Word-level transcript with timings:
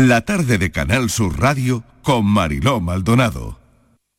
La 0.00 0.22
tarde 0.22 0.56
de 0.56 0.70
Canal 0.70 1.10
Sur 1.10 1.38
Radio 1.38 1.84
con 2.00 2.24
Mariló 2.24 2.80
Maldonado. 2.80 3.58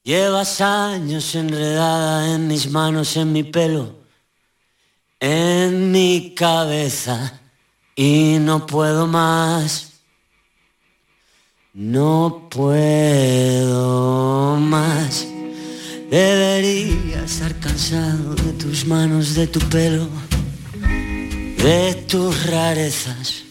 Llevas 0.03 0.61
años 0.61 1.33
enredada 1.33 2.35
en 2.35 2.47
mis 2.47 2.69
manos, 2.69 3.17
en 3.17 3.33
mi 3.33 3.41
pelo, 3.41 3.95
en 5.19 5.91
mi 5.91 6.35
cabeza 6.35 7.41
y 7.95 8.37
no 8.39 8.67
puedo 8.67 9.07
más. 9.07 9.93
No 11.73 12.47
puedo 12.51 13.77
más. 14.57 15.27
Debería 16.11 17.23
estar 17.25 17.59
cansado 17.59 18.35
de 18.35 18.53
tus 18.53 18.85
manos, 18.85 19.33
de 19.33 19.47
tu 19.47 19.59
pelo, 19.61 20.07
de 21.57 22.05
tus 22.07 22.45
rarezas 22.45 23.50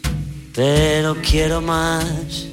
pero 0.60 1.16
quiero 1.22 1.62
más. 1.62 2.46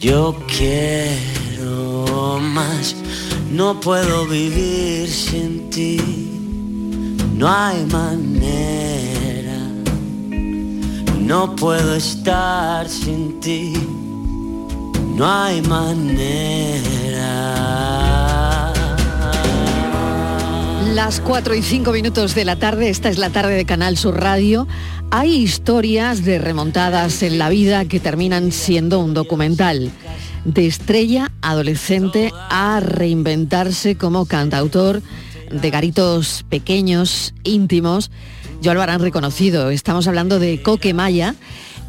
Yo 0.00 0.34
quiero 0.56 2.38
más. 2.40 2.96
No 3.52 3.78
puedo 3.78 4.26
vivir 4.26 5.10
sin 5.10 5.68
ti. 5.68 6.00
No 7.36 7.46
hay 7.46 7.84
manera. 7.84 9.58
No 11.18 11.54
puedo 11.54 11.94
estar 11.94 12.88
sin 12.88 13.38
ti. 13.40 13.74
No 15.16 15.30
hay 15.30 15.60
manera. 15.60 17.59
Las 21.02 21.18
4 21.20 21.54
y 21.54 21.62
5 21.62 21.92
minutos 21.92 22.34
de 22.34 22.44
la 22.44 22.56
tarde, 22.56 22.90
esta 22.90 23.08
es 23.08 23.16
la 23.16 23.30
tarde 23.30 23.54
de 23.54 23.64
Canal 23.64 23.96
Sur 23.96 24.20
Radio. 24.20 24.68
Hay 25.10 25.34
historias 25.34 26.26
de 26.26 26.38
remontadas 26.38 27.22
en 27.22 27.38
la 27.38 27.48
vida 27.48 27.86
que 27.86 28.00
terminan 28.00 28.52
siendo 28.52 28.98
un 28.98 29.14
documental. 29.14 29.90
De 30.44 30.66
estrella 30.66 31.32
adolescente 31.40 32.30
a 32.50 32.80
reinventarse 32.80 33.96
como 33.96 34.26
cantautor 34.26 35.00
de 35.50 35.70
garitos 35.70 36.44
pequeños, 36.50 37.32
íntimos. 37.44 38.10
Ya 38.60 38.74
lo 38.74 38.82
habrán 38.82 39.00
reconocido. 39.00 39.70
Estamos 39.70 40.06
hablando 40.06 40.38
de 40.38 40.60
Coque 40.60 40.92
Maya. 40.92 41.34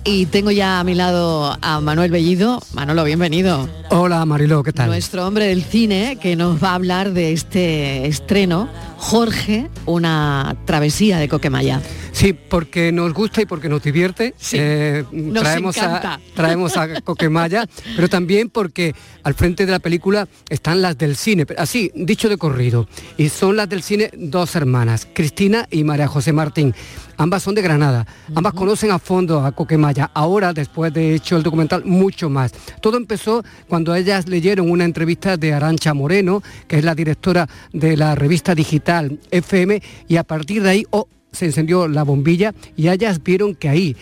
Y 0.04 0.26
tengo 0.26 0.50
ya 0.50 0.80
a 0.80 0.84
mi 0.84 0.96
lado 0.96 1.56
a 1.62 1.80
Manuel 1.80 2.10
Bellido. 2.10 2.60
Manolo, 2.74 3.04
bienvenido. 3.04 3.70
Hola 3.92 4.26
Mariló, 4.26 4.64
¿qué 4.64 4.74
tal? 4.74 4.88
Nuestro 4.88 5.28
hombre 5.28 5.46
del 5.46 5.64
cine 5.64 6.18
que 6.20 6.36
nos 6.36 6.64
va 6.64 6.72
a 6.72 6.76
hablar 6.76 7.12
de 7.12 7.34
este 7.34 8.08
estreno, 8.08 8.68
Jorge, 8.98 9.70
una 9.86 10.56
travesía 10.66 11.20
de 11.20 11.30
Coquemaya. 11.30 11.82
Sí, 12.14 12.34
porque 12.34 12.92
nos 12.92 13.14
gusta 13.14 13.44
y 13.44 13.46
porque 13.46 13.70
nos 13.70 13.84
divierte. 13.84 14.34
Eh, 14.54 15.04
traemos, 15.36 15.78
a, 15.78 16.20
traemos 16.36 16.78
a 16.78 17.02
Coquemaya, 17.04 17.68
pero 17.96 18.10
también 18.10 18.50
porque 18.50 18.96
al 19.24 19.36
frente 19.36 19.68
de 19.68 19.72
la 19.72 19.80
película 19.80 20.28
están 20.50 20.82
las 20.82 20.98
del 20.98 21.16
cine, 21.16 21.46
así, 21.58 21.92
dicho 21.94 22.28
de 22.28 22.38
corrido. 22.38 22.88
Y 23.18 23.30
son 23.30 23.56
las 23.56 23.70
del 23.70 23.84
cine 23.84 24.10
dos 24.14 24.56
hermanas, 24.56 25.08
Cristina 25.14 25.68
y 25.70 25.84
María 25.84 26.08
José 26.08 26.34
Martín. 26.34 26.74
Ambas 27.22 27.44
son 27.44 27.54
de 27.54 27.62
Granada, 27.62 28.08
ambas 28.34 28.54
conocen 28.54 28.90
a 28.90 28.98
fondo 28.98 29.46
a 29.46 29.52
Coquemaya. 29.52 30.10
Ahora, 30.12 30.54
después 30.54 30.92
de 30.92 31.14
hecho 31.14 31.38
el 31.38 31.44
documental, 31.44 31.86
mucho 31.86 32.32
más. 32.32 32.52
Todo 32.82 32.98
empezó 32.98 33.44
cuando 33.68 33.94
ellas 33.94 34.28
leyeron 34.28 34.72
una 34.72 34.86
entrevista 34.86 35.38
de 35.38 35.54
Arancha 35.54 35.94
Moreno, 35.94 36.42
que 36.68 36.80
es 36.80 36.84
la 36.84 36.96
directora 36.96 37.48
de 37.74 37.96
la 37.96 38.16
revista 38.16 38.56
digital 38.56 39.20
FM, 39.30 39.84
y 40.08 40.16
a 40.16 40.24
partir 40.24 40.64
de 40.64 40.70
ahí 40.72 40.86
oh, 40.90 41.08
se 41.32 41.46
encendió 41.46 41.88
la 41.88 42.02
bombilla 42.02 42.56
y 42.76 42.90
ellas 42.90 43.22
vieron 43.22 43.54
que 43.54 43.70
ahí 43.70 43.96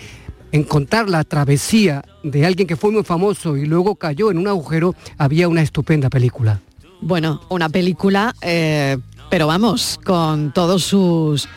en 0.53 0.63
contar 0.63 1.09
la 1.09 1.25
travesía 1.25 2.05
de 2.23 2.45
alguien 2.45 2.69
que 2.69 2.77
fue 2.77 2.89
muy 2.89 3.03
famoso 3.03 3.57
y 3.57 3.65
luego 3.65 3.95
cayó 3.95 4.31
en 4.31 4.37
un 4.37 4.47
agujero, 4.47 4.95
había 5.17 5.49
una 5.49 5.61
estupenda 5.61 6.09
película. 6.09 6.61
Bueno, 7.01 7.41
una 7.49 7.67
película, 7.67 8.33
eh, 8.41 8.97
pero 9.29 9.45
vamos, 9.45 9.99
con 10.05 10.53
todos 10.53 10.85
sus 10.85 11.49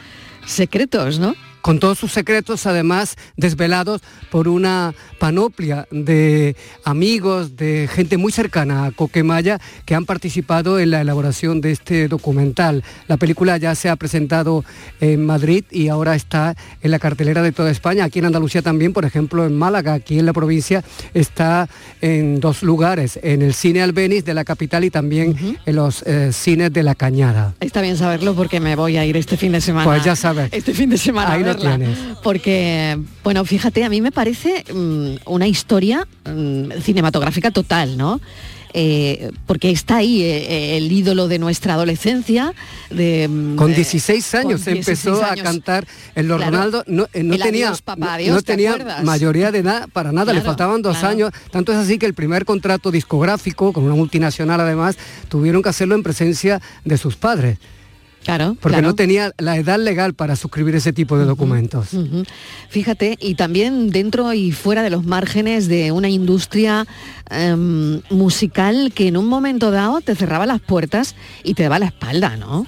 secretos, 0.44 1.20
¿no? 1.20 1.36
Con 1.62 1.78
todos 1.78 1.98
sus 1.98 2.12
secretos 2.12 2.66
además 2.66 3.16
desvelados 3.36 4.02
por 4.30 4.48
una 4.48 4.94
panoplia 5.18 5.86
de 5.90 6.56
amigos, 6.84 7.56
de 7.56 7.88
gente 7.90 8.16
muy 8.16 8.32
cercana 8.32 8.86
a 8.86 8.90
Coquemaya 8.90 9.60
que 9.86 9.94
han 9.94 10.04
participado 10.04 10.78
en 10.78 10.90
la 10.90 11.00
elaboración 11.00 11.60
de 11.60 11.70
este 11.70 12.08
documental. 12.08 12.84
La 13.08 13.16
película 13.16 13.56
ya 13.56 13.74
se 13.74 13.88
ha 13.88 13.96
presentado 13.96 14.64
en 15.00 15.24
Madrid 15.24 15.64
y 15.70 15.88
ahora 15.88 16.14
está 16.14 16.56
en 16.82 16.90
la 16.90 16.98
cartelera 16.98 17.42
de 17.42 17.52
toda 17.52 17.70
España, 17.70 18.04
aquí 18.04 18.18
en 18.18 18.26
Andalucía 18.26 18.62
también, 18.62 18.92
por 18.92 19.04
ejemplo 19.04 19.46
en 19.46 19.56
Málaga, 19.56 19.94
aquí 19.94 20.18
en 20.18 20.26
la 20.26 20.32
provincia 20.32 20.84
está 21.14 21.68
en 22.00 22.40
dos 22.40 22.62
lugares, 22.62 23.18
en 23.22 23.42
el 23.42 23.54
cine 23.54 23.82
Albeniz 23.82 24.24
de 24.24 24.34
la 24.34 24.44
capital 24.44 24.84
y 24.84 24.90
también 24.90 25.58
en 25.64 25.76
los 25.76 26.02
eh, 26.02 26.32
cines 26.32 26.72
de 26.72 26.82
la 26.82 26.94
Cañada. 26.94 27.54
Está 27.60 27.80
bien 27.80 27.96
saberlo 27.96 28.34
porque 28.34 28.60
me 28.60 28.74
voy 28.76 28.96
a 28.96 29.04
ir 29.04 29.16
este 29.16 29.36
fin 29.36 29.52
de 29.52 29.60
semana. 29.60 29.84
Pues 29.84 30.04
ya 30.04 30.16
sabes. 30.16 30.48
Este 30.52 30.74
fin 30.74 30.90
de 30.90 30.98
semana. 30.98 31.51
Porque, 32.22 32.98
bueno, 33.24 33.44
fíjate, 33.44 33.84
a 33.84 33.88
mí 33.88 34.00
me 34.00 34.12
parece 34.12 34.64
mm, 34.72 35.30
una 35.30 35.46
historia 35.46 36.06
mm, 36.24 36.80
cinematográfica 36.82 37.50
total, 37.50 37.96
¿no? 37.96 38.20
Eh, 38.74 39.30
porque 39.46 39.70
está 39.70 39.96
ahí 39.96 40.22
eh, 40.22 40.46
eh, 40.48 40.76
el 40.78 40.90
ídolo 40.90 41.28
de 41.28 41.38
nuestra 41.38 41.74
adolescencia. 41.74 42.54
De, 42.90 43.28
mm, 43.28 43.56
con 43.56 43.74
16 43.74 44.34
años 44.34 44.66
empezó 44.66 45.22
a 45.22 45.34
cantar 45.36 45.86
en 46.14 46.28
los 46.28 46.42
Ronaldo, 46.42 46.82
no, 46.86 47.06
tenía, 47.06 47.72
no, 48.30 48.42
tenía 48.42 49.00
mayoría 49.02 49.52
de 49.52 49.58
edad 49.58 49.88
para 49.92 50.12
nada, 50.12 50.32
le 50.32 50.40
faltaban 50.40 50.80
dos 50.80 51.04
años, 51.04 51.32
tanto 51.50 51.72
es 51.72 51.78
así 51.78 51.98
que 51.98 52.06
el 52.06 52.14
primer 52.14 52.44
contrato 52.44 52.90
discográfico, 52.90 53.72
con 53.72 53.84
una 53.84 53.94
multinacional 53.94 54.60
además, 54.60 54.96
tuvieron 55.28 55.62
que 55.62 55.68
hacerlo 55.68 55.94
en 55.94 56.02
presencia 56.02 56.60
de 56.84 56.96
sus 56.96 57.16
padres. 57.16 57.58
Claro. 58.24 58.56
Porque 58.60 58.82
no 58.82 58.94
tenía 58.94 59.32
la 59.38 59.56
edad 59.56 59.78
legal 59.78 60.14
para 60.14 60.36
suscribir 60.36 60.74
ese 60.76 60.92
tipo 60.92 61.18
de 61.18 61.24
documentos. 61.24 61.88
Fíjate, 62.68 63.16
y 63.20 63.34
también 63.34 63.90
dentro 63.90 64.32
y 64.32 64.52
fuera 64.52 64.82
de 64.82 64.90
los 64.90 65.04
márgenes 65.04 65.68
de 65.68 65.92
una 65.92 66.08
industria 66.08 66.86
em, 67.30 68.00
musical 68.10 68.92
que 68.94 69.08
en 69.08 69.16
un 69.16 69.26
momento 69.26 69.70
dado 69.70 70.00
te 70.00 70.14
cerraba 70.14 70.46
las 70.46 70.60
puertas 70.60 71.16
y 71.42 71.54
te 71.54 71.64
daba 71.64 71.78
la 71.78 71.86
espalda, 71.86 72.36
¿no? 72.36 72.66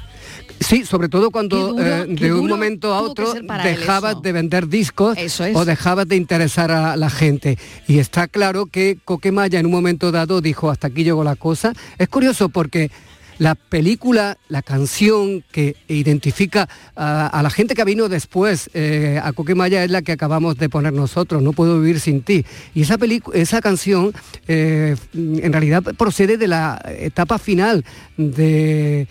Sí, 0.60 0.84
sobre 0.84 1.08
todo 1.08 1.30
cuando 1.30 1.78
eh, 1.78 2.06
de 2.08 2.32
un 2.32 2.46
momento 2.46 2.94
a 2.94 3.02
otro 3.02 3.34
dejabas 3.62 4.22
de 4.22 4.32
vender 4.32 4.68
discos 4.68 5.18
o 5.54 5.64
dejabas 5.64 6.08
de 6.08 6.16
interesar 6.16 6.70
a 6.70 6.96
la 6.96 7.10
gente. 7.10 7.58
Y 7.86 7.98
está 7.98 8.28
claro 8.28 8.66
que 8.66 8.98
Coquemaya 9.04 9.58
en 9.58 9.66
un 9.66 9.72
momento 9.72 10.10
dado 10.10 10.40
dijo, 10.40 10.70
hasta 10.70 10.86
aquí 10.86 11.04
llegó 11.04 11.22
la 11.22 11.36
cosa. 11.36 11.72
Es 11.98 12.08
curioso 12.08 12.48
porque 12.48 12.90
la 13.38 13.54
película, 13.54 14.38
la 14.48 14.62
canción 14.62 15.44
que 15.50 15.76
identifica 15.88 16.68
a, 16.96 17.40
la 17.42 17.50
gente 17.50 17.74
que 17.74 17.84
vino 17.84 18.08
después 18.08 18.70
eh, 18.74 19.20
a 19.22 19.32
Coquemaya 19.32 19.84
es 19.84 19.90
la 19.90 20.02
que 20.02 20.12
acabamos 20.12 20.56
de 20.56 20.68
poner 20.68 20.92
nosotros, 20.92 21.42
No 21.42 21.52
puedo 21.52 21.80
vivir 21.80 22.00
sin 22.00 22.22
ti. 22.22 22.44
Y 22.74 22.82
esa, 22.82 22.96
esa 23.32 23.60
canción 23.60 24.12
eh, 24.48 24.96
en 25.14 25.52
realidad 25.52 25.82
procede 25.96 26.36
de 26.36 26.48
la 26.48 26.80
etapa 26.98 27.38
final 27.38 27.84
de 28.16 29.06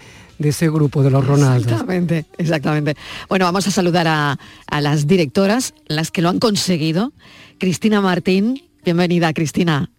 ese 0.50 0.69
grupo 0.69 1.03
de 1.03 1.09
los 1.09 1.25
Ronaldos. 1.25 1.72
Exactamente, 1.72 2.25
exactamente. 2.38 2.95
Bueno, 3.29 3.45
vamos 3.45 3.67
a 3.67 3.72
saludar 3.72 4.07
a, 4.07 4.38
a, 4.67 4.81
las 4.81 5.07
directoras, 5.07 5.73
las 5.88 6.12
que 6.12 6.22
lo 6.22 6.29
han 6.29 6.39
conseguido. 6.39 7.13
Cristina 7.59 8.01
Martín, 8.01 8.63
bienvenida 8.83 9.33
Cristina. 9.33 9.89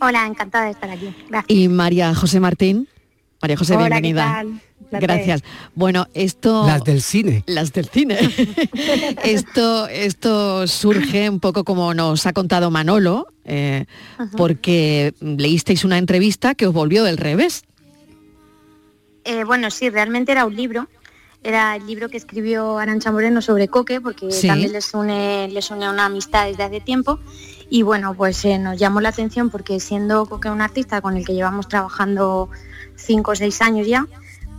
Hola, 0.00 0.26
encantada 0.26 0.66
de 0.66 0.72
estar 0.72 0.90
aquí. 0.90 1.14
Y 1.48 1.68
María 1.68 2.14
José 2.14 2.40
Martín. 2.40 2.88
María 3.44 3.58
José, 3.58 3.76
bienvenida. 3.76 4.42
Gracias. 4.90 5.42
Bueno, 5.74 6.06
esto... 6.14 6.66
Las 6.66 6.82
del 6.82 7.02
cine. 7.02 7.44
Las 7.46 7.74
del 7.74 7.90
cine. 7.90 8.16
esto, 9.22 9.86
esto 9.86 10.66
surge 10.66 11.28
un 11.28 11.40
poco 11.40 11.62
como 11.62 11.92
nos 11.92 12.24
ha 12.24 12.32
contado 12.32 12.70
Manolo, 12.70 13.26
eh, 13.44 13.84
porque 14.38 15.12
leísteis 15.20 15.84
una 15.84 15.98
entrevista 15.98 16.54
que 16.54 16.66
os 16.66 16.72
volvió 16.72 17.04
del 17.04 17.18
revés. 17.18 17.64
Eh, 19.24 19.44
bueno, 19.44 19.70
sí, 19.70 19.90
realmente 19.90 20.32
era 20.32 20.46
un 20.46 20.56
libro. 20.56 20.88
Era 21.42 21.76
el 21.76 21.86
libro 21.86 22.08
que 22.08 22.16
escribió 22.16 22.78
Arancha 22.78 23.12
Moreno 23.12 23.42
sobre 23.42 23.68
Coque, 23.68 24.00
porque 24.00 24.28
también 24.46 24.72
les 24.72 24.94
une, 24.94 25.48
les 25.48 25.70
une 25.70 25.86
una 25.90 26.06
amistad 26.06 26.46
desde 26.46 26.62
hace 26.62 26.80
tiempo. 26.80 27.20
Y 27.68 27.82
bueno, 27.82 28.14
pues 28.14 28.42
eh, 28.46 28.58
nos 28.58 28.78
llamó 28.78 29.02
la 29.02 29.10
atención 29.10 29.50
porque 29.50 29.80
siendo 29.80 30.24
Coque 30.24 30.48
un 30.48 30.62
artista 30.62 31.02
con 31.02 31.18
el 31.18 31.26
que 31.26 31.34
llevamos 31.34 31.68
trabajando 31.68 32.48
cinco 32.96 33.32
o 33.32 33.34
seis 33.34 33.60
años 33.62 33.86
ya, 33.86 34.06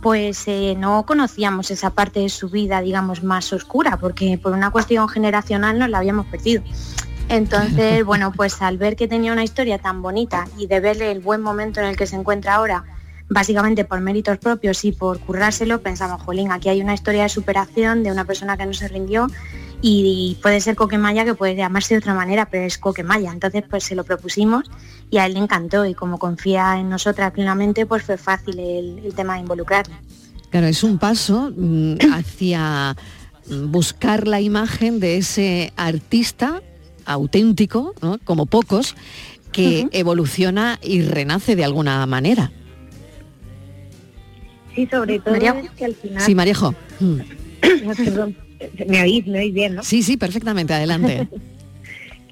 pues 0.02 0.44
eh, 0.46 0.74
no 0.78 1.04
conocíamos 1.06 1.70
esa 1.70 1.90
parte 1.90 2.20
de 2.20 2.28
su 2.28 2.48
vida, 2.48 2.80
digamos, 2.80 3.22
más 3.22 3.52
oscura, 3.52 3.96
porque 3.96 4.38
por 4.40 4.52
una 4.52 4.70
cuestión 4.70 5.08
generacional 5.08 5.78
nos 5.78 5.88
la 5.88 5.98
habíamos 5.98 6.26
perdido. 6.26 6.62
Entonces, 7.28 8.04
bueno, 8.06 8.32
pues 8.32 8.62
al 8.62 8.78
ver 8.78 8.96
que 8.96 9.08
tenía 9.08 9.32
una 9.32 9.44
historia 9.44 9.78
tan 9.78 10.02
bonita 10.02 10.46
y 10.58 10.66
de 10.66 10.80
verle 10.80 11.10
el 11.10 11.20
buen 11.20 11.40
momento 11.40 11.80
en 11.80 11.86
el 11.86 11.96
que 11.96 12.06
se 12.06 12.16
encuentra 12.16 12.54
ahora, 12.54 12.84
básicamente 13.28 13.84
por 13.84 14.00
méritos 14.00 14.38
propios 14.38 14.84
y 14.84 14.92
por 14.92 15.18
currárselo, 15.18 15.80
pensamos, 15.80 16.22
jolín, 16.22 16.52
aquí 16.52 16.68
hay 16.68 16.80
una 16.80 16.94
historia 16.94 17.24
de 17.24 17.28
superación 17.28 18.02
de 18.02 18.12
una 18.12 18.24
persona 18.24 18.56
que 18.56 18.66
no 18.66 18.72
se 18.72 18.88
rindió 18.88 19.26
y, 19.82 20.38
puede 20.42 20.60
ser 20.60 20.74
Coquemaya 20.74 21.24
que 21.24 21.34
puede 21.34 21.54
llamarse 21.54 21.94
de 21.94 21.98
otra 21.98 22.14
manera, 22.14 22.46
pero 22.46 22.64
es 22.64 22.78
Coquemaya. 22.78 23.32
Entonces 23.32 23.64
pues 23.68 23.84
se 23.84 23.94
lo 23.94 24.04
propusimos 24.04 24.70
y 25.10 25.18
a 25.18 25.26
él 25.26 25.34
le 25.34 25.40
encantó 25.40 25.84
y 25.86 25.94
como 25.94 26.18
confía 26.18 26.78
en 26.78 26.88
nosotras 26.88 27.32
plenamente, 27.32 27.86
pues 27.86 28.02
fue 28.02 28.16
fácil 28.16 28.58
el, 28.58 29.14
tema 29.14 29.34
de 29.34 29.40
involucrarle. 29.40 29.94
Claro, 30.50 30.66
es 30.66 30.82
un 30.82 30.98
paso 30.98 31.52
mm, 31.56 31.96
hacia 32.12 32.96
buscar 33.48 34.26
la 34.26 34.40
imagen 34.40 35.00
de 35.00 35.18
ese 35.18 35.72
artista 35.76 36.62
auténtico, 37.04 37.94
como 38.24 38.46
pocos, 38.46 38.96
que 39.52 39.88
evoluciona 39.92 40.78
y 40.82 41.02
renace 41.02 41.56
de 41.56 41.64
alguna 41.64 42.04
manera. 42.06 42.50
Sí, 44.74 44.86
sobre 44.90 45.20
todo 45.20 45.34
que 45.76 45.84
al 45.84 45.94
final... 45.94 46.22
Sí, 46.22 46.34
Marejo. 46.34 46.74
me 48.86 49.02
oís, 49.02 49.26
me 49.26 49.38
oís 49.38 49.54
bien, 49.54 49.76
¿no? 49.76 49.82
Sí, 49.82 50.02
sí, 50.02 50.16
perfectamente, 50.16 50.74
adelante. 50.74 51.28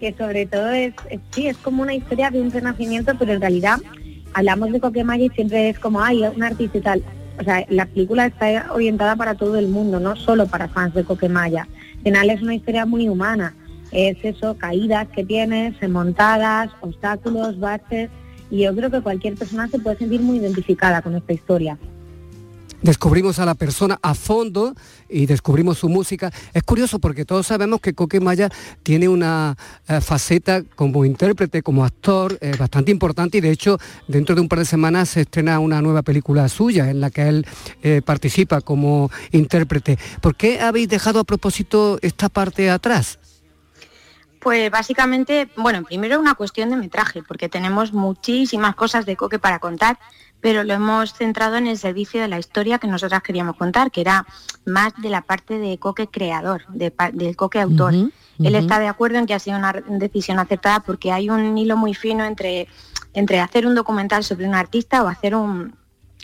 que 0.04 0.14
sobre 0.18 0.44
todo 0.44 0.68
es, 0.68 0.92
sí, 1.30 1.46
es 1.46 1.56
como 1.56 1.82
una 1.82 1.94
historia 1.94 2.28
de 2.30 2.38
un 2.38 2.50
renacimiento, 2.50 3.14
pero 3.18 3.32
en 3.32 3.40
realidad 3.40 3.78
hablamos 4.34 4.70
de 4.70 4.78
Coquemaya 4.78 5.24
y 5.24 5.30
siempre 5.30 5.70
es 5.70 5.78
como, 5.78 6.02
ay, 6.02 6.22
un 6.24 6.42
artista 6.42 6.76
y 6.76 6.80
tal. 6.82 7.02
O 7.40 7.42
sea, 7.42 7.64
la 7.70 7.86
película 7.86 8.26
está 8.26 8.70
orientada 8.74 9.16
para 9.16 9.34
todo 9.34 9.58
el 9.58 9.68
mundo, 9.68 10.00
no 10.00 10.14
solo 10.14 10.46
para 10.46 10.68
fans 10.68 10.92
de 10.92 11.04
Coquemaya. 11.04 11.66
Al 11.96 12.02
final 12.02 12.28
es 12.28 12.42
una 12.42 12.54
historia 12.54 12.84
muy 12.84 13.08
humana. 13.08 13.54
Es 13.92 14.18
eso, 14.22 14.58
caídas 14.58 15.08
que 15.08 15.24
tienes, 15.24 15.74
montadas, 15.88 16.68
obstáculos, 16.82 17.58
baches. 17.58 18.10
Y 18.50 18.64
yo 18.64 18.76
creo 18.76 18.90
que 18.90 19.00
cualquier 19.00 19.36
persona 19.36 19.68
se 19.68 19.78
puede 19.78 19.96
sentir 19.96 20.20
muy 20.20 20.36
identificada 20.36 21.00
con 21.00 21.16
esta 21.16 21.32
historia 21.32 21.78
descubrimos 22.84 23.38
a 23.38 23.46
la 23.46 23.54
persona 23.54 23.98
a 24.02 24.14
fondo 24.14 24.74
y 25.08 25.26
descubrimos 25.26 25.78
su 25.78 25.88
música. 25.88 26.30
Es 26.52 26.62
curioso 26.62 26.98
porque 26.98 27.24
todos 27.24 27.46
sabemos 27.46 27.80
que 27.80 27.94
Coque 27.94 28.20
Maya 28.20 28.50
tiene 28.82 29.08
una 29.08 29.56
eh, 29.88 30.00
faceta 30.00 30.62
como 30.76 31.04
intérprete, 31.04 31.62
como 31.62 31.84
actor, 31.84 32.38
eh, 32.40 32.54
bastante 32.58 32.92
importante 32.92 33.38
y 33.38 33.40
de 33.40 33.50
hecho 33.50 33.78
dentro 34.06 34.34
de 34.34 34.42
un 34.42 34.48
par 34.48 34.58
de 34.58 34.66
semanas 34.66 35.08
se 35.08 35.22
estrena 35.22 35.58
una 35.58 35.80
nueva 35.80 36.02
película 36.02 36.46
suya 36.48 36.90
en 36.90 37.00
la 37.00 37.10
que 37.10 37.26
él 37.26 37.46
eh, 37.82 38.02
participa 38.04 38.60
como 38.60 39.10
intérprete. 39.32 39.98
¿Por 40.20 40.36
qué 40.36 40.60
habéis 40.60 40.88
dejado 40.88 41.20
a 41.20 41.24
propósito 41.24 41.98
esta 42.02 42.28
parte 42.28 42.68
atrás? 42.68 43.18
Pues 44.40 44.70
básicamente, 44.70 45.48
bueno, 45.56 45.84
primero 45.84 46.20
una 46.20 46.34
cuestión 46.34 46.68
de 46.68 46.76
metraje, 46.76 47.22
porque 47.22 47.48
tenemos 47.48 47.94
muchísimas 47.94 48.74
cosas 48.74 49.06
de 49.06 49.16
Coque 49.16 49.38
para 49.38 49.58
contar 49.58 49.98
pero 50.44 50.62
lo 50.62 50.74
hemos 50.74 51.14
centrado 51.14 51.56
en 51.56 51.66
el 51.66 51.78
servicio 51.78 52.20
de 52.20 52.28
la 52.28 52.38
historia 52.38 52.78
que 52.78 52.86
nosotras 52.86 53.22
queríamos 53.22 53.56
contar, 53.56 53.90
que 53.90 54.02
era 54.02 54.26
más 54.66 54.92
de 55.00 55.08
la 55.08 55.22
parte 55.22 55.56
de 55.56 55.78
coque 55.78 56.08
creador, 56.08 56.66
del 56.68 57.34
coque 57.34 57.62
autor. 57.62 57.94
Él 57.94 58.54
está 58.54 58.78
de 58.78 58.86
acuerdo 58.86 59.16
en 59.16 59.24
que 59.24 59.32
ha 59.32 59.38
sido 59.38 59.56
una 59.56 59.72
decisión 59.72 60.38
acertada 60.38 60.80
porque 60.80 61.12
hay 61.12 61.30
un 61.30 61.56
hilo 61.56 61.78
muy 61.78 61.94
fino 61.94 62.26
entre, 62.26 62.68
entre 63.14 63.40
hacer 63.40 63.66
un 63.66 63.74
documental 63.74 64.22
sobre 64.22 64.46
un 64.46 64.54
artista 64.54 65.02
o 65.02 65.08
hacer 65.08 65.34
un, 65.34 65.74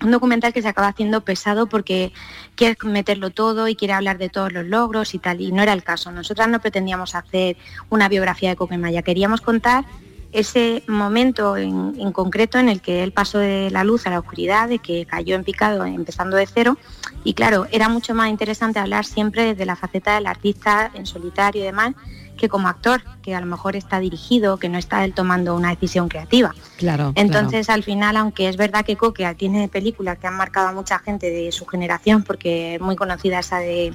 un 0.03 0.11
documental 0.11 0.53
que 0.53 0.61
se 0.61 0.69
acaba 0.69 0.89
haciendo 0.89 1.23
pesado 1.23 1.67
porque 1.67 2.13
quiere 2.57 2.77
meterlo 2.85 3.31
todo 3.31 3.69
y 3.69 3.75
quiere 3.75 3.95
hablar 3.95 4.19
de 4.19 4.29
todos 4.29 4.53
los 4.53 4.67
logros 4.67 5.15
y 5.15 5.19
tal, 5.19 5.41
y 5.41 5.51
no 5.51 5.63
era 5.63 5.73
el 5.73 5.83
caso. 5.83 6.13
Nosotras 6.13 6.47
no 6.47 6.61
pretendíamos 6.61 7.15
hacer 7.15 7.57
una 7.89 8.07
biografía 8.11 8.51
de 8.51 8.57
Coque 8.57 8.77
Maya, 8.77 9.01
queríamos 9.01 9.41
contar 9.41 9.87
ese 10.33 10.83
momento 10.87 11.57
en, 11.57 12.13
concreto 12.13 12.59
en 12.59 12.69
el 12.69 12.81
que 12.81 13.03
él 13.03 13.13
pasó 13.13 13.39
de 13.39 13.71
la 13.71 13.85
luz 13.85 14.07
a 14.07 14.11
la 14.11 14.19
oscuridad, 14.19 14.69
de 14.69 14.79
que 14.79 15.07
cayó 15.07 15.35
en 15.35 15.45
picado 15.45 15.85
empezando 15.85 16.37
de 16.37 16.47
cero. 16.47 16.77
Y 17.25 17.35
claro, 17.35 17.67
era 17.73 17.89
mucho 17.89 18.15
más 18.15 18.31
interesante 18.31 18.79
hablar 18.79 19.05
siempre 19.05 19.45
desde 19.45 19.67
la 19.67 19.77
faceta 19.77 20.15
del 20.15 20.27
artista 20.27 20.91
en 20.95 21.07
solitario 21.07 21.63
y 21.63 21.65
demás, 21.65 21.95
que 22.37 22.49
como 22.49 22.69
actor, 22.69 23.03
que 23.23 23.35
a 23.35 23.41
lo 23.41 23.47
mejor 23.47 23.77
está 23.77 24.01
dirigido, 24.01 24.57
que 24.57 24.69
no 24.69 24.79
está 24.79 25.05
él 25.05 25.13
tomando 25.13 25.55
una 25.55 25.71
decisión 25.71 26.09
creativa. 26.09 26.55
Claro. 26.79 27.13
Entonces, 27.17 27.69
al 27.69 27.83
final, 27.83 28.17
aunque 28.17 28.49
es 28.49 28.57
verdad 28.57 28.85
que 28.85 28.97
Coque 28.97 29.35
tiene 29.35 29.69
películas 29.69 30.19
que 30.19 30.27
han 30.27 30.37
marcado 30.37 30.69
a 30.69 30.73
mucha 30.73 30.99
gente 31.01 31.31
de 31.31 31.53
su 31.53 31.67
generación, 31.67 32.23
porque 32.23 32.77
es 32.77 32.81
muy 32.81 32.97
conocida 32.97 33.41
esa 33.41 33.59
de 33.59 33.93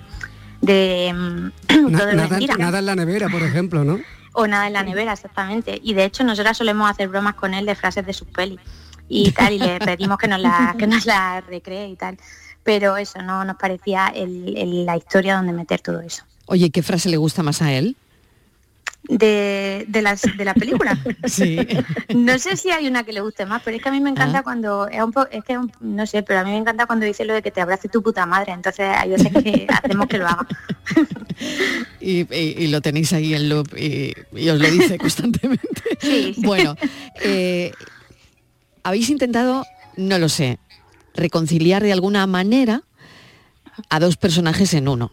de 0.61 1.13
mm, 1.13 1.91
nada, 1.91 2.79
en 2.79 2.85
la 2.85 2.95
nevera, 2.95 3.29
por 3.29 3.43
ejemplo, 3.43 3.83
¿no? 3.83 3.99
O 4.35 4.47
nada 4.47 4.67
en 4.67 4.73
la 4.73 4.83
nevera, 4.83 5.13
exactamente. 5.13 5.79
Y 5.81 5.93
de 5.93 6.05
hecho 6.05 6.23
nosotras 6.23 6.57
solemos 6.57 6.89
hacer 6.89 7.07
bromas 7.07 7.35
con 7.35 7.53
él 7.53 7.65
de 7.65 7.75
frases 7.75 8.05
de 8.05 8.13
sus 8.13 8.27
pelis 8.27 8.59
y 9.07 9.31
tal, 9.31 9.53
y 9.53 9.59
le 9.59 9.79
pedimos 9.85 10.17
que 10.17 10.27
nos 10.27 10.39
la, 10.39 10.75
que 10.77 10.87
nos 10.87 11.05
la 11.05 11.41
recree 11.41 11.87
y 11.87 11.95
tal. 11.95 12.17
Pero 12.63 12.97
eso 12.97 13.21
no 13.21 13.45
nos 13.45 13.55
parecía 13.57 14.11
la 14.15 14.97
historia 14.97 15.37
donde 15.37 15.53
meter 15.53 15.81
todo 15.81 16.01
eso. 16.01 16.23
Oye, 16.47 16.69
¿qué 16.69 16.83
frase 16.83 17.09
le 17.09 17.17
gusta 17.17 17.43
más 17.43 17.61
a 17.61 17.71
él? 17.71 17.95
De, 19.07 19.85
de, 19.87 20.01
las, 20.01 20.21
de 20.21 20.45
la 20.45 20.53
película. 20.53 20.97
Sí. 21.27 21.57
No 22.15 22.37
sé 22.37 22.55
si 22.55 22.69
hay 22.69 22.87
una 22.87 23.03
que 23.03 23.11
le 23.11 23.21
guste 23.21 23.45
más, 23.45 23.61
pero 23.63 23.77
es 23.77 23.83
que 23.83 23.89
a 23.89 23.91
mí 23.91 23.99
me 23.99 24.09
encanta 24.09 24.39
ah. 24.39 24.43
cuando, 24.43 24.87
es, 24.87 25.01
un 25.01 25.13
es 25.31 25.43
que 25.43 25.59
no 25.79 26.05
sé, 26.05 26.23
pero 26.23 26.39
a 26.39 26.43
mí 26.43 26.51
me 26.51 26.57
encanta 26.57 26.85
cuando 26.85 27.05
dice 27.05 27.25
lo 27.25 27.33
de 27.33 27.41
que 27.41 27.51
te 27.51 27.61
abrace 27.61 27.89
tu 27.89 28.03
puta 28.03 28.25
madre, 28.25 28.53
entonces 28.53 28.85
hay 28.87 29.09
veces 29.09 29.31
que 29.31 29.67
hacemos 29.83 30.07
que 30.07 30.17
lo 30.17 30.27
haga. 30.27 30.47
Y, 31.99 32.67
lo 32.67 32.81
tenéis 32.81 33.13
ahí 33.13 33.33
en 33.33 33.49
loop 33.49 33.75
y, 33.77 34.13
os 34.49 34.59
lo 34.59 34.69
dice 34.69 34.97
constantemente. 34.99 35.81
Bueno, 36.37 36.75
eh, 37.21 37.71
habéis 38.83 39.09
intentado, 39.09 39.65
no 39.97 40.19
lo 40.19 40.29
sé, 40.29 40.59
reconciliar 41.15 41.81
de 41.81 41.93
alguna 41.93 42.27
manera 42.27 42.83
a 43.89 43.99
dos 43.99 44.17
personajes 44.17 44.73
en 44.73 44.87
uno 44.87 45.11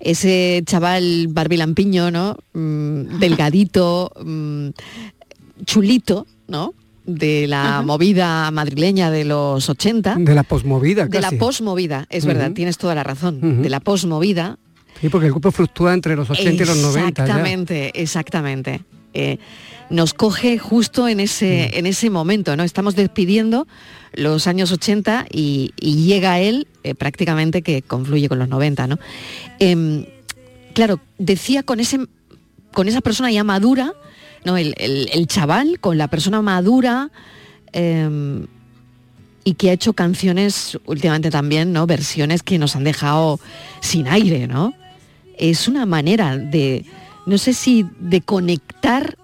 ese 0.00 0.62
chaval 0.66 1.28
barbilampiño, 1.28 2.10
¿no? 2.10 2.36
Mm, 2.52 3.18
delgadito, 3.18 4.12
mm, 4.24 4.68
chulito, 5.64 6.26
¿no? 6.48 6.74
de 7.16 7.46
la 7.46 7.82
movida 7.82 8.50
madrileña 8.50 9.10
de 9.10 9.24
los 9.24 9.68
80. 9.68 10.16
De 10.18 10.34
la 10.34 10.42
posmovida, 10.42 11.06
De 11.06 11.20
la 11.20 11.30
posmovida, 11.32 12.06
es 12.10 12.24
verdad, 12.24 12.52
tienes 12.52 12.78
toda 12.78 12.94
la 12.94 13.02
razón. 13.02 13.62
De 13.62 13.68
la 13.68 13.80
posmovida. 13.80 14.58
Sí, 15.00 15.08
porque 15.08 15.26
el 15.26 15.32
grupo 15.32 15.50
fluctúa 15.50 15.94
entre 15.94 16.14
los 16.14 16.28
80 16.28 16.62
y 16.62 16.66
los 16.66 16.76
90. 16.76 17.22
Exactamente, 17.22 18.02
exactamente. 18.02 18.80
Eh, 19.14 19.38
nos 19.88 20.14
coge 20.14 20.58
justo 20.58 21.08
en 21.08 21.20
ese, 21.20 21.78
en 21.78 21.86
ese 21.86 22.10
momento, 22.10 22.54
¿no? 22.56 22.62
Estamos 22.62 22.96
despidiendo 22.96 23.66
los 24.12 24.46
años 24.46 24.72
80 24.72 25.26
y, 25.30 25.72
llega 25.80 26.40
él 26.40 26.66
eh, 26.82 26.94
prácticamente 26.94 27.62
que 27.62 27.82
confluye 27.82 28.28
con 28.28 28.38
los 28.38 28.48
90, 28.48 28.86
¿no? 28.86 28.98
Em, 29.58 30.06
claro, 30.74 31.00
decía 31.18 31.62
con, 31.62 31.80
ese, 31.80 32.00
con 32.72 32.88
esa 32.88 33.00
persona 33.00 33.30
ya 33.30 33.44
madura, 33.44 33.92
¿no? 34.44 34.56
El, 34.56 35.26
chaval 35.26 35.78
con 35.80 35.98
la 35.98 36.08
persona 36.08 36.42
madura 36.42 37.10
em, 37.72 38.46
y 39.44 39.54
que 39.54 39.70
ha 39.70 39.72
hecho 39.72 39.92
canciones 39.92 40.78
últimamente 40.86 41.30
también, 41.30 41.72
¿no? 41.72 41.86
Versiones 41.86 42.42
que 42.42 42.58
nos 42.58 42.76
han 42.76 42.84
dejado 42.84 43.40
sin 43.80 44.08
aire, 44.08 44.46
¿no? 44.46 44.74
Es 45.38 45.68
una 45.68 45.86
manera 45.86 46.36
de, 46.36 46.84
no 47.26 47.38
sé 47.38 47.54
si 47.54 47.86
de 47.98 48.20
conectar 48.20 49.16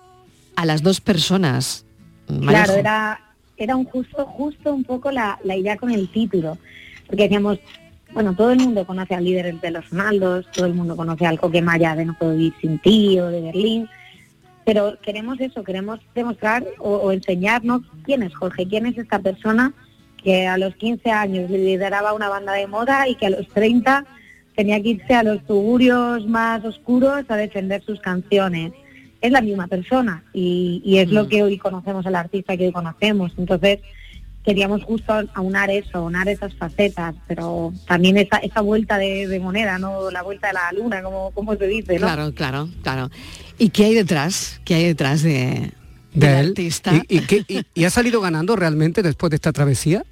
a 0.55 0.65
las 0.65 0.83
dos 0.83 1.01
personas. 1.01 1.85
Claro, 2.27 2.73
era, 2.73 3.26
era 3.57 3.77
un 3.77 3.85
justo, 3.85 4.25
justo 4.27 4.75
un 4.75 4.85
poco 4.85 5.11
la, 5.11 5.39
idea 5.45 5.77
con 5.77 5.91
el 5.91 6.11
título, 6.11 6.59
porque 7.07 7.25
decíamos, 7.25 7.59
bueno, 8.13 8.35
todo 8.35 8.53
el 8.53 8.59
mundo 8.59 8.87
conoce 8.87 9.15
al 9.15 9.25
líder 9.25 9.61
de 9.61 9.71
los 9.71 9.89
Ronaldos, 9.91 10.47
todo 10.53 10.67
el 10.67 10.75
mundo 10.75 10.97
conoce 10.97 11.27
al 11.27 11.41
Coquemaya 11.41 11.97
de 11.97 12.05
No 12.05 12.15
puedo 12.15 12.33
vivir 12.33 12.55
sin 12.61 12.79
ti 12.79 13.19
o 13.19 13.29
de 13.29 13.41
Berlín, 13.41 13.89
pero 14.65 14.99
queremos 15.01 15.41
eso, 15.41 15.63
queremos 15.65 16.01
demostrar 16.15 16.65
o, 16.79 17.13
enseñarnos 17.13 17.83
quién 18.05 18.23
es 18.23 18.35
Jorge, 18.35 18.67
quién 18.67 18.87
es 18.87 18.99
esta 18.99 19.19
persona 19.19 19.73
que 20.23 20.47
a 20.47 20.59
los 20.59 20.75
15 20.77 21.11
años 21.11 21.51
lideraba 21.51 22.13
una 22.13 22.29
banda 22.29 22.53
de 22.53 22.67
moda 22.67 23.09
y 23.09 23.15
que 23.15 23.27
a 23.27 23.31
los 23.31 23.47
30 23.49 24.05
tenía 24.57 24.83
que 24.83 24.89
irse 24.89 25.15
a 25.15 25.23
los 25.23 25.45
tugurios 25.47 26.27
más 26.27 26.65
oscuros 26.65 27.25
a 27.29 27.37
defender 27.37 27.85
sus 27.85 28.01
canciones 28.01 28.73
es 29.21 29.33
la 29.33 29.41
misma 29.41 29.67
persona 29.67 30.23
y, 30.33 30.99
es 30.99 31.11
lo 31.11 31.25
mm. 31.25 31.29
que 31.29 31.43
hoy 31.43 31.59
conocemos 31.59 32.07
al 32.07 32.15
artista 32.15 32.57
que 32.57 32.67
hoy 32.67 32.73
conocemos. 32.73 33.33
Entonces, 33.37 33.81
queríamos 34.45 34.85
justo 34.85 35.13
aunar 35.35 35.71
eso, 35.71 35.99
aunar 35.99 36.29
esas 36.29 36.55
facetas, 36.55 37.15
pero 37.27 37.73
también 37.87 38.17
esa, 38.17 38.39
esa 38.39 38.61
vuelta 38.61 38.97
de, 38.99 39.39
moneda, 39.41 39.79
no 39.79 40.11
la 40.11 40.23
vuelta 40.23 40.49
de 40.49 40.53
la 40.55 40.73
luna, 40.73 41.03
como, 41.03 41.31
como 41.33 41.57
se 41.57 41.67
dice, 41.67 41.95
¿no? 41.95 42.07
Claro, 42.07 42.33
claro, 42.33 42.69
claro. 42.83 43.11
¿Y 43.59 43.71
qué 43.71 43.87
hay 43.87 43.95
detrás? 43.95 44.61
¿Qué 44.65 44.75
hay 44.75 44.85
detrás 44.85 45.23
de, 45.23 45.73
del 46.13 46.49
artista? 46.49 46.93
¿Y, 47.09 47.85
ha 47.85 47.91
salido 47.91 48.21
ganando 48.21 48.55
realmente 48.55 49.03
después 49.03 49.31
de 49.31 49.37
esta 49.37 49.53
travesía? 49.53 50.05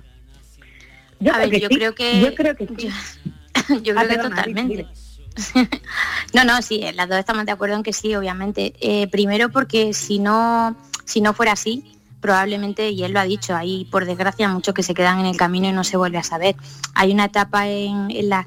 Yo, 1.21 1.33
creo, 1.33 1.51
que 1.51 1.61
yo 1.61 1.69
creo 1.69 1.95
que 1.95 2.21
yo 2.23 2.35
creo 2.35 2.57
que 2.57 2.67
yo, 2.67 3.95
creo 3.95 4.09
que 4.09 4.17
totalmente. 4.17 4.87
No, 6.35 6.45
no, 6.45 6.63
sí, 6.63 6.85
las 6.95 7.09
dos 7.09 7.19
estamos 7.19 7.45
de 7.47 7.53
acuerdo 7.53 7.77
en 7.77 7.83
que 7.83 7.93
sí, 7.93 8.15
obviamente. 8.15 8.75
Eh, 8.81 9.09
primero 9.09 9.49
porque 9.51 9.93
si 9.93 10.19
no, 10.19 10.77
si 11.05 11.21
no 11.21 11.35
fuera 11.35 11.53
así, 11.53 11.95
probablemente, 12.25 12.91
y 12.91 13.05
él 13.05 13.13
lo 13.13 13.21
ha 13.21 13.25
dicho, 13.25 13.55
hay 13.55 13.85
por 13.85 14.07
desgracia 14.07 14.49
muchos 14.49 14.73
que 14.73 14.83
se 14.83 14.95
quedan 14.95 15.21
en 15.21 15.27
el 15.27 15.37
camino 15.37 15.69
y 15.69 15.73
no 15.73 15.85
se 15.85 15.99
vuelve 15.99 16.17
a 16.17 16.23
saber. 16.23 16.57
Hay 16.95 17.13
una 17.13 17.27
etapa 17.27 17.69
en, 17.69 18.09
la, 18.31 18.47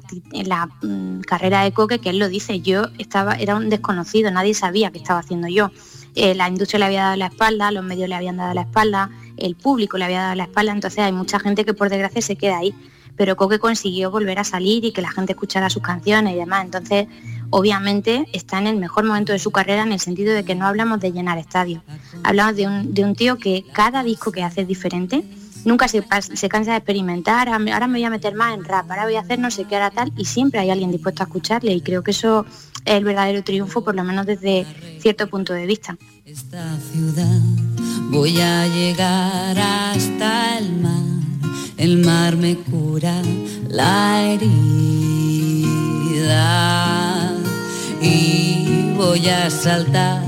mm, 0.82 1.20
carrera 1.20 1.62
de 1.62 1.70
Coque 1.70 2.00
que 2.00 2.10
él 2.10 2.18
lo 2.18 2.28
dice, 2.28 2.60
yo 2.60 2.88
estaba, 2.98 3.34
era 3.34 3.54
un 3.54 3.68
desconocido, 3.68 4.32
nadie 4.32 4.54
sabía 4.54 4.90
qué 4.90 4.98
estaba 4.98 5.20
haciendo 5.20 5.46
yo. 5.46 5.70
Eh, 6.16 6.34
la 6.34 6.48
industria 6.48 6.80
le 6.80 6.84
había 6.86 7.02
dado 7.04 7.16
la 7.18 7.26
espalda, 7.26 7.70
los 7.70 7.84
medios 7.84 8.08
le 8.08 8.16
habían 8.16 8.38
dado 8.38 8.52
la 8.52 8.62
espalda, 8.62 9.10
el 9.36 9.54
público 9.54 9.96
le 9.96 10.06
había 10.06 10.22
dado 10.22 10.34
la 10.34 10.44
espalda, 10.44 10.72
entonces 10.72 10.98
hay 10.98 11.12
mucha 11.12 11.38
gente 11.38 11.64
que 11.64 11.72
por 11.72 11.88
desgracia 11.88 12.20
se 12.20 12.34
queda 12.34 12.58
ahí. 12.58 12.74
Pero 13.18 13.36
Coque 13.36 13.58
consiguió 13.58 14.10
volver 14.10 14.38
a 14.38 14.44
salir 14.44 14.84
y 14.84 14.92
que 14.92 15.02
la 15.02 15.10
gente 15.10 15.32
escuchara 15.32 15.68
sus 15.68 15.82
canciones 15.82 16.34
y 16.34 16.36
demás. 16.36 16.64
Entonces, 16.64 17.08
obviamente 17.50 18.26
está 18.32 18.58
en 18.58 18.66
el 18.66 18.76
mejor 18.76 19.04
momento 19.04 19.32
de 19.32 19.38
su 19.38 19.50
carrera 19.50 19.82
en 19.82 19.92
el 19.92 20.00
sentido 20.00 20.32
de 20.32 20.44
que 20.44 20.54
no 20.54 20.66
hablamos 20.66 21.00
de 21.00 21.12
llenar 21.12 21.38
estadios, 21.38 21.82
hablamos 22.22 22.56
de 22.56 22.66
un, 23.04 23.14
tío 23.14 23.36
que 23.38 23.64
cada 23.72 24.02
disco 24.02 24.32
que 24.32 24.42
hace 24.42 24.62
es 24.62 24.68
diferente, 24.68 25.24
nunca 25.64 25.88
se, 25.88 26.02
cansa 26.02 26.72
de 26.72 26.76
experimentar, 26.76 27.48
ahora 27.48 27.86
me 27.86 27.98
voy 27.98 28.04
a 28.04 28.10
meter 28.10 28.34
más 28.34 28.54
en 28.54 28.64
rap, 28.64 28.90
ahora 28.90 29.04
voy 29.04 29.16
a 29.16 29.20
hacer 29.20 29.38
no 29.38 29.50
sé 29.50 29.64
qué, 29.64 29.76
ahora 29.76 29.90
tal, 29.90 30.12
y 30.16 30.24
siempre 30.24 30.60
hay 30.60 30.70
alguien 30.70 30.90
dispuesto 30.90 31.22
a 31.22 31.26
escucharle. 31.26 31.72
Y 31.72 31.80
creo 31.80 32.02
que 32.02 32.12
eso 32.12 32.46
es 32.84 32.94
el 32.94 33.04
verdadero 33.04 33.42
triunfo, 33.42 33.82
por 33.82 33.94
lo 33.94 34.04
menos 34.04 34.26
desde 34.26 34.66
cierto 35.00 35.26
punto 35.28 35.52
de 35.52 35.66
vista. 35.66 35.96
Esta 36.24 36.76
ciudad 36.92 37.40
voy 38.10 38.40
a 38.40 38.66
llegar 38.68 39.58
hasta 39.58 40.58
el 40.58 40.72
mar, 40.72 40.97
el 41.78 41.98
mar 41.98 42.36
me 42.36 42.56
cura 42.56 43.22
la 43.68 44.32
herida 44.32 45.68
y 48.02 48.92
voy 48.96 49.28
a 49.28 49.48
saltar, 49.48 50.22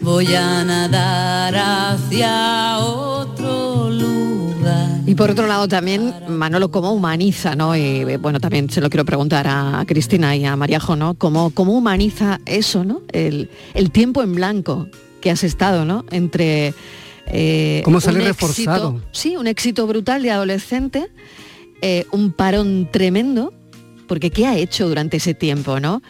voy 0.00 0.34
a 0.34 0.64
nadar 0.64 1.54
hacia 1.54 2.78
otro 2.78 3.90
lugar. 3.90 5.00
Y 5.06 5.14
por 5.14 5.30
otro 5.30 5.46
lado 5.46 5.68
también, 5.68 6.14
Manolo, 6.28 6.70
¿cómo 6.70 6.92
humaniza, 6.92 7.54
no? 7.54 7.76
Y 7.76 8.16
bueno, 8.16 8.40
también 8.40 8.70
se 8.70 8.80
lo 8.80 8.88
quiero 8.88 9.04
preguntar 9.04 9.46
a 9.48 9.84
Cristina 9.86 10.34
y 10.34 10.46
a 10.46 10.56
Mariajo, 10.56 10.96
¿no? 10.96 11.14
¿Cómo, 11.14 11.50
cómo 11.50 11.72
humaniza 11.74 12.40
eso, 12.46 12.84
¿no? 12.84 13.02
El, 13.12 13.50
tiempo 13.92 14.22
en 14.22 14.34
blanco 14.34 14.88
que 15.20 15.30
has 15.30 15.44
estado, 15.44 15.84
¿no? 15.84 16.04
Entre... 16.10 16.74
Eh, 17.26 17.82
¿Cómo 17.84 18.00
sale 18.00 18.20
reforzado? 18.20 19.00
sí, 19.12 19.36
un 19.36 19.46
éxito 19.46 19.86
brutal 19.86 20.22
de 20.22 20.30
adolescente, 20.30 21.08
eh, 21.82 22.06
un 22.12 22.32
parón 22.32 22.88
tremendo, 22.90 23.52
porque 24.06 24.30
¿qué 24.30 24.46
ha 24.46 24.56
hecho 24.56 24.88
durante 24.88 25.16
ese 25.16 25.34
tiempo, 25.34 25.80
no? 25.80 26.02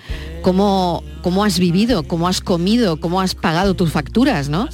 ¿Cómo, 0.42 1.02
cómo 1.22 1.44
has 1.44 1.58
vivido, 1.58 2.02
cómo 2.02 2.28
has 2.28 2.40
comido, 2.40 3.00
cómo 3.00 3.20
has 3.20 3.34
pagado 3.34 3.74
tus 3.74 3.90
facturas, 3.90 4.48
no? 4.48 4.68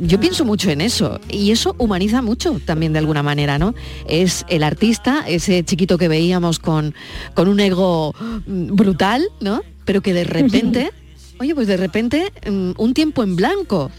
Yo 0.00 0.20
pienso 0.20 0.44
mucho 0.44 0.70
en 0.70 0.80
eso 0.80 1.18
y 1.28 1.50
eso 1.50 1.74
humaniza 1.78 2.22
mucho 2.22 2.60
también 2.64 2.92
de 2.92 2.98
alguna 2.98 3.22
manera, 3.22 3.58
¿no? 3.58 3.74
Es 4.06 4.44
el 4.48 4.62
artista, 4.62 5.24
ese 5.26 5.64
chiquito 5.64 5.98
que 5.98 6.08
veíamos 6.08 6.58
con, 6.58 6.94
con 7.34 7.48
un 7.48 7.58
ego 7.58 8.14
mm, 8.46 8.76
brutal, 8.76 9.28
¿no? 9.40 9.62
Pero 9.84 10.02
que 10.02 10.12
de 10.12 10.24
repente, 10.24 10.90
oye, 11.40 11.54
pues 11.54 11.66
de 11.66 11.76
repente 11.76 12.32
mm, 12.48 12.72
un 12.76 12.94
tiempo 12.94 13.22
en 13.22 13.36
blanco 13.36 13.90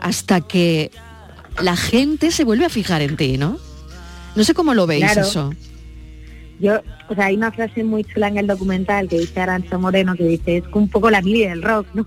hasta 0.00 0.40
que 0.40 0.90
la 1.60 1.76
gente 1.76 2.30
se 2.30 2.44
vuelve 2.44 2.64
a 2.64 2.70
fijar 2.70 3.02
en 3.02 3.16
ti, 3.16 3.36
¿no? 3.36 3.58
No 4.34 4.44
sé 4.44 4.54
cómo 4.54 4.74
lo 4.74 4.86
veis 4.86 5.16
eso. 5.16 5.52
Yo, 6.58 6.80
o 7.08 7.14
sea, 7.14 7.26
hay 7.26 7.36
una 7.36 7.50
frase 7.50 7.82
muy 7.82 8.04
chula 8.04 8.28
en 8.28 8.38
el 8.38 8.46
documental 8.46 9.08
que 9.08 9.18
dice 9.18 9.40
Arancho 9.40 9.78
Moreno 9.78 10.14
que 10.14 10.24
dice, 10.24 10.58
es 10.58 10.64
un 10.72 10.88
poco 10.88 11.10
la 11.10 11.20
Mili 11.20 11.46
del 11.46 11.62
rock, 11.62 11.88
¿no? 11.94 12.06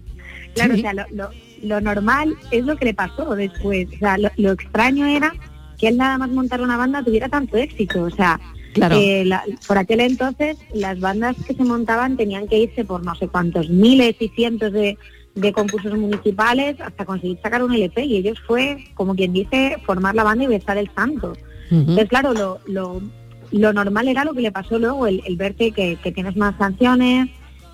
Claro, 0.53 0.75
o 0.75 0.77
sea, 0.77 0.93
lo, 0.93 1.81
normal 1.81 2.35
es 2.51 2.65
lo 2.65 2.77
que 2.77 2.85
le 2.85 2.93
pasó 2.93 3.35
después. 3.35 3.87
O 3.93 3.97
sea, 3.97 4.17
lo, 4.17 4.51
extraño 4.51 5.05
era 5.05 5.33
que 5.77 5.89
él 5.89 5.97
nada 5.97 6.17
más 6.17 6.29
montar 6.29 6.61
una 6.61 6.77
banda 6.77 7.03
tuviera 7.03 7.27
tanto 7.27 7.57
éxito. 7.57 8.03
O 8.03 8.09
sea, 8.09 8.39
claro. 8.73 8.95
Eh, 8.97 9.29
por 9.67 9.77
aquel 9.77 9.99
entonces 9.99 10.57
las 10.73 10.99
bandas 11.01 11.35
que 11.45 11.53
se 11.53 11.63
montaban 11.63 12.15
tenían 12.15 12.47
que 12.47 12.59
irse 12.59 12.85
por 12.85 13.03
no 13.03 13.13
sé 13.15 13.27
cuántos 13.27 13.69
miles 13.69 14.15
y 14.19 14.29
cientos 14.29 14.71
de, 14.71 14.97
concursos 15.53 15.97
municipales 15.97 16.79
hasta 16.79 17.05
conseguir 17.05 17.39
sacar 17.41 17.63
un 17.63 17.73
LP 17.73 18.05
y 18.05 18.17
ellos 18.17 18.39
fue, 18.47 18.85
como 18.93 19.15
quien 19.15 19.33
dice, 19.33 19.77
formar 19.85 20.15
la 20.15 20.23
banda 20.23 20.45
y 20.45 20.47
besar 20.47 20.77
el 20.77 20.89
santo. 20.95 21.33
Entonces, 21.71 22.07
claro, 22.07 22.33
lo, 22.33 22.59
lo, 22.67 23.01
lo 23.51 23.73
normal 23.73 24.07
era 24.07 24.23
lo 24.23 24.33
que 24.33 24.41
le 24.41 24.51
pasó 24.51 24.79
luego, 24.79 25.07
el, 25.07 25.21
verte 25.37 25.71
que, 25.71 25.97
tienes 26.13 26.35
más 26.35 26.55
canciones, 26.55 27.29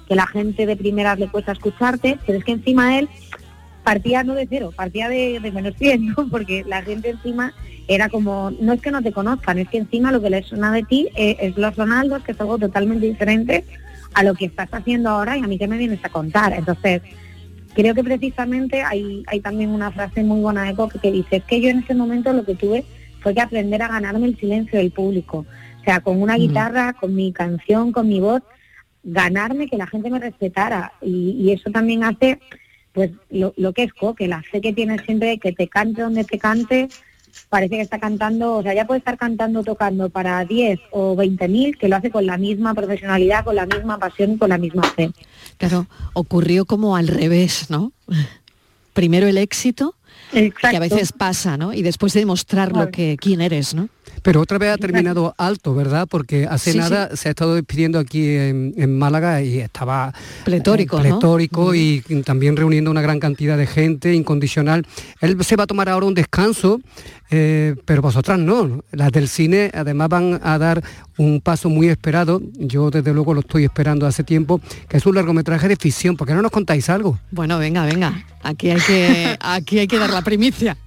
que 0.07 0.15
la 0.15 0.27
gente 0.27 0.65
de 0.65 0.75
primeras 0.75 1.19
le 1.19 1.27
cuesta 1.27 1.51
escucharte, 1.53 2.17
pero 2.25 2.37
es 2.37 2.43
que 2.43 2.51
encima 2.51 2.99
él 2.99 3.09
partía 3.83 4.23
no 4.23 4.35
de 4.35 4.47
cero, 4.47 4.71
partía 4.75 5.09
de, 5.09 5.39
menos 5.53 5.75
100, 5.77 6.15
porque 6.31 6.63
la 6.67 6.81
gente 6.83 7.09
encima 7.09 7.53
era 7.87 8.09
como, 8.09 8.51
no 8.59 8.73
es 8.73 8.81
que 8.81 8.91
no 8.91 9.01
te 9.01 9.11
conozcan, 9.11 9.57
es 9.57 9.69
que 9.69 9.77
encima 9.77 10.11
lo 10.11 10.21
que 10.21 10.29
les 10.29 10.45
suena 10.45 10.71
de 10.71 10.83
ti 10.83 11.09
es, 11.15 11.57
los 11.57 11.75
Ronaldos, 11.75 12.23
que 12.23 12.33
es 12.33 12.41
algo 12.41 12.57
totalmente 12.57 13.05
diferente 13.05 13.65
a 14.13 14.23
lo 14.23 14.35
que 14.35 14.45
estás 14.45 14.69
haciendo 14.71 15.09
ahora 15.09 15.37
y 15.37 15.43
a 15.43 15.47
mí 15.47 15.57
que 15.57 15.67
me 15.67 15.77
vienes 15.77 16.03
a 16.03 16.09
contar. 16.09 16.53
Entonces, 16.53 17.01
creo 17.73 17.95
que 17.95 18.03
precisamente 18.03 18.81
hay, 18.81 19.23
hay 19.27 19.39
también 19.39 19.69
una 19.69 19.91
frase 19.91 20.23
muy 20.23 20.41
buena 20.41 20.63
de 20.63 20.75
Coque 20.75 20.99
que 20.99 21.11
dice, 21.11 21.37
es 21.37 21.43
que 21.43 21.61
yo 21.61 21.69
en 21.69 21.79
ese 21.79 21.95
momento 21.95 22.33
lo 22.33 22.45
que 22.45 22.55
tuve 22.55 22.85
fue 23.21 23.33
que 23.33 23.41
aprender 23.41 23.81
a 23.81 23.87
ganarme 23.87 24.27
el 24.27 24.37
silencio 24.37 24.79
del 24.79 24.91
público. 24.91 25.45
O 25.79 25.83
sea, 25.83 25.99
con 26.01 26.21
una 26.21 26.35
guitarra, 26.35 26.93
con 26.93 27.15
mi 27.15 27.31
canción, 27.31 27.91
con 27.91 28.07
mi 28.07 28.19
voz, 28.19 28.41
ganarme 29.03 29.67
que 29.67 29.77
la 29.77 29.87
gente 29.87 30.09
me 30.09 30.19
respetara. 30.19 30.93
Y, 31.01 31.51
eso 31.51 31.71
también 31.71 32.03
hace, 32.03 32.39
pues, 32.93 33.11
lo, 33.29 33.73
que 33.73 33.83
es 33.83 33.91
que 34.15 34.27
la 34.27 34.43
fe 34.43 34.61
que 34.61 34.73
tienes 34.73 35.01
siempre, 35.01 35.39
que 35.39 35.53
te 35.53 35.67
cante 35.67 36.01
donde 36.01 36.23
te 36.23 36.37
cante, 36.37 36.87
parece 37.49 37.75
que 37.75 37.81
está 37.81 37.99
cantando, 37.99 38.57
o 38.57 38.63
sea, 38.63 38.73
ya 38.73 38.85
puede 38.85 38.99
estar 38.99 39.17
cantando, 39.17 39.63
tocando 39.63 40.09
para 40.09 40.43
10 40.45 40.79
o 40.91 41.15
20 41.15 41.47
mil, 41.47 41.77
que 41.77 41.87
lo 41.87 41.95
hace 41.95 42.11
con 42.11 42.25
la 42.25 42.37
misma 42.37 42.73
profesionalidad, 42.73 43.43
con 43.43 43.55
la 43.55 43.65
misma 43.65 43.97
pasión, 43.97 44.37
con 44.37 44.49
la 44.49 44.57
misma 44.57 44.83
fe. 44.83 45.11
Claro, 45.57 45.87
ocurrió 46.13 46.65
como 46.65 46.95
al 46.95 47.07
revés, 47.07 47.69
¿no? 47.69 47.91
Primero 48.93 49.27
el 49.27 49.37
éxito, 49.37 49.95
que 50.31 50.75
a 50.75 50.79
veces 50.79 51.11
pasa, 51.11 51.57
¿no? 51.57 51.73
Y 51.73 51.81
después 51.81 52.13
de 52.13 52.21
demostrar 52.21 52.71
lo 52.71 52.89
que 52.89 53.17
quién 53.19 53.41
eres, 53.41 53.73
¿no? 53.73 53.89
Pero 54.21 54.41
otra 54.41 54.57
vez 54.57 54.71
ha 54.71 54.77
terminado 54.77 55.33
alto, 55.37 55.73
¿verdad? 55.73 56.07
Porque 56.09 56.47
hace 56.49 56.75
nada 56.75 57.15
se 57.15 57.29
ha 57.29 57.31
estado 57.31 57.55
despidiendo 57.55 57.99
aquí 57.99 58.35
en, 58.35 58.97
Málaga 58.97 59.41
y 59.41 59.59
estaba 59.59 60.13
pletórico, 60.43 60.99
eh, 60.99 61.01
pletórico 61.01 61.73
y 61.73 62.01
también 62.25 62.55
reuniendo 62.55 62.91
una 62.91 63.01
gran 63.01 63.19
cantidad 63.19 63.57
de 63.57 63.67
gente 63.67 64.13
incondicional. 64.13 64.85
Él 65.21 65.43
se 65.43 65.55
va 65.55 65.63
a 65.63 65.67
tomar 65.67 65.89
ahora 65.89 66.05
un 66.05 66.13
descanso 66.13 66.81
eh, 67.33 67.75
pero 67.85 68.01
vosotras 68.01 68.37
no. 68.37 68.83
Las 68.91 69.11
del 69.13 69.29
cine 69.29 69.71
además 69.73 70.09
van 70.09 70.39
a 70.43 70.57
dar 70.57 70.83
un 71.17 71.39
paso 71.39 71.69
muy 71.69 71.87
esperado, 71.87 72.41
yo 72.57 72.91
desde 72.91 73.13
luego 73.13 73.33
lo 73.33 73.39
estoy 73.39 73.63
esperando 73.63 74.05
hace 74.05 74.23
tiempo, 74.23 74.59
que 74.89 74.97
es 74.97 75.05
un 75.05 75.15
largometraje 75.15 75.69
de 75.69 75.77
ficción. 75.77 76.17
¿Por 76.17 76.27
qué 76.27 76.33
no 76.33 76.41
nos 76.41 76.51
contáis 76.51 76.89
algo? 76.89 77.17
Bueno, 77.31 77.57
venga, 77.57 77.85
venga. 77.85 78.25
Aquí 78.43 78.71
hay 78.71 78.81
que, 78.81 79.37
aquí 79.39 79.79
hay 79.79 79.87
que 79.87 79.99
dar 79.99 80.09
la 80.09 80.21
primicia. 80.21 80.77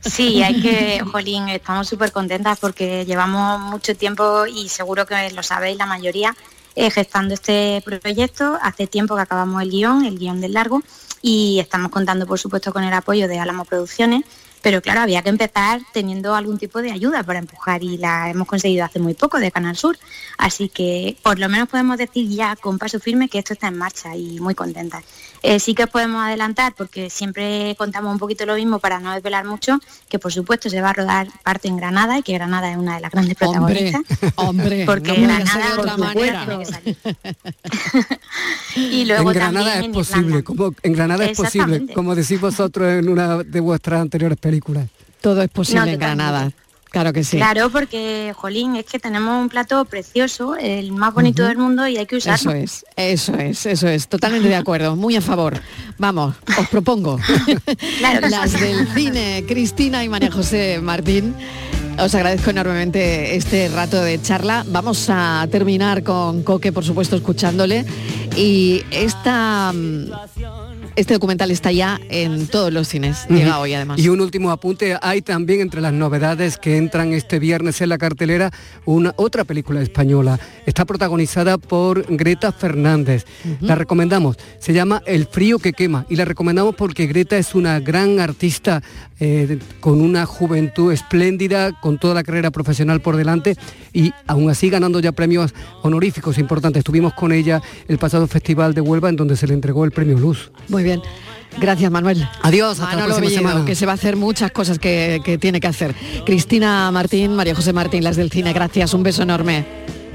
Sí, 0.00 0.42
hay 0.42 0.60
que, 0.60 1.00
Jolín, 1.00 1.48
estamos 1.48 1.88
súper 1.88 2.12
contentas 2.12 2.58
porque 2.60 3.04
llevamos 3.04 3.60
mucho 3.60 3.96
tiempo 3.96 4.46
y 4.46 4.68
seguro 4.68 5.06
que 5.06 5.30
lo 5.32 5.42
sabéis 5.42 5.76
la 5.76 5.86
mayoría, 5.86 6.36
eh, 6.76 6.90
gestando 6.90 7.34
este 7.34 7.82
proyecto. 7.84 8.58
Hace 8.62 8.86
tiempo 8.86 9.16
que 9.16 9.22
acabamos 9.22 9.62
el 9.62 9.70
guion, 9.70 10.04
el 10.04 10.18
guion 10.18 10.40
del 10.40 10.52
largo, 10.52 10.82
y 11.20 11.58
estamos 11.60 11.90
contando 11.90 12.26
por 12.26 12.38
supuesto 12.38 12.72
con 12.72 12.84
el 12.84 12.92
apoyo 12.92 13.28
de 13.28 13.38
Álamo 13.38 13.64
Producciones 13.64 14.24
pero 14.62 14.80
claro, 14.80 15.00
había 15.00 15.22
que 15.22 15.28
empezar 15.28 15.80
teniendo 15.92 16.34
algún 16.34 16.56
tipo 16.56 16.80
de 16.80 16.92
ayuda 16.92 17.24
para 17.24 17.40
empujar 17.40 17.82
y 17.82 17.98
la 17.98 18.30
hemos 18.30 18.46
conseguido 18.46 18.84
hace 18.84 19.00
muy 19.00 19.14
poco 19.14 19.38
de 19.38 19.50
Canal 19.50 19.76
Sur. 19.76 19.98
Así 20.38 20.68
que 20.68 21.16
por 21.22 21.38
lo 21.38 21.48
menos 21.48 21.68
podemos 21.68 21.98
decir 21.98 22.28
ya 22.28 22.54
con 22.56 22.78
paso 22.78 23.00
firme 23.00 23.28
que 23.28 23.38
esto 23.38 23.52
está 23.52 23.68
en 23.68 23.76
marcha 23.76 24.14
y 24.16 24.38
muy 24.40 24.54
contentas. 24.54 25.04
Eh, 25.42 25.58
sí 25.58 25.74
que 25.74 25.84
os 25.84 25.90
podemos 25.90 26.22
adelantar, 26.22 26.74
porque 26.76 27.10
siempre 27.10 27.74
contamos 27.76 28.12
un 28.12 28.18
poquito 28.20 28.46
lo 28.46 28.54
mismo 28.54 28.78
para 28.78 29.00
no 29.00 29.12
desvelar 29.12 29.44
mucho, 29.44 29.80
que 30.08 30.20
por 30.20 30.32
supuesto 30.32 30.70
se 30.70 30.80
va 30.80 30.90
a 30.90 30.92
rodar 30.92 31.26
parte 31.42 31.66
en 31.66 31.76
Granada 31.76 32.18
y 32.18 32.22
que 32.22 32.32
Granada 32.34 32.70
es 32.70 32.76
una 32.76 32.94
de 32.94 33.00
las 33.00 33.10
grandes 33.10 33.34
protagonistas. 33.34 34.02
Hombre, 34.36 34.84
porque 34.86 35.14
Granada 35.14 35.74
de 35.74 35.80
otra 35.80 35.96
manera. 35.96 36.46
y 38.76 39.04
luego 39.04 39.30
en 39.32 39.34
Granada 39.34 39.80
es 39.80 39.88
posible, 39.88 40.44
como 40.44 40.72
en 40.82 40.92
Granada 40.92 41.24
es 41.24 41.36
posible, 41.36 41.92
como 41.92 42.14
decís 42.14 42.40
vosotros 42.40 42.88
en 42.88 43.08
una 43.08 43.38
de 43.38 43.60
vuestras 43.60 44.00
anteriores 44.00 44.38
películas. 44.38 44.51
Todo 45.20 45.42
es 45.42 45.48
posible 45.48 45.92
en 45.92 45.98
Granada. 45.98 46.50
Claro 46.92 47.14
que 47.14 47.24
sí. 47.24 47.38
Claro, 47.38 47.70
porque, 47.70 48.34
Jolín, 48.36 48.76
es 48.76 48.84
que 48.84 48.98
tenemos 48.98 49.40
un 49.40 49.48
plato 49.48 49.82
precioso, 49.86 50.56
el 50.56 50.92
más 50.92 51.14
bonito 51.14 51.42
del 51.42 51.56
mundo 51.56 51.88
y 51.88 51.96
hay 51.96 52.04
que 52.04 52.16
usarlo. 52.16 52.52
Eso 52.52 52.52
es, 52.52 52.84
eso 52.96 53.34
es, 53.34 53.64
eso 53.64 53.88
es. 53.88 54.08
Totalmente 54.08 54.46
de 54.48 54.56
acuerdo, 54.56 54.94
muy 54.94 55.16
a 55.16 55.22
favor. 55.22 55.58
Vamos, 55.96 56.34
os 56.58 56.68
propongo. 56.68 57.18
Las 58.00 58.52
del 58.60 58.86
cine, 58.88 59.42
Cristina 59.48 60.04
y 60.04 60.10
María 60.10 60.30
José 60.30 60.80
Martín. 60.82 61.34
Os 61.98 62.14
agradezco 62.14 62.50
enormemente 62.50 63.36
este 63.36 63.68
rato 63.68 64.02
de 64.02 64.20
charla. 64.20 64.62
Vamos 64.68 65.06
a 65.08 65.46
terminar 65.50 66.02
con 66.02 66.42
Coque, 66.42 66.72
por 66.72 66.84
supuesto, 66.84 67.16
escuchándole. 67.16 67.86
Y 68.36 68.82
esta 68.90 69.72
mm, 69.72 70.10
Este 70.94 71.14
documental 71.14 71.50
está 71.50 71.72
ya 71.72 71.98
en 72.10 72.46
todos 72.46 72.70
los 72.70 72.86
cines, 72.86 73.26
llega 73.28 73.58
hoy 73.58 73.72
además. 73.72 73.98
Y 73.98 74.10
un 74.10 74.20
último 74.20 74.50
apunte, 74.50 74.98
hay 75.00 75.22
también 75.22 75.62
entre 75.62 75.80
las 75.80 75.94
novedades 75.94 76.58
que 76.58 76.76
entran 76.76 77.14
este 77.14 77.38
viernes 77.38 77.80
en 77.80 77.88
la 77.88 77.96
cartelera 77.96 78.50
una 78.84 79.14
otra 79.16 79.44
película 79.44 79.80
española. 79.80 80.38
Está 80.66 80.84
protagonizada 80.84 81.56
por 81.56 82.04
Greta 82.14 82.52
Fernández. 82.52 83.24
La 83.60 83.74
recomendamos. 83.74 84.36
Se 84.58 84.74
llama 84.74 85.02
El 85.06 85.26
frío 85.26 85.58
que 85.58 85.72
quema 85.72 86.04
y 86.10 86.16
la 86.16 86.26
recomendamos 86.26 86.74
porque 86.74 87.06
Greta 87.06 87.38
es 87.38 87.54
una 87.54 87.80
gran 87.80 88.20
artista 88.20 88.82
eh, 89.24 89.56
con 89.78 90.00
una 90.00 90.26
juventud 90.26 90.92
espléndida, 90.92 91.70
con 91.80 91.96
toda 91.96 92.12
la 92.12 92.24
carrera 92.24 92.50
profesional 92.50 93.00
por 93.00 93.16
delante 93.16 93.54
y 93.92 94.12
aún 94.26 94.50
así 94.50 94.68
ganando 94.68 94.98
ya 94.98 95.12
premios 95.12 95.54
honoríficos 95.82 96.38
importantes. 96.38 96.80
Estuvimos 96.80 97.14
con 97.14 97.30
ella 97.30 97.62
el 97.86 97.98
pasado 97.98 98.26
Festival 98.26 98.74
de 98.74 98.80
Huelva 98.80 99.10
en 99.10 99.14
donde 99.14 99.36
se 99.36 99.46
le 99.46 99.54
entregó 99.54 99.84
el 99.84 99.92
premio 99.92 100.18
Luz. 100.18 100.50
Muy 100.66 100.82
bien. 100.82 101.00
Gracias, 101.60 101.88
Manuel. 101.88 102.26
Adiós, 102.42 102.80
hasta 102.80 102.96
la 102.96 103.04
próxima 103.04 103.30
semana. 103.30 103.64
Que 103.64 103.76
se 103.76 103.86
va 103.86 103.92
a 103.92 103.94
hacer 103.94 104.16
muchas 104.16 104.50
cosas 104.50 104.80
que, 104.80 105.20
que 105.24 105.38
tiene 105.38 105.60
que 105.60 105.68
hacer. 105.68 105.94
Cristina 106.26 106.90
Martín, 106.90 107.36
María 107.36 107.54
José 107.54 107.72
Martín, 107.72 108.02
las 108.02 108.16
del 108.16 108.28
cine, 108.28 108.52
gracias. 108.52 108.92
Un 108.92 109.04
beso 109.04 109.22
enorme. 109.22 109.64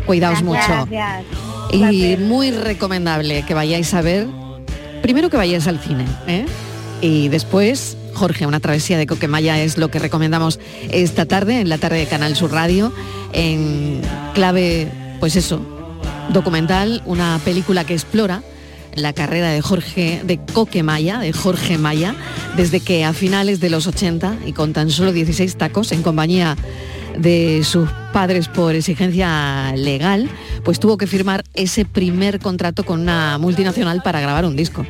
Cuidaos 0.05 0.43
mucho. 0.43 0.59
Gracias. 0.89 1.23
Y 1.71 2.17
muy 2.17 2.51
recomendable 2.51 3.43
que 3.43 3.53
vayáis 3.53 3.93
a 3.93 4.01
ver, 4.01 4.27
primero 5.01 5.29
que 5.29 5.37
vayáis 5.37 5.65
al 5.67 5.79
cine, 5.79 6.05
¿eh? 6.27 6.45
y 7.01 7.29
después, 7.29 7.97
Jorge, 8.17 8.47
una 8.47 8.59
travesía 8.59 8.97
de 8.97 9.05
Coquemaya 9.05 9.61
es 9.61 9.77
lo 9.77 9.89
que 9.89 9.99
recomendamos 9.99 10.59
esta 10.89 11.25
tarde, 11.25 11.61
en 11.61 11.69
la 11.69 11.77
tarde 11.77 11.99
de 11.99 12.07
Canal 12.07 12.35
Sur 12.35 12.51
Radio, 12.51 12.91
en 13.31 14.01
clave, 14.33 14.91
pues 15.19 15.35
eso, 15.35 15.61
documental, 16.33 17.03
una 17.05 17.39
película 17.45 17.85
que 17.85 17.93
explora 17.93 18.41
la 18.95 19.13
carrera 19.13 19.49
de 19.49 19.61
Jorge, 19.61 20.21
de 20.25 20.39
Coquemaya, 20.39 21.19
de 21.19 21.31
Jorge 21.31 21.77
Maya, 21.77 22.15
desde 22.55 22.79
que 22.79 23.05
a 23.05 23.13
finales 23.13 23.59
de 23.59 23.69
los 23.69 23.85
80 23.85 24.37
y 24.47 24.53
con 24.53 24.73
tan 24.73 24.89
solo 24.89 25.13
16 25.13 25.55
tacos 25.55 25.91
en 25.91 26.01
compañía 26.01 26.57
de 27.15 27.63
sus 27.63 27.87
padres 28.13 28.47
por 28.47 28.73
exigencia 28.73 29.73
legal, 29.75 30.27
pues 30.63 30.79
tuvo 30.79 30.97
que 30.97 31.05
firmar 31.05 31.43
ese 31.53 31.85
primer 31.85 32.39
contrato 32.39 32.83
con 32.83 33.01
una 33.01 33.37
multinacional 33.37 34.01
para 34.01 34.21
grabar 34.21 34.45
un 34.45 34.55
disco. 34.55 34.85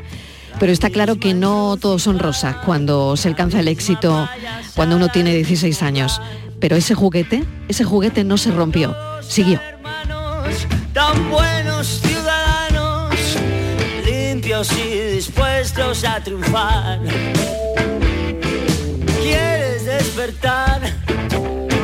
Pero 0.59 0.71
está 0.71 0.89
claro 0.89 1.19
que 1.19 1.33
no 1.33 1.77
todos 1.79 2.01
son 2.03 2.17
rosas 2.17 2.55
cuando 2.65 3.15
se 3.15 3.27
alcanza 3.27 3.59
el 3.59 3.67
éxito, 3.67 4.27
cuando 4.75 4.95
uno 4.95 5.09
tiene 5.09 5.33
16 5.33 5.83
años. 5.83 6.19
Pero 6.59 6.75
ese 6.75 6.95
juguete, 6.95 7.43
ese 7.67 7.83
juguete 7.83 8.23
no 8.23 8.37
se 8.37 8.51
rompió, 8.51 8.95
siguió. 9.21 9.61
tan 10.93 11.29
buenos 11.29 12.01
ciudadanos, 12.01 13.13
limpios 14.03 14.71
y 14.73 15.13
dispuestos 15.13 16.03
a 16.03 16.23
triunfar. 16.23 17.01
Quieres 19.21 19.85
despertar, 19.85 20.81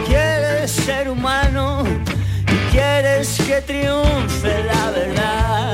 quieres 0.07 0.71
ser 0.71 1.09
humano, 1.09 1.83
quieres 2.71 3.37
que 3.45 3.61
triunfe 3.61 4.63
la 4.63 4.89
verdad. 4.89 5.72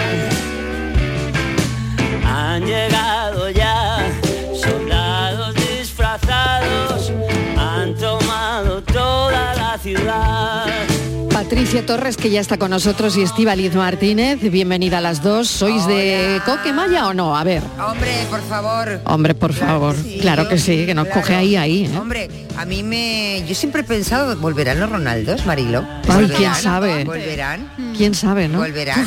Patricia 11.69 11.85
Torres, 11.85 12.17
que 12.17 12.31
ya 12.31 12.41
está 12.41 12.57
con 12.57 12.71
nosotros, 12.71 13.15
y 13.15 13.21
Estíbaliz 13.21 13.75
Martínez, 13.75 14.39
bienvenida 14.41 14.97
a 14.97 15.01
las 15.01 15.21
dos. 15.21 15.47
¿Sois 15.47 15.85
de 15.85 16.41
Coquemaya 16.43 17.05
o 17.07 17.13
no? 17.13 17.37
A 17.37 17.43
ver. 17.43 17.61
Hombre, 17.79 18.25
por 18.27 18.41
favor. 18.41 18.99
Hombre, 19.05 19.35
por 19.35 19.53
favor. 19.53 19.95
Claro 20.19 20.49
que 20.49 20.57
sí, 20.57 20.87
que 20.87 20.95
nos 20.95 21.05
Claro. 21.05 21.21
coge 21.21 21.35
ahí, 21.35 21.55
ahí. 21.55 21.85
¿eh? 21.85 21.95
Hombre, 21.95 22.27
a 22.57 22.65
mí 22.65 22.81
me... 22.81 23.43
Yo 23.47 23.53
siempre 23.53 23.81
he 23.81 23.83
pensado, 23.83 24.35
¿volverán 24.37 24.79
los 24.79 24.89
Ronaldos, 24.89 25.45
Marilo? 25.45 25.85
Ay, 26.07 26.31
quién 26.35 26.55
sabe. 26.55 27.05
¿Volverán? 27.05 27.71
¿Quién 27.95 28.15
sabe, 28.15 28.47
no? 28.47 28.57
¿Volverán? 28.57 29.05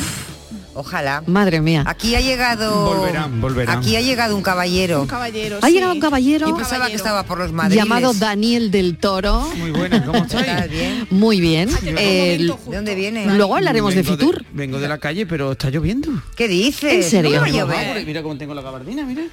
Ojalá. 0.75 1.23
Madre 1.27 1.61
mía. 1.61 1.83
Aquí 1.85 2.15
ha 2.15 2.21
llegado... 2.21 2.85
Volverán, 2.95 3.39
volverán. 3.41 3.77
Aquí 3.77 3.95
ha 3.95 4.01
llegado 4.01 4.35
un 4.35 4.41
caballero. 4.41 5.05
caballero. 5.07 5.59
Ha 5.61 5.69
llegado 5.69 5.93
un 5.93 5.99
caballero 5.99 6.47
Yo 6.47 6.55
pensaba 6.57 6.87
que 6.87 6.95
estaba 6.95 7.23
por 7.23 7.37
los 7.37 7.51
madriles. 7.51 7.83
llamado 7.83 8.13
Daniel 8.13 8.71
del 8.71 8.97
Toro. 8.97 9.41
Muy 9.55 9.71
buena, 9.71 10.03
¿cómo 10.05 10.19
estáis? 10.25 10.69
¿Bien? 10.71 11.07
Muy 11.11 11.39
bien. 11.41 11.69
Eh, 11.83 12.37
¿De 12.67 12.75
dónde 12.75 12.95
viene? 12.95 13.25
luego 13.35 13.55
hablaremos 13.55 13.93
de 13.93 14.01
Vengo 14.01 14.17
Fitur. 14.17 14.45
vengo 14.51 14.79
de 14.79 14.87
la 14.87 14.97
calle, 14.97 15.25
pero 15.25 15.51
está 15.51 15.69
lloviendo. 15.69 16.09
¿Qué 16.35 16.47
dices? 16.47 16.91
¿En 16.93 17.03
serio? 17.03 17.31
¿Cómo 17.31 17.41
va 17.41 17.45
a 17.47 17.51
Vengo 17.51 17.59
llover? 17.67 17.87
abajo, 17.89 18.05
Mira 18.05 18.23
cómo 18.23 18.37
tengo 18.37 18.53
la 18.53 18.61
gabardina, 18.61 19.03
mira. 19.05 19.23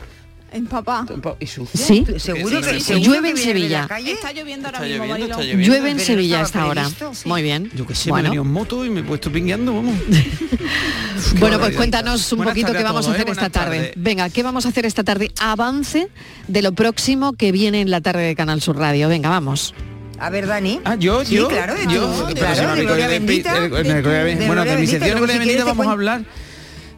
En 0.53 0.67
papá. 0.67 1.07
Y 1.39 1.47
sucia. 1.47 1.79
Sí. 1.87 2.05
¿Seguro 2.19 2.61
que, 2.61 2.81
Sí, 2.81 3.01
llueve 3.01 3.31
en 3.31 3.37
Sevilla. 3.37 3.83
la 3.83 3.89
calle? 3.89 4.13
Está 4.13 4.33
lloviendo 4.33 4.67
ahora 4.69 4.85
Está 4.87 4.99
mismo. 4.99 5.63
Llueve 5.63 5.91
en 5.91 5.97
Pero 5.97 6.07
Sevilla 6.07 6.41
hasta 6.41 6.63
ahora. 6.63 6.89
sí. 6.89 7.29
Muy 7.29 7.43
bien. 7.43 7.71
Yo 7.75 7.87
que 7.87 7.95
sé, 7.95 8.07
me 8.07 8.09
he 8.09 8.13
bueno, 8.13 8.29
venido 8.31 8.43
en 8.43 8.51
moto 8.53 8.85
y 8.85 8.91
me 8.91 9.01
he 9.01 9.03
puesto 9.05 9.31
pingueando, 9.31 9.75
vamos. 9.75 9.95
bueno, 11.39 11.59
pues 11.61 11.77
cuéntanos 11.77 12.33
un 12.33 12.39
Buenas 12.39 12.53
poquito 12.55 12.73
qué 12.73 12.79
a 12.79 12.83
vamos 12.83 13.07
a 13.07 13.09
todos, 13.09 13.15
hacer 13.17 13.29
¿eh? 13.29 13.33
esta 13.33 13.51
tarde. 13.51 13.77
tardes. 13.79 13.93
Venga, 13.97 14.29
¿qué 14.31 14.43
vamos 14.43 14.67
a 14.67 14.71
hacer 14.71 14.87
esta 14.87 15.05
tarde? 15.05 15.31
Avance 15.39 16.09
de 16.49 16.63
lo 16.63 16.73
próximo 16.73 17.33
que 17.35 17.53
viene 17.53 17.81
en 17.81 17.91
la 17.91 18.01
tarde 18.01 18.23
de 18.23 18.35
Canal 18.35 18.61
Sur 18.61 18.77
Radio. 18.77 19.09
Venga, 19.09 19.29
vamos. 19.29 19.75
A 20.19 20.29
ver, 20.29 20.47
Dani. 20.47 20.81
Ah, 20.85 20.97
yo, 20.97 21.25
Sí, 21.25 21.37
yo, 21.37 21.49
claro, 21.49 21.75
de 21.75 21.85
yo, 21.87 22.29
pero 22.35 22.55
si 22.55 22.61
no 22.61 24.47
Bueno, 24.47 24.65
de 24.65 24.77
mi 24.77 24.87
sección 24.87 25.11
de 25.11 25.17
Gloria 25.17 25.39
Bendita 25.39 25.65
vamos 25.65 25.87
a 25.87 25.93
hablar. 25.93 26.25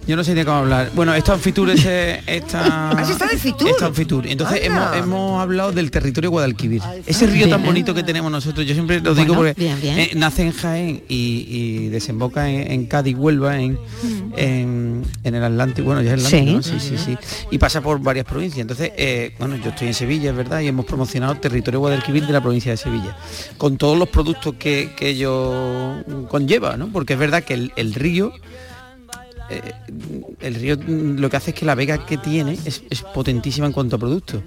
Yo 0.07 0.17
no 0.17 0.25
sé 0.25 0.35
de 0.35 0.45
cómo 0.45 0.57
hablar. 0.59 0.91
Bueno, 0.95 1.15
esto 1.15 1.33
en 1.33 1.41
Fitur 1.41 1.71
es 1.71 1.85
esta. 2.27 2.91
¿Has 2.91 3.09
estado 3.11 3.31
en 3.31 3.39
Fitur? 3.39 3.69
Está 3.69 3.87
en 3.87 3.95
Fitur. 3.95 4.27
Entonces 4.27 4.61
hemos, 4.65 4.97
hemos 4.97 5.41
hablado 5.41 5.71
del 5.73 5.91
territorio 5.93 6.31
Guadalquivir. 6.31 6.83
Ese 7.07 7.27
río 7.27 7.49
tan 7.49 7.65
bonito 7.65 7.95
que 7.95 8.03
tenemos 8.03 8.31
nosotros. 8.33 8.67
Yo 8.67 8.75
siempre 8.75 9.01
lo 9.01 9.15
digo 9.15 9.35
porque 9.35 9.55
bien, 9.57 9.81
bien. 9.81 9.99
eh, 10.01 10.11
nace 10.17 10.43
en 10.43 10.53
Jaén 10.53 11.03
y, 11.09 11.47
y 11.49 11.89
desemboca 11.89 12.51
en, 12.51 12.71
en 12.73 12.87
Cádiz, 12.87 13.17
Huelva, 13.17 13.59
en, 13.61 13.79
en, 14.37 15.03
en 15.23 15.35
el 15.35 15.45
Atlántico. 15.45 15.87
Bueno, 15.87 16.03
ya 16.03 16.15
es 16.15 16.25
Atlántico, 16.27 16.63
Sí. 16.63 16.73
¿no? 16.73 16.81
Sí, 16.81 16.89
sí, 16.97 16.99
sí. 16.99 17.17
Y 17.53 17.59
pasa 17.59 17.81
por 17.81 18.01
varias 18.01 18.25
provincias. 18.27 18.61
Entonces, 18.61 18.91
eh, 18.97 19.35
bueno, 19.39 19.57
yo 19.57 19.71
estoy 19.71 19.89
en 19.89 19.95
Sevilla, 19.95 20.31
es 20.31 20.37
verdad, 20.37 20.61
y 20.61 20.67
hemos 20.69 20.85
promocionado 20.85 21.33
el 21.33 21.41
territorio 21.41 21.79
Guadalquivir 21.81 22.27
de 22.27 22.33
la 22.33 22.41
provincia 22.41 22.73
de 22.73 22.77
Sevilla. 22.77 23.17
Con 23.57 23.77
todos 23.77 23.97
los 23.97 24.09
productos 24.09 24.55
que, 24.59 24.91
que 24.97 25.11
ello 25.11 26.03
conlleva, 26.29 26.77
¿no? 26.77 26.89
Porque 26.89 27.13
es 27.13 27.19
verdad 27.19 27.45
que 27.45 27.55
el, 27.55 27.73
el 27.77 27.95
río 27.95 28.33
eh, 29.53 29.73
el 30.41 30.55
río 30.55 30.77
lo 30.87 31.29
que 31.29 31.37
hace 31.37 31.51
es 31.51 31.57
que 31.57 31.67
la 31.67 31.75
vega 31.75 32.07
que 32.07 32.19
tiene 32.19 32.59
es, 32.65 32.83
potentísima 33.15 33.67
en 33.67 33.73
cuanto 33.73 33.97
a 33.97 33.99
productos. 33.99 34.43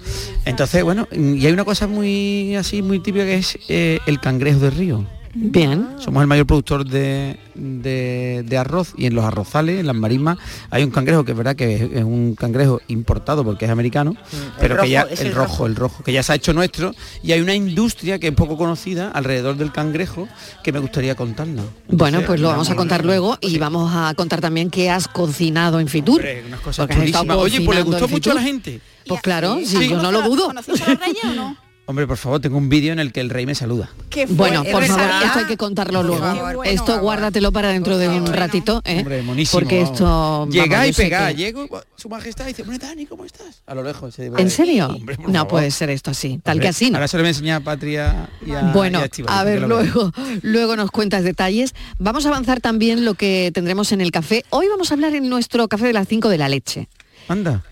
Entonces, 0.46 0.84
bueno, 0.84 1.08
y 1.12 1.46
hay 1.46 1.54
una 1.54 1.65
cosa 1.65 1.88
muy 1.88 2.56
así, 2.56 2.82
muy 2.82 3.00
típica 3.00 3.26
que 3.26 3.36
es 3.36 3.58
eh, 3.68 4.00
el 4.06 4.20
cangrejo 4.20 4.60
de 4.60 4.70
río. 4.72 5.06
Bien. 5.38 5.88
Somos 6.00 6.21
el 6.21 6.28
mayor 6.28 6.45
productor 6.48 6.86
de, 6.86 7.38
de- 7.56 8.43
de 8.48 8.58
arroz 8.58 8.93
y 8.98 9.06
en 9.06 9.15
los 9.15 9.26
arrozales, 9.26 9.80
en 9.82 9.88
las 9.88 9.95
marismas, 9.95 10.38
hay 10.69 10.84
un 10.84 10.91
cangrejo 10.91 11.26
que 11.26 11.34
es 11.34 11.38
verdad 11.38 11.56
que 11.58 11.76
es, 11.76 11.82
es 11.91 12.04
un 12.06 12.36
cangrejo 12.36 12.80
importado 12.88 13.43
porque 13.43 13.65
es 13.65 13.71
americano, 13.71 14.15
pero 14.60 14.76
rojo, 14.76 14.86
que 14.86 14.89
ya 14.91 15.02
es 15.02 15.19
el, 15.19 15.28
el 15.28 15.34
rojo, 15.34 15.48
rojo. 15.52 15.65
el 15.65 15.76
rojo, 15.76 16.04
que 16.04 16.13
ya 16.13 16.24
se 16.24 16.32
ha 16.32 16.36
hecho 16.36 16.54
nuestro 16.54 16.93
y 17.21 17.34
hay 17.34 17.41
una 17.41 17.54
industria 17.54 18.17
que 18.17 18.28
es 18.30 18.34
poco 18.34 18.58
conocida 18.58 19.12
alrededor 19.12 19.58
del 19.58 19.71
cangrejo 19.74 20.28
que 20.63 20.71
me 20.71 20.80
gustaría 20.80 21.15
contarla. 21.15 21.63
Bueno, 21.89 22.21
pues 22.26 22.39
lo 22.39 22.48
vamos 22.48 22.69
a 22.69 22.76
contar 22.76 23.04
luego 23.06 23.38
y 23.41 23.50
Sí. 23.50 23.58
vamos 23.58 23.91
a 23.93 24.13
contar 24.15 24.39
también 24.39 24.69
qué 24.69 24.89
has 24.89 25.08
cocinado 25.10 25.80
en 25.82 25.88
Fitur. 25.89 26.15
Hombre, 26.21 26.43
unas 26.48 26.62
cosas. 26.62 26.88
Oye, 27.36 27.62
pues 27.62 27.78
le 27.78 27.84
gustó 27.84 28.08
mucho 28.08 28.32
a 28.32 28.36
la 28.36 28.41
gente. 28.41 28.80
Pues 29.06 29.21
claro, 29.21 29.58
Sí. 29.65 29.89
yo 29.89 30.02
no 30.02 30.12
lo 30.12 30.21
¿Conocéis- 30.21 30.26
dudo. 30.30 30.48
¿Conocéis 30.48 30.82
a 30.82 30.89
los 30.91 31.00
reyes 31.00 31.24
o 31.26 31.34
no? 31.34 31.58
Hombre, 31.88 32.08
por 32.08 32.17
favor, 32.17 32.39
tengo 32.41 32.58
un 32.58 32.67
vídeo 32.67 32.91
en 32.93 33.00
el 33.00 33.12
que 33.12 33.19
el 33.21 33.30
rey 33.30 33.45
me 33.45 33.54
saluda. 33.54 33.91
Qué 34.10 34.26
Bueno, 34.26 34.63
por 34.63 34.82
Es 34.82 34.89
favor, 34.89 35.06
esto 35.24 35.39
hay 35.39 35.45
que 35.45 35.56
contarlo 35.56 36.00
Por 36.00 36.06
luego. 36.08 36.24
favor, 36.26 36.65
esto 36.67 37.00
guárdatelo 37.00 37.52
para 37.52 37.69
dentro 37.69 38.00
de 38.00 38.10
un 38.10 38.26
ratito, 38.26 38.82
¿eh? 38.86 39.00
Hombre, 39.02 39.21
monísimo. 39.21 39.60
Porque 39.60 39.84
vamos. 39.84 39.91
esto 39.91 40.48
Llega 40.50 40.78
vamos, 40.80 40.89
y 40.89 40.93
pega, 40.93 41.28
que- 41.28 41.36
llego, 41.36 41.69
su 41.95 42.10
majestad 42.10 42.48
dice, 42.48 42.63
bueno, 42.63 42.80
Dani, 42.84 43.06
¿cómo 43.06 43.24
estás? 43.24 43.62
A 43.67 43.76
lo 43.76 43.84
lejos. 43.84 44.15
se- 44.15 44.26
¿En 44.26 44.50
serio? 44.50 44.88
Hombre, 44.88 45.15
no 45.28 45.32
favor. 45.34 45.48
puede 45.48 45.69
ser 45.69 45.91
esto 45.91 46.10
así, 46.10 46.39
tal 46.41 46.54
Hombre, 46.56 46.65
que 46.65 46.69
así 46.69 46.89
no. 46.89 46.98
Ahora 46.98 47.08
se 47.08 47.17
lo 47.17 47.21
voy 47.24 47.28
a 47.28 47.30
enseñar 47.30 47.62
a 47.62 47.63
Patria 47.63 48.30
y 48.43 48.52
a 48.54 48.62
Bueno, 48.71 49.02
y 49.06 49.24
a 49.28 49.43
ver, 49.43 49.62
luego, 49.62 50.12
luego 50.41 50.76
nos 50.76 50.89
cuentas 50.89 51.24
detalles. 51.24 51.76
Vamos 52.00 52.26
a 52.26 52.30
avanzar 52.30 52.62
también 52.62 53.06
lo 53.06 53.13
que 53.13 53.52
tendremos 53.54 53.91
en 53.91 54.02
el 54.02 54.10
café. 54.10 54.43
Hoy 54.50 54.67
vamos 54.69 54.89
a 54.89 54.95
hablar 54.95 55.13
en 55.13 55.30
nuestro 55.30 55.67
café 55.67 55.86
de 55.86 55.93
las 55.93 56.08
5 56.08 56.30
de 56.30 56.38
la 56.39 56.50
leche. 56.50 56.88
Anda. 57.28 57.64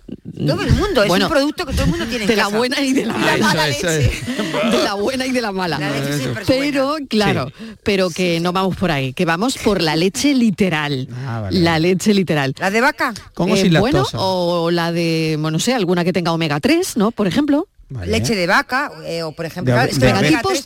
Todo 0.47 0.61
el 0.63 0.71
mundo, 0.73 1.03
Bueno, 1.07 1.25
es 1.25 1.31
un 1.31 1.37
producto 1.37 1.65
que 1.65 1.73
todo 1.73 1.83
el 1.83 1.89
mundo 1.91 2.05
tiene 2.07 2.23
en 2.23 2.27
De 2.29 2.35
la 2.35 2.43
casa. 2.45 2.57
buena 2.57 2.81
y 2.81 2.93
de 2.93 3.05
la 3.05 3.17
La 3.17 3.37
mala. 3.37 3.67
eso. 3.67 3.87
De 3.87 4.83
la 4.83 4.93
buena 4.95 5.25
y 5.27 5.31
de 5.31 5.41
la 5.41 5.51
mala. 5.51 5.77
La 5.79 5.91
Pero, 6.47 6.87
buena. 6.91 7.07
claro, 7.07 7.51
pero 7.83 8.09
que 8.09 8.39
no 8.39 8.51
vamos 8.51 8.75
por 8.75 8.91
ahí, 8.91 9.13
que 9.13 9.25
vamos 9.25 9.57
por 9.57 9.81
la 9.81 9.95
leche 9.95 10.33
literal. 10.33 11.07
Ah, 11.25 11.41
vale, 11.41 11.59
la 11.59 11.77
leche 11.79 12.13
literal. 12.13 12.55
¿La 12.57 12.71
de 12.71 12.81
vaca? 12.81 13.13
Con 13.35 13.51
o 13.51 13.55
Eh, 13.55 13.61
sin 13.61 13.79
bueno, 13.79 14.05
o 14.13 14.71
la 14.71 14.91
de, 14.91 15.35
bueno, 15.39 15.57
no 15.57 15.59
sé, 15.59 15.73
alguna 15.73 16.03
que 16.03 16.13
tenga 16.13 16.31
omega 16.31 16.59
3, 16.59 16.97
¿no? 16.97 17.11
Por 17.11 17.27
ejemplo. 17.27 17.67
Leche 18.05 18.35
de 18.35 18.47
vaca 18.47 18.91
eh, 19.05 19.23
o 19.23 19.31
por 19.31 19.45
ejemplo 19.45 19.73
De 19.75 19.89
es 19.89 19.97
que 19.99 20.05
de 20.05 20.13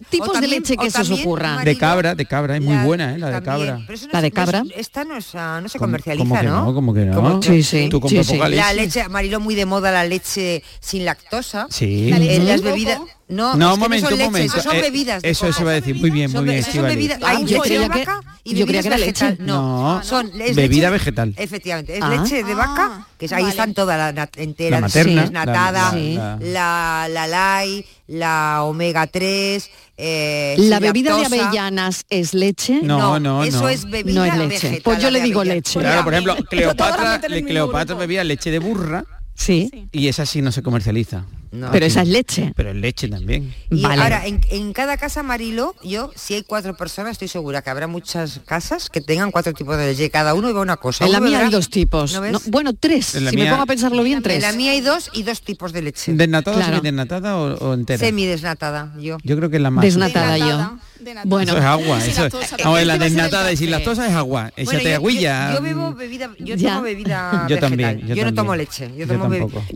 Tipos- 0.10 0.42
de 0.42 0.48
leche 0.48 0.78
que 0.78 0.90
se 0.92 1.02
os 1.02 1.08
también, 1.08 1.28
ocurra. 1.28 1.58
De 1.64 1.78
cabra, 1.78 2.16
de 2.16 2.26
cabra, 2.26 2.56
es 2.58 2.62
muy 2.62 2.76
la- 2.76 2.84
buena, 2.84 3.14
¿eh? 3.14 3.18
La 3.20 3.28
de 3.28 3.42
también, 3.42 3.68
cabra. 3.68 3.86
pero 3.88 4.00
no 4.00 4.08
La 4.12 4.20
es- 4.20 4.22
de 4.22 4.22
no 4.22 4.28
es- 4.28 4.34
cabra. 4.34 4.64
esta 4.76 5.04
no, 5.04 5.18
es, 5.18 5.36
ah, 5.36 5.60
no 5.62 5.70
se 5.70 5.78
¿Cómo- 5.78 5.88
comercializa, 5.90 6.24
cómo 6.28 6.42
¿no? 6.44 6.66
no? 6.66 6.74
¿Cómo 6.74 6.94
que 6.94 7.06
no? 7.06 7.16
Como- 7.16 7.42
Sí, 7.42 7.64
sí, 7.64 7.88
Tú 7.90 8.00
compras 8.00 8.26
sí, 8.26 8.32
sí. 8.34 8.38
poca 8.38 8.50
La 8.50 8.74
leche. 8.74 9.08
Marilo, 9.10 9.40
muy 9.40 9.56
de 9.56 9.66
moda 9.66 9.92
la 9.92 10.04
leche 10.06 10.64
sin 10.80 11.06
lactosa. 11.06 11.68
Sí. 11.70 12.10
La 12.10 12.20
leche 12.20 12.44
las 12.44 12.62
bebidas. 12.62 13.00
No, 13.30 13.56
No, 13.56 13.68
es 13.68 13.74
un 13.74 13.80
que 13.80 13.86
momento, 13.86 14.06
no 14.06 14.10
son 14.12 14.20
un 14.20 14.26
momento. 14.32 14.54
eso 14.58 14.64
son 14.70 14.76
Eh, 14.78 14.82
bebidas. 14.82 15.22
de 15.22 15.30
Eso, 15.30 15.48
eso 15.48 15.66
va 15.66 15.72
a 15.72 15.74
decir. 15.74 15.96
Muy 15.98 16.10
bien, 16.12 16.32
muy 16.32 16.44
bien, 16.46 16.64
son 16.64 16.84
bebidas, 16.84 17.20
Ah, 17.22 17.32
hay 17.32 17.38
yo 17.46 17.58
leche 17.58 17.60
creía 17.62 17.80
de 17.82 17.90
que- 17.90 18.06
vaca 18.06 18.22
y 18.46 18.56
yo 18.56 18.66
creía 18.66 18.82
bebidas 18.82 18.82
que 18.84 18.88
era 18.88 18.98
leche. 18.98 19.44
No, 19.44 19.96
No, 19.98 20.04
son 20.04 20.28
es 20.42 20.56
bebida 20.56 20.88
leche- 20.90 20.92
vegetal. 20.92 21.34
Efectivamente, 21.38 21.98
es 21.98 22.02
Ah. 22.04 22.10
leche 22.10 22.44
de 22.44 22.56
vaca, 22.56 22.90
Ah, 23.02 23.08
que 23.18 23.26
es- 23.26 23.34
ahí 23.34 23.42
vale. 23.44 23.50
están 23.52 23.74
todas 23.74 23.98
la 23.98 24.14
nat- 24.14 24.38
entera, 24.38 24.78
La 24.78 24.82
materna, 24.82 25.22
desnatada, 25.24 25.92
la- 25.94 26.38
la, 26.40 26.40
la- 26.40 27.08
la, 27.10 27.28
LAI, 27.28 27.86
la 28.08 28.64
omega 28.64 29.08
3, 29.08 29.70
eh, 29.98 30.56
La 30.60 30.80
bebida 30.80 31.18
de 31.18 31.26
avellanas 31.26 32.06
es 32.10 32.34
leche. 32.34 32.80
No, 32.82 33.20
no, 33.20 33.44
eso 33.44 33.62
no. 33.64 33.70
es 33.70 33.90
bebida 33.90 34.14
No 34.22 34.24
es 34.26 34.38
leche. 34.38 34.68
vegetal, 34.68 34.82
Pues 34.84 35.00
yo 35.00 35.12
la 35.12 35.20
le 35.20 35.26
digo 35.26 35.44
leche. 35.44 35.80
Claro, 35.82 36.06
por 36.06 36.14
ejemplo, 36.14 36.38
Cleopatra, 36.50 37.20
Cleopatra 37.20 37.96
bebía 37.96 38.24
leche 38.24 38.52
de 38.52 38.60
burra 38.60 39.04
Sí, 39.36 39.90
y 39.92 40.08
esa 40.08 40.26
sí 40.26 40.42
no 40.42 40.52
se 40.54 40.64
comercializa. 40.64 41.26
No. 41.58 41.72
pero 41.72 41.86
esa 41.86 42.02
es 42.04 42.08
leche. 42.08 42.54
Pero 42.56 42.70
es 42.72 42.76
leche 42.76 43.08
también. 43.08 43.54
Y 43.70 43.82
Vale. 43.82 44.02
ahora, 44.04 44.26
en, 44.28 44.42
en 44.50 44.74
cada 44.74 44.98
casa 44.98 45.24
Marilo, 45.24 45.76
yo, 45.84 46.12
si 46.16 46.36
hay 46.36 46.44
cuatro 46.44 46.76
personas, 46.76 47.14
estoy 47.14 47.28
segura 47.28 47.62
que 47.62 47.70
habrá 47.70 47.88
muchas 47.88 48.42
casas 48.46 48.90
que 48.90 49.02
tengan 49.02 49.32
cuatro 49.32 49.54
tipos 49.54 49.78
de 49.78 49.88
leche. 49.88 50.10
Cada 50.10 50.34
uno 50.34 50.48
bebe 50.48 50.60
una 50.62 50.78
cosa. 50.78 51.06
En 51.06 51.12
la 51.12 51.20
mía 51.20 51.40
hay 51.40 51.50
dos 51.50 51.70
tipos. 51.70 52.14
¿No 52.14 52.22
ves? 52.22 52.32
No, 52.32 52.40
bueno, 52.48 52.74
tres. 52.74 53.16
En 53.16 53.30
Si 53.30 53.38
me 53.38 53.50
pongo 53.50 53.64
a 53.64 53.66
pensarlo 53.66 54.04
bien, 54.04 54.18
En 54.18 54.24
tres. 54.24 54.42
la 54.42 54.52
mía 54.54 54.72
hay 54.72 54.82
dos 54.82 55.10
y 55.14 55.24
dos 55.24 55.42
tipos 55.42 55.74
de 55.74 55.82
leche. 55.82 56.14
¿Desnatada 56.14 56.58
Claro. 56.58 56.78
o 56.78 56.82
desnatada 56.82 57.38
o, 57.38 57.54
o 57.70 57.74
entera? 57.74 58.00
Semidesnatada, 58.00 58.94
yo. 59.00 59.18
Yo 59.24 59.38
creo 59.38 59.50
que 59.50 59.58
es 59.58 59.62
la 59.62 59.72
más. 59.72 59.84
Desnatada 59.84 60.38
yo. 60.38 60.78
Desnatada. 61.00 61.26
Bueno. 61.26 61.52
Eso 61.52 61.58
es 61.60 61.64
agua. 61.66 62.06
Eso, 62.06 62.84
la 62.86 62.94
el 62.96 63.00
desnatada 63.00 63.52
y 63.52 63.58
sin 63.58 63.70
lactosa 63.72 64.08
es 64.08 64.14
agua. 64.14 64.52
Bueno, 64.56 64.72
Échate 64.72 64.90
yo- 64.90 64.96
agüilla. 64.96 65.50
Yo, 65.52 65.58
yo 65.58 65.62
bebo 65.62 65.94
bebida, 65.94 66.30
yo 66.40 66.56
Ya. 66.56 66.70
tomo 66.70 66.82
bebida 66.82 67.32
Yo 67.48 67.56
vegetal. 67.56 67.60
también, 67.70 68.00
yo 68.00 68.08
no 68.08 68.16
también. 68.16 68.36
tomo 68.36 68.56
leche, 68.56 68.92
yo 68.98 69.08
tomo. 69.08 69.30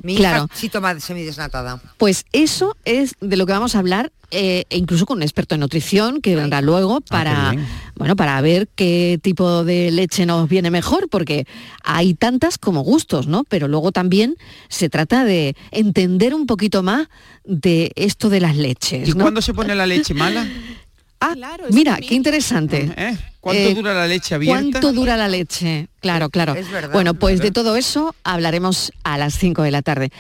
Mi 0.03 0.15
Claro. 0.15 0.45
hija 0.45 0.55
sí 0.55 0.69
toma 0.69 0.99
semidesnatada. 0.99 1.70
Pues 1.97 2.25
eso 2.31 2.75
es 2.85 3.15
de 3.21 3.37
lo 3.37 3.45
que 3.45 3.53
vamos 3.53 3.75
a 3.75 3.79
hablar, 3.79 4.11
eh, 4.31 4.65
incluso 4.69 5.05
con 5.05 5.17
un 5.17 5.23
experto 5.23 5.55
en 5.55 5.61
nutrición 5.61 6.21
que 6.21 6.35
vendrá 6.35 6.61
luego 6.61 7.01
para, 7.01 7.49
qué 7.51 7.57
bien. 7.57 7.67
bueno, 7.95 8.15
para 8.15 8.39
ver 8.41 8.67
qué 8.75 9.19
tipo 9.21 9.63
de 9.63 9.91
leche 9.91 10.25
nos 10.25 10.47
viene 10.47 10.71
mejor, 10.71 11.09
porque 11.09 11.45
hay 11.83 12.13
tantas 12.13 12.57
como 12.57 12.81
gustos, 12.81 13.27
¿no? 13.27 13.43
Pero 13.43 13.67
luego 13.67 13.91
también 13.91 14.37
se 14.69 14.89
trata 14.89 15.25
de 15.25 15.55
entender 15.71 16.33
un 16.33 16.45
poquito 16.45 16.83
más 16.83 17.07
de 17.43 17.91
esto 17.95 18.29
de 18.29 18.39
las 18.39 18.55
leches. 18.55 19.09
¿Y 19.09 19.13
cuándo 19.13 19.41
se 19.41 19.53
pone 19.53 19.75
la 19.75 19.85
leche 19.85 20.13
mala? 20.13 20.47
Ah, 21.21 21.33
Claro, 21.35 21.65
mira, 21.69 21.97
qué 21.97 22.15
interesante. 22.15 22.91
¿Eh? 22.97 23.17
¿Cuánto 23.39 23.69
Eh, 23.69 23.73
dura 23.75 23.93
la 23.93 24.07
leche 24.07 24.35
abierta? 24.35 24.59
¿Cuánto 24.59 24.91
dura 24.91 25.15
la 25.17 25.27
leche? 25.27 25.87
Claro, 25.99 26.29
claro. 26.29 26.55
Es 26.55 26.69
verdad, 26.69 26.91
bueno, 26.93 27.11
es 27.11 27.17
pues 27.17 27.39
de 27.41 27.51
todo 27.51 27.75
eso 27.75 28.15
hablaremos 28.23 28.91
a 29.03 29.17
las 29.17 29.35
5 29.35 29.61
de 29.63 29.71
la 29.71 29.81
tarde. 29.83 30.11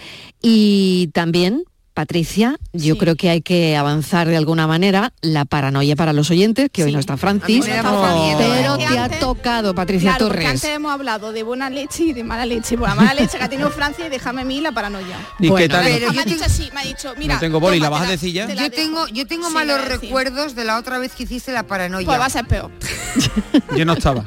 Y 0.41 1.09
también, 1.13 1.63
Patricia, 1.93 2.55
yo 2.73 2.93
Sí. 2.93 2.99
creo 2.99 3.15
que 3.15 3.29
hay 3.29 3.41
que 3.41 3.75
avanzar 3.75 4.27
de 4.27 4.37
alguna 4.37 4.65
manera 4.65 5.11
la 5.21 5.45
paranoia 5.45 5.95
para 5.95 6.13
los 6.13 6.31
oyentes, 6.31 6.69
que 6.71 6.83
hoy 6.83 6.93
no 6.93 6.99
está 6.99 7.17
Francis, 7.17 7.65
No, 7.83 8.37
pero 8.37 8.77
te 8.77 8.97
ha 8.97 9.09
tocado, 9.19 9.75
Patricia 9.75 10.11
Claro, 10.11 10.27
Torres. 10.27 10.47
antes 10.47 10.63
hemos 10.65 10.91
hablado 10.91 11.31
de 11.33 11.43
buena 11.43 11.69
leche 11.69 12.03
y 12.05 12.13
de 12.13 12.23
mala 12.23 12.45
leche. 12.45 12.77
Por 12.77 12.87
la 12.87 12.95
mala 12.95 13.13
leche 13.13 13.37
que 13.37 13.43
ha 13.43 13.49
tenido 13.49 13.69
Francia 13.71 14.07
y 14.07 14.09
déjame 14.09 14.41
a 14.41 14.45
mí 14.45 14.61
la 14.61 14.71
paranoia. 14.71 15.17
¿Y 15.39 15.49
Bueno, 15.49 15.57
qué 15.57 15.69
tal? 15.69 15.83
pero 15.83 16.13
me 16.13 16.21
ha 16.21 16.25
dicho 16.25 16.45
así, 16.45 16.69
me 16.73 16.79
ha 16.81 16.83
dicho, 16.83 17.13
mira, 17.17 17.33
No 17.35 17.39
tengo 17.41 17.59
boli, 17.59 17.79
¿la 17.79 17.89
vas 17.89 18.07
a 18.07 18.09
decir 18.11 18.33
ya? 18.33 18.47
Yo 18.51 18.71
tengo, 18.71 19.07
yo 19.07 19.27
tengo 19.27 19.47
Sí, 19.49 19.53
malos 19.53 19.83
recuerdos 19.85 20.55
de 20.55 20.63
la 20.63 20.77
otra 20.77 20.97
vez 20.97 21.13
que 21.13 21.23
hiciste 21.23 21.51
la 21.51 21.63
paranoia. 21.63 22.05
Pues 22.05 22.19
va 22.19 22.25
a 22.25 22.29
ser 22.29 22.45
peor. 22.45 22.71
Yo 23.75 23.85
no 23.85 23.93
estaba. 23.93 24.23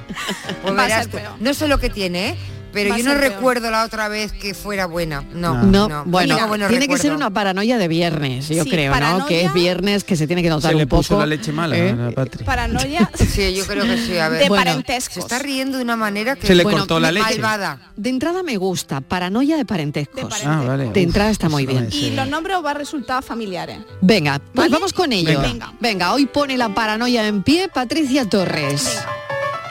Pues 0.62 0.76
va 0.76 0.82
a 0.82 0.86
verás 0.86 1.02
ser 1.04 1.10
tú. 1.12 1.16
peor. 1.18 1.32
No 1.40 1.54
sé 1.54 1.68
lo 1.68 1.78
que 1.78 1.88
tiene, 1.90 2.28
¿eh? 2.30 2.36
Pero 2.74 2.96
yo 2.96 3.04
no 3.04 3.14
recuerdo 3.14 3.70
la 3.70 3.84
otra 3.84 4.08
vez 4.08 4.32
que 4.32 4.52
fuera 4.52 4.86
buena. 4.86 5.22
No, 5.32 5.62
No, 5.62 5.88
no. 5.88 6.04
bueno, 6.04 6.36
tiene 6.68 6.88
que 6.88 6.98
ser 6.98 7.12
una 7.12 7.30
paranoia 7.30 7.78
de 7.78 7.88
viernes, 7.88 8.48
yo 8.48 8.64
Sí, 8.64 8.70
creo, 8.70 8.92
¿no? 8.92 8.98
paranoia- 9.00 9.26
Que 9.26 9.44
es 9.44 9.52
viernes, 9.54 10.04
que 10.04 10.16
se 10.16 10.26
tiene 10.26 10.42
que 10.42 10.48
notar 10.50 10.72
Se 10.72 10.76
le 10.76 10.82
un 10.82 10.88
poco. 10.88 11.02
puso 11.02 11.18
la 11.18 11.26
leche 11.26 11.52
mala 11.52 11.76
¿eh? 11.78 11.94
la. 11.94 12.26
Paranoia 12.44 13.10
Sí, 13.16 13.54
yo 13.54 13.64
creo 13.66 13.84
que 13.84 13.96
sí. 13.98 14.18
A 14.18 14.28
ver. 14.28 14.42
de 14.42 14.48
Bueno, 14.48 14.62
Se 14.64 14.66
parentescos. 14.70 15.18
está 15.18 15.38
riendo 15.38 15.78
de 15.78 15.84
una 15.84 15.96
manera 15.96 16.36
que 16.36 16.46
Se 16.46 16.54
le 16.54 16.64
Bueno, 16.64 16.80
cortó 16.80 17.00
la 17.00 17.10
leche. 17.12 17.26
malvada. 17.40 17.78
De 17.96 18.10
entrada 18.10 18.42
me 18.42 18.56
gusta, 18.56 19.00
paranoia 19.00 19.54
de 19.56 19.58
De 19.62 19.64
parentescos. 19.64 20.20
parentescos. 20.24 20.46
Ah, 20.64 20.68
vale. 20.68 20.90
De 20.90 21.02
entrada 21.02 21.30
está 21.30 21.48
muy 21.48 21.64
bien. 21.66 21.88
Y 21.92 22.06
eh, 22.08 22.12
los 22.16 22.28
nombres 22.28 22.56
os 22.56 22.64
va 22.64 22.72
a 22.72 22.74
resultar 22.74 23.22
familiares. 23.22 23.78
Venga, 24.00 24.38
pues 24.40 24.52
¿Vale? 24.54 24.70
vamos 24.70 24.92
con 24.92 25.12
ello. 25.12 25.40
Venga. 25.40 25.72
Venga. 25.80 26.12
hoy 26.12 26.26
pone 26.26 26.56
la 26.56 26.68
paranoia 26.74 27.26
en 27.26 27.42
pie 27.42 27.68
Patricia 27.68 28.28
Torres. 28.28 28.98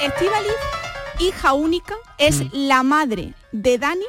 Estivaliz, 0.02 0.52
hija 1.28 1.54
única, 1.54 1.96
es 2.18 2.44
la 2.54 2.84
madre 2.84 3.34
de 3.52 3.78
Dani 3.78 4.06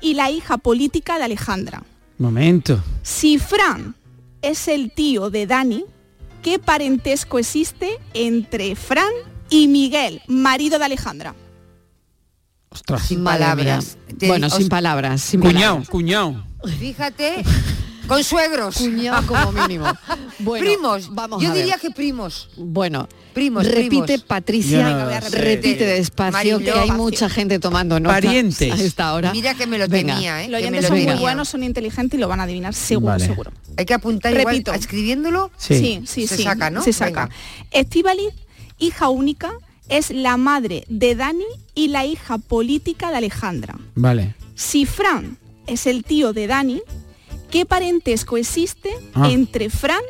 y 0.00 0.14
la 0.14 0.30
hija 0.30 0.58
política 0.58 1.18
de 1.18 1.24
Alejandra. 1.24 1.82
Momento. 2.18 2.82
Si 3.02 3.38
Fran 3.38 3.94
es 4.42 4.68
el 4.68 4.90
tío 4.92 5.30
de 5.30 5.46
Dani, 5.46 5.84
¿qué 6.42 6.58
parentesco 6.58 7.38
existe 7.38 7.98
entre 8.14 8.76
Fran 8.76 9.12
y 9.50 9.68
Miguel, 9.68 10.22
marido 10.28 10.78
de 10.78 10.84
Alejandra? 10.84 11.34
Ostras. 12.70 13.02
Sin 13.06 13.24
palabras. 13.24 13.96
Bueno, 14.26 14.50
sin 14.50 14.68
palabras, 14.68 15.20
sin 15.22 15.40
Cuñado, 15.40 15.74
palabras. 15.76 15.88
cuñado. 15.88 16.44
Fíjate, 16.78 17.44
con 18.06 18.22
suegros. 18.24 18.76
Cuñado 18.76 19.26
como 19.26 19.52
mínimo. 19.52 19.86
Bueno, 20.38 20.66
primos. 20.66 21.14
Vamos 21.14 21.42
yo 21.42 21.48
a 21.48 21.52
ver. 21.54 21.62
diría 21.62 21.78
que 21.78 21.90
primos. 21.90 22.50
Bueno, 22.56 23.08
Primos, 23.32 23.66
repite 23.66 24.04
primos. 24.04 24.22
Patricia, 24.24 24.90
no 24.90 25.08
repite 25.30 25.84
despacio 25.86 26.32
Mariló, 26.32 26.58
que 26.58 26.70
hay 26.72 26.78
vacío. 26.88 26.94
mucha 26.94 27.28
gente 27.30 27.58
tomando 27.58 27.98
nota 28.00 28.16
Parientes. 28.16 28.70
a 28.72 28.76
esta 28.76 29.14
hora. 29.14 29.32
Mira 29.32 29.54
que 29.54 29.66
me 29.66 29.78
lo 29.78 29.88
Venga. 29.88 30.14
temía, 30.14 30.44
¿eh? 30.44 30.48
Los 30.48 30.60
oyentes 30.60 30.82
lo 30.82 30.88
son 30.88 31.04
muy 31.04 31.14
buenos, 31.14 31.48
son 31.48 31.62
inteligentes 31.62 32.18
y 32.18 32.20
lo 32.20 32.28
van 32.28 32.40
a 32.40 32.42
adivinar 32.42 32.74
seguro, 32.74 33.12
Vale. 33.12 33.26
seguro. 33.26 33.50
Hay 33.78 33.86
que 33.86 33.94
apuntar 33.94 34.32
Repito. 34.34 34.70
igual, 34.70 34.78
escribiéndolo. 34.78 35.50
Sí. 35.56 36.02
sí, 36.06 36.26
Se 36.26 36.36
sí. 36.36 36.42
saca, 36.44 36.68
¿no? 36.70 36.82
Se 36.82 36.92
saca. 36.92 37.24
Venga. 37.26 37.36
Estíbaliz, 37.70 38.34
hija 38.78 39.08
única, 39.08 39.52
es 39.88 40.10
la 40.10 40.36
madre 40.36 40.84
de 40.88 41.14
Dani 41.14 41.44
y 41.74 41.88
la 41.88 42.04
hija 42.04 42.36
política 42.38 43.10
de 43.10 43.16
Alejandra. 43.16 43.74
Vale. 43.94 44.34
Si 44.54 44.84
Fran 44.84 45.38
es 45.66 45.86
el 45.86 46.04
tío 46.04 46.32
de 46.34 46.46
Dani, 46.46 46.82
¿qué 47.50 47.64
parentesco 47.66 48.36
existe 48.36 48.90
Ah. 49.14 49.28
entre 49.30 49.70
Fran 49.70 50.00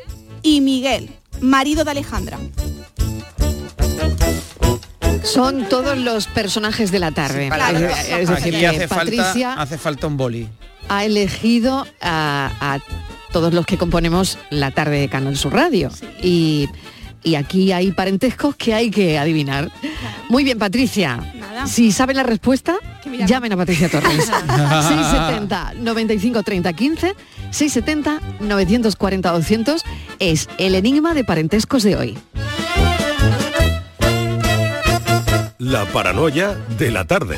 y 0.43 0.61
Miguel, 0.61 1.09
marido 1.41 1.83
de 1.83 1.91
Alejandra? 1.91 2.37
Son 5.23 5.67
todos 5.67 5.97
los 5.97 6.27
personajes 6.27 6.91
de 6.91 6.99
la 6.99 7.11
tarde. 7.11 7.47
Es- 7.47 8.09
es 8.09 8.29
decir, 8.29 8.55
Aquí 8.55 8.59
que 8.61 8.67
hace 8.67 8.87
Patricia 8.87 9.23
falta, 9.49 9.61
hace 9.61 9.77
falta 9.77 10.07
un 10.07 10.17
boli. 10.17 10.47
ha 10.87 11.03
elegido 11.05 11.85
a, 12.01 12.51
a 12.61 12.79
todos 13.33 13.53
los 13.53 13.65
que 13.65 13.77
componemos 13.77 14.37
la 14.49 14.71
tarde 14.71 14.99
de 15.01 15.09
Canal 15.09 15.35
Sur 15.37 15.53
Radio. 15.53 15.89
Y, 16.23 16.69
y 17.23 17.35
aquí 17.35 17.71
hay 17.71 17.91
parentescos 17.91 18.55
que 18.55 18.73
hay 18.73 18.89
que 18.89 19.17
adivinar. 19.17 19.71
Muy 20.29 20.43
bien, 20.43 20.59
Patricia. 20.59 21.17
Nada. 21.17 21.67
Si 21.67 21.91
saben 21.91 22.17
la 22.17 22.23
respuesta, 22.23 22.77
llamen 23.25 23.53
a 23.53 23.57
Patricia 23.57 23.89
Torres. 23.89 24.25
670 24.25 25.73
95 25.79 26.43
30 26.43 26.73
15 26.73 27.15
670 27.51 28.21
940 28.41 29.31
200 29.31 29.83
es 30.19 30.49
el 30.57 30.75
enigma 30.75 31.13
de 31.13 31.23
parentescos 31.23 31.83
de 31.83 31.95
hoy. 31.95 32.17
La 35.57 35.85
paranoia 35.85 36.55
de 36.77 36.91
la 36.91 37.05
tarde. 37.05 37.37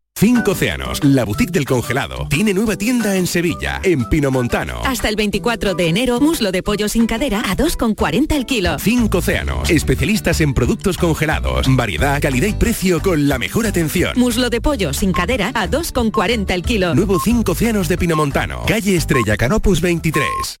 Cinco 0.21 0.51
Océanos, 0.51 1.03
la 1.03 1.25
boutique 1.25 1.49
del 1.49 1.65
congelado, 1.65 2.27
tiene 2.29 2.53
nueva 2.53 2.75
tienda 2.75 3.15
en 3.15 3.25
Sevilla, 3.25 3.81
en 3.83 4.07
Pinomontano. 4.07 4.79
Hasta 4.85 5.09
el 5.09 5.15
24 5.15 5.73
de 5.73 5.87
enero, 5.87 6.19
muslo 6.19 6.51
de 6.51 6.61
pollo 6.61 6.87
sin 6.89 7.07
cadera 7.07 7.39
a 7.39 7.57
2,40 7.57 8.35
el 8.35 8.45
kilo. 8.45 8.77
Cinco 8.77 9.17
Océanos, 9.17 9.71
especialistas 9.71 10.39
en 10.41 10.53
productos 10.53 10.99
congelados, 10.99 11.65
variedad, 11.75 12.21
calidad 12.21 12.49
y 12.49 12.53
precio 12.53 13.01
con 13.01 13.27
la 13.27 13.39
mejor 13.39 13.65
atención. 13.65 14.13
Muslo 14.15 14.51
de 14.51 14.61
pollo 14.61 14.93
sin 14.93 15.11
cadera 15.11 15.49
a 15.55 15.67
2,40 15.67 16.51
el 16.51 16.61
kilo. 16.61 16.93
Nuevo 16.93 17.17
Cinco 17.19 17.53
Océanos 17.53 17.87
de 17.87 17.97
Pinomontano, 17.97 18.61
calle 18.67 18.95
Estrella 18.95 19.35
Canopus 19.37 19.81
23. 19.81 20.60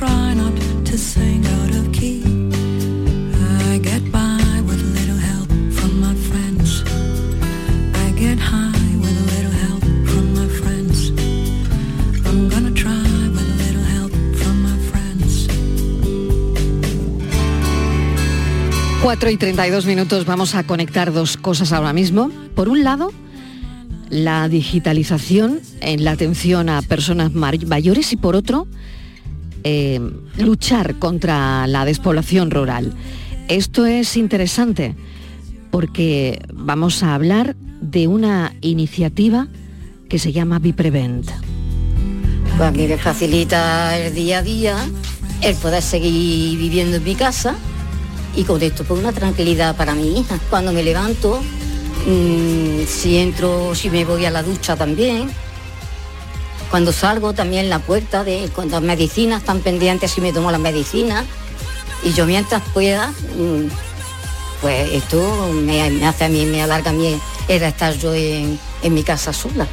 Try 0.00 0.32
not 0.32 0.54
to 0.88 0.96
sing 0.96 1.44
out 1.56 1.72
of 1.78 1.92
key. 1.92 2.22
I 3.68 3.78
get 3.78 4.02
by 4.10 4.40
with 4.66 4.80
little 4.96 5.20
help 5.30 5.48
from 5.76 5.92
my 6.00 6.14
friends. 6.28 6.82
I 8.04 8.06
get 8.12 8.38
high 8.38 8.92
with 9.02 9.16
little 9.32 9.56
help 9.64 9.82
from 10.10 10.26
my 10.38 10.48
friends. 10.60 11.12
I'm 12.26 12.48
gonna 12.48 12.72
try 12.72 13.04
with 13.34 13.48
little 13.62 13.86
help 13.94 14.12
from 14.40 14.56
my 14.68 14.78
friends. 14.90 15.48
4 19.02 19.30
y 19.30 19.36
32 19.36 19.84
minutos 19.84 20.24
vamos 20.24 20.54
a 20.54 20.62
conectar 20.62 21.12
dos 21.12 21.36
cosas 21.36 21.72
ahora 21.72 21.92
mismo. 21.92 22.30
Por 22.54 22.70
un 22.70 22.84
lado, 22.84 23.12
la 24.08 24.48
digitalización 24.48 25.60
en 25.82 26.04
la 26.04 26.12
atención 26.12 26.70
a 26.70 26.80
personas 26.80 27.34
mayores 27.34 28.14
y 28.14 28.16
por 28.16 28.34
otro, 28.34 28.66
eh, 29.64 30.00
luchar 30.38 30.98
contra 30.98 31.66
la 31.66 31.84
despoblación 31.84 32.50
rural. 32.50 32.94
Esto 33.48 33.86
es 33.86 34.16
interesante 34.16 34.94
porque 35.70 36.40
vamos 36.52 37.02
a 37.02 37.14
hablar 37.14 37.56
de 37.80 38.06
una 38.06 38.54
iniciativa 38.60 39.48
que 40.08 40.18
se 40.18 40.32
llama 40.32 40.58
Biprevent. 40.58 41.30
Pues 42.56 42.72
mí 42.72 42.86
me 42.86 42.98
facilita 42.98 43.96
el 43.96 44.14
día 44.14 44.38
a 44.38 44.42
día 44.42 44.76
el 45.40 45.56
poder 45.56 45.82
seguir 45.82 46.58
viviendo 46.58 46.96
en 46.98 47.04
mi 47.04 47.14
casa 47.14 47.54
y 48.36 48.44
con 48.44 48.62
esto 48.62 48.84
pues 48.84 49.00
una 49.00 49.12
tranquilidad 49.12 49.76
para 49.76 49.94
mi 49.94 50.20
hija. 50.20 50.38
Cuando 50.50 50.72
me 50.72 50.82
levanto, 50.82 51.40
mm, 52.06 52.84
si 52.86 53.16
entro, 53.18 53.74
si 53.74 53.90
me 53.90 54.04
voy 54.04 54.24
a 54.26 54.30
la 54.30 54.42
ducha 54.42 54.76
también. 54.76 55.30
Cuando 56.70 56.92
salgo 56.92 57.32
también 57.32 57.68
la 57.68 57.80
puerta 57.80 58.24
de 58.24 58.48
cuando 58.54 58.76
las 58.76 58.82
medicinas 58.82 59.40
están 59.40 59.60
pendientes 59.60 60.12
si 60.12 60.20
me 60.20 60.32
tomo 60.32 60.50
las 60.50 60.60
medicinas. 60.60 61.24
Y 62.02 62.12
yo 62.12 62.26
mientras 62.26 62.62
pueda, 62.72 63.08
mm, 63.08 63.68
pues 64.62 64.92
esto 64.92 65.50
me, 65.52 66.06
hace 66.06 66.24
a 66.24 66.28
mí, 66.28 66.46
me 66.46 66.62
alarga 66.62 66.90
a 66.90 66.94
mí 66.94 67.20
el 67.48 67.62
estar 67.62 67.94
yo 67.94 68.14
en 68.14 68.58
mi 68.94 69.02
casa 69.02 69.32
sola. 69.32 69.66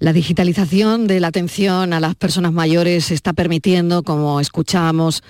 La 0.00 0.14
digitalización 0.14 1.06
de 1.06 1.20
la 1.20 1.28
atención 1.28 1.92
a 1.92 2.00
las 2.00 2.14
personas 2.14 2.54
mayores 2.54 3.10
está 3.10 3.34
permitiendo, 3.34 4.02
como 4.02 4.40
escuchábamos, 4.40 5.22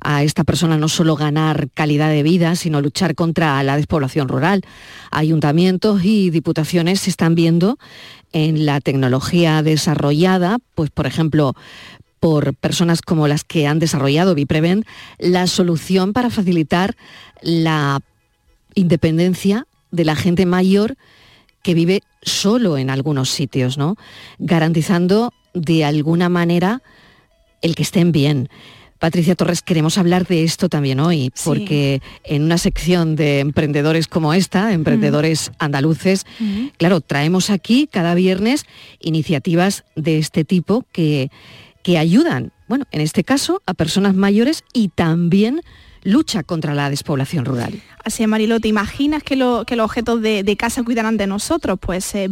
a 0.00 0.22
esta 0.22 0.44
persona 0.44 0.78
no 0.78 0.88
solo 0.88 1.14
ganar 1.14 1.68
calidad 1.74 2.08
de 2.08 2.22
vida, 2.22 2.56
sino 2.56 2.80
luchar 2.80 3.14
contra 3.14 3.62
la 3.62 3.76
despoblación 3.76 4.28
rural. 4.28 4.62
Ayuntamientos 5.10 6.04
y 6.04 6.30
diputaciones 6.30 7.00
se 7.00 7.10
están 7.10 7.34
viendo 7.34 7.78
en 8.32 8.64
la 8.64 8.80
tecnología 8.80 9.62
desarrollada, 9.62 10.56
pues 10.74 10.88
por 10.88 11.06
ejemplo, 11.06 11.54
por 12.18 12.54
personas 12.54 13.02
como 13.02 13.28
las 13.28 13.44
que 13.44 13.66
han 13.66 13.78
desarrollado 13.78 14.34
Biprevent, 14.34 14.86
la 15.18 15.46
solución 15.46 16.14
para 16.14 16.30
facilitar 16.30 16.96
la 17.42 18.00
independencia 18.74 19.66
de 19.90 20.06
la 20.06 20.16
gente 20.16 20.46
mayor 20.46 20.96
que 21.64 21.74
vive 21.74 22.02
solo 22.22 22.78
en 22.78 22.90
algunos 22.90 23.30
sitios, 23.30 23.76
¿no? 23.78 23.96
Garantizando 24.38 25.32
de 25.54 25.84
alguna 25.84 26.28
manera 26.28 26.82
el 27.62 27.74
que 27.74 27.82
estén 27.82 28.12
bien. 28.12 28.48
Patricia 28.98 29.34
Torres, 29.34 29.62
queremos 29.62 29.98
hablar 29.98 30.26
de 30.26 30.44
esto 30.44 30.68
también 30.68 31.00
hoy, 31.00 31.30
Sí. 31.34 31.42
porque 31.44 32.02
en 32.22 32.42
una 32.42 32.58
sección 32.58 33.16
de 33.16 33.40
emprendedores 33.40 34.06
como 34.06 34.32
esta, 34.34 34.72
emprendedores 34.72 35.50
andaluces, 35.58 36.24
claro, 36.78 37.00
traemos 37.00 37.50
aquí 37.50 37.88
cada 37.90 38.14
viernes 38.14 38.64
iniciativas 39.00 39.84
de 39.96 40.18
este 40.18 40.44
tipo 40.44 40.84
que, 40.92 41.30
que 41.82 41.98
ayudan, 41.98 42.52
bueno, 42.68 42.84
en 42.92 43.00
este 43.00 43.24
caso, 43.24 43.62
a 43.66 43.74
personas 43.74 44.14
mayores 44.14 44.64
y 44.72 44.88
también 44.88 45.60
lucha 46.04 46.42
contra 46.42 46.74
la 46.74 46.90
despoblación 46.90 47.44
rural. 47.44 47.82
Así 48.04 48.22
es, 48.22 48.28
Marilo, 48.28 48.60
¿te 48.60 48.68
imaginas 48.68 49.22
que, 49.22 49.34
lo- 49.34 49.64
que 49.64 49.76
los 49.76 49.86
objetos 49.86 50.20
de, 50.20 50.56
casa 50.58 50.82
cuidarán 50.82 51.16
de 51.16 51.26
nosotros? 51.26 51.78
Pues 51.80 52.14
eh, 52.14 52.28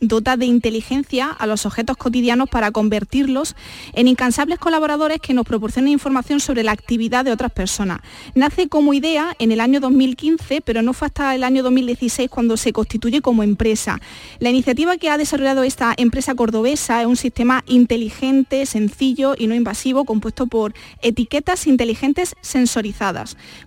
dota 0.00 0.38
de 0.38 0.46
inteligencia 0.46 1.28
a 1.28 1.46
los 1.46 1.66
objetos 1.66 1.98
cotidianos 1.98 2.48
para 2.48 2.70
convertirlos 2.70 3.54
en 3.92 4.08
incansables 4.08 4.58
colaboradores 4.58 5.20
que 5.20 5.34
nos 5.34 5.44
proporcionen 5.44 5.92
información 5.92 6.40
sobre 6.40 6.62
la 6.62 6.72
actividad 6.72 7.22
de 7.26 7.32
otras 7.32 7.52
personas. 7.52 8.00
Nace 8.34 8.68
como 8.68 8.94
idea 8.94 9.36
en 9.38 9.52
el 9.52 9.60
año 9.60 9.78
2015, 9.80 10.62
pero 10.62 10.80
no 10.80 10.94
fue 10.94 11.06
hasta 11.06 11.34
el 11.34 11.44
año 11.44 11.62
2016 11.62 12.30
cuando 12.30 12.56
se 12.56 12.72
constituye 12.72 13.20
como 13.20 13.42
empresa. 13.42 14.00
La 14.38 14.48
iniciativa 14.48 14.96
que 14.96 15.10
ha 15.10 15.18
desarrollado 15.18 15.64
esta 15.64 15.92
empresa 15.98 16.34
cordobesa 16.34 17.02
es 17.02 17.06
un 17.06 17.16
sistema 17.16 17.62
inteligente, 17.66 18.64
sencillo 18.64 19.34
y 19.36 19.48
no 19.48 19.54
invasivo, 19.54 20.06
compuesto 20.06 20.46
por 20.46 20.72
etiquetas 21.02 21.66
inteligentes 21.66 22.34
sensorizadas 22.40 22.93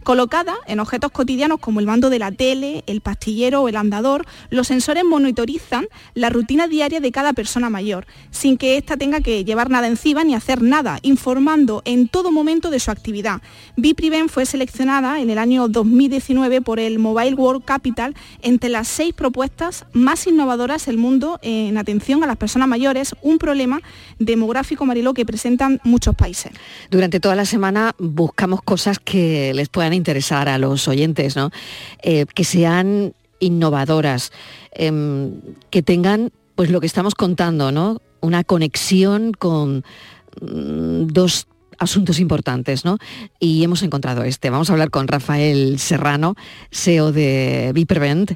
Colocada 0.03 0.55
en 0.67 0.79
objetos 0.79 1.11
cotidianos 1.11 1.59
como 1.59 1.79
el 1.79 1.85
mando 1.85 2.09
de 2.09 2.19
la 2.19 2.31
tele, 2.31 2.83
el 2.87 3.01
pastillero 3.01 3.61
o 3.61 3.69
el 3.69 3.75
andador, 3.75 4.25
los 4.49 4.67
sensores 4.67 5.03
monitorizan 5.03 5.87
la 6.13 6.29
rutina 6.29 6.67
diaria 6.67 6.99
de 6.99 7.11
cada 7.11 7.33
persona 7.33 7.69
mayor, 7.69 8.07
sin 8.31 8.57
que 8.57 8.77
ésta 8.77 8.97
tenga 8.97 9.21
que 9.21 9.43
llevar 9.43 9.69
nada 9.69 9.87
encima 9.87 10.23
ni 10.23 10.35
hacer 10.35 10.61
nada, 10.61 10.99
informando 11.01 11.81
en 11.85 12.07
todo 12.07 12.31
momento 12.31 12.69
de 12.69 12.79
su 12.79 12.91
actividad. 12.91 13.41
Bipriven 13.75 14.29
fue 14.29 14.45
seleccionada 14.45 15.19
en 15.19 15.29
el 15.29 15.37
año 15.37 15.67
2019 15.67 16.61
por 16.61 16.79
el 16.79 16.99
Mobile 16.99 17.35
World 17.35 17.65
Capital 17.65 18.15
entre 18.41 18.69
las 18.69 18.87
seis 18.87 19.13
propuestas 19.13 19.85
más 19.93 20.25
innovadoras 20.27 20.85
del 20.85 20.97
mundo 20.97 21.39
en 21.41 21.77
atención 21.77 22.23
a 22.23 22.27
las 22.27 22.37
personas 22.37 22.67
mayores, 22.67 23.15
un 23.21 23.37
problema 23.37 23.81
demográfico, 24.19 24.85
Mariló, 24.85 25.13
que 25.13 25.25
presentan 25.25 25.79
muchos 25.83 26.15
países. 26.15 26.51
Durante 26.89 27.19
toda 27.19 27.35
la 27.35 27.45
semana 27.45 27.93
buscamos 27.97 28.61
cosas 28.61 28.99
que 28.99 29.16
les 29.53 29.69
puedan 29.69 29.93
interesar 29.93 30.49
a 30.49 30.57
los 30.57 30.87
oyentes, 30.87 31.35
¿no? 31.35 31.51
Eh, 32.01 32.25
que 32.33 32.43
sean 32.43 33.13
innovadoras, 33.39 34.31
em, 34.71 35.41
que 35.69 35.81
tengan 35.81 36.31
pues 36.55 36.71
lo 36.71 36.79
que 36.81 36.87
estamos 36.87 37.13
contando, 37.13 37.71
¿no? 37.71 38.01
Una 38.19 38.43
conexión 38.43 39.31
con 39.31 39.83
mm, 40.41 41.07
dos 41.07 41.47
asuntos 41.77 42.19
importantes, 42.19 42.83
¿no? 42.83 42.97
Y 43.39 43.63
hemos 43.63 43.83
encontrado 43.83 44.23
este. 44.23 44.49
Vamos 44.49 44.69
a 44.69 44.73
hablar 44.73 44.89
con 44.89 45.07
Rafael 45.07 45.77
Serrano, 45.79 46.35
CEO 46.71 47.11
de 47.11 47.71
Vipervent. 47.73 48.31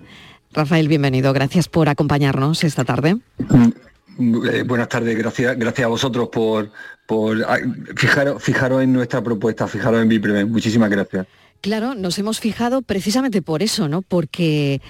Rafael, 0.53 0.87
bienvenido. 0.87 1.33
Gracias 1.33 1.67
por 1.67 1.89
acompañarnos 1.89 2.63
esta 2.63 2.83
tarde. 2.83 3.17
Eh, 4.19 4.63
buenas 4.63 4.89
tardes, 4.89 5.17
gracias, 5.17 5.57
gracias 5.57 5.85
a 5.85 5.89
vosotros 5.89 6.29
por, 6.29 6.71
por 7.07 7.43
ah, 7.47 7.57
fijaros, 7.95 8.41
fijaros 8.43 8.83
en 8.83 8.93
nuestra 8.93 9.21
propuesta, 9.23 9.67
fijaros 9.67 10.01
en 10.01 10.09
Viprevent. 10.09 10.49
Muchísimas 10.51 10.89
gracias. 10.89 11.27
Claro, 11.61 11.95
nos 11.95 12.17
hemos 12.19 12.39
fijado 12.39 12.81
precisamente 12.81 13.41
por 13.41 13.63
eso, 13.63 13.87
¿no? 13.87 14.01
Porque 14.01 14.81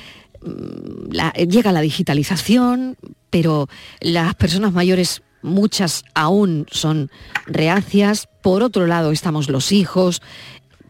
mm, 0.41 1.11
la- 1.13 1.33
llega 1.33 1.71
la 1.71 1.81
digitalización, 1.81 2.97
pero 3.29 3.67
las 3.99 4.35
personas 4.35 4.73
mayores, 4.73 5.21
muchas 5.41 6.03
aún 6.13 6.65
son 6.71 7.09
reacias. 7.45 8.27
Por 8.41 8.63
otro 8.63 8.87
lado 8.87 9.11
estamos 9.11 9.49
los 9.49 9.71
hijos. 9.71 10.21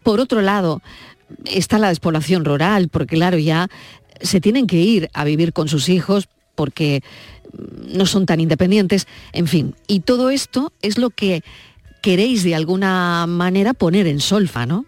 Por 0.02 0.20
otro 0.20 0.40
lado 0.42 0.82
está 1.46 1.78
la 1.78 1.88
despoblación 1.88 2.44
rural, 2.44 2.88
porque 2.88 3.16
claro, 3.16 3.38
ya 3.38 3.68
se 4.20 4.40
tienen 4.40 4.66
que 4.66 4.76
ir 4.76 5.10
a 5.14 5.24
vivir 5.24 5.52
con 5.52 5.68
sus 5.68 5.88
hijos 5.88 6.28
porque 6.54 7.02
no 7.94 8.06
son 8.06 8.26
tan 8.26 8.40
independientes. 8.40 9.06
En 9.32 9.46
fin, 9.46 9.74
y 9.86 10.00
todo 10.00 10.30
esto 10.30 10.72
es 10.82 10.98
lo 10.98 11.10
que 11.10 11.42
queréis 12.02 12.42
de 12.44 12.54
alguna 12.54 13.26
manera 13.28 13.74
poner 13.74 14.06
en 14.06 14.20
solfa, 14.20 14.66
¿no? 14.66 14.86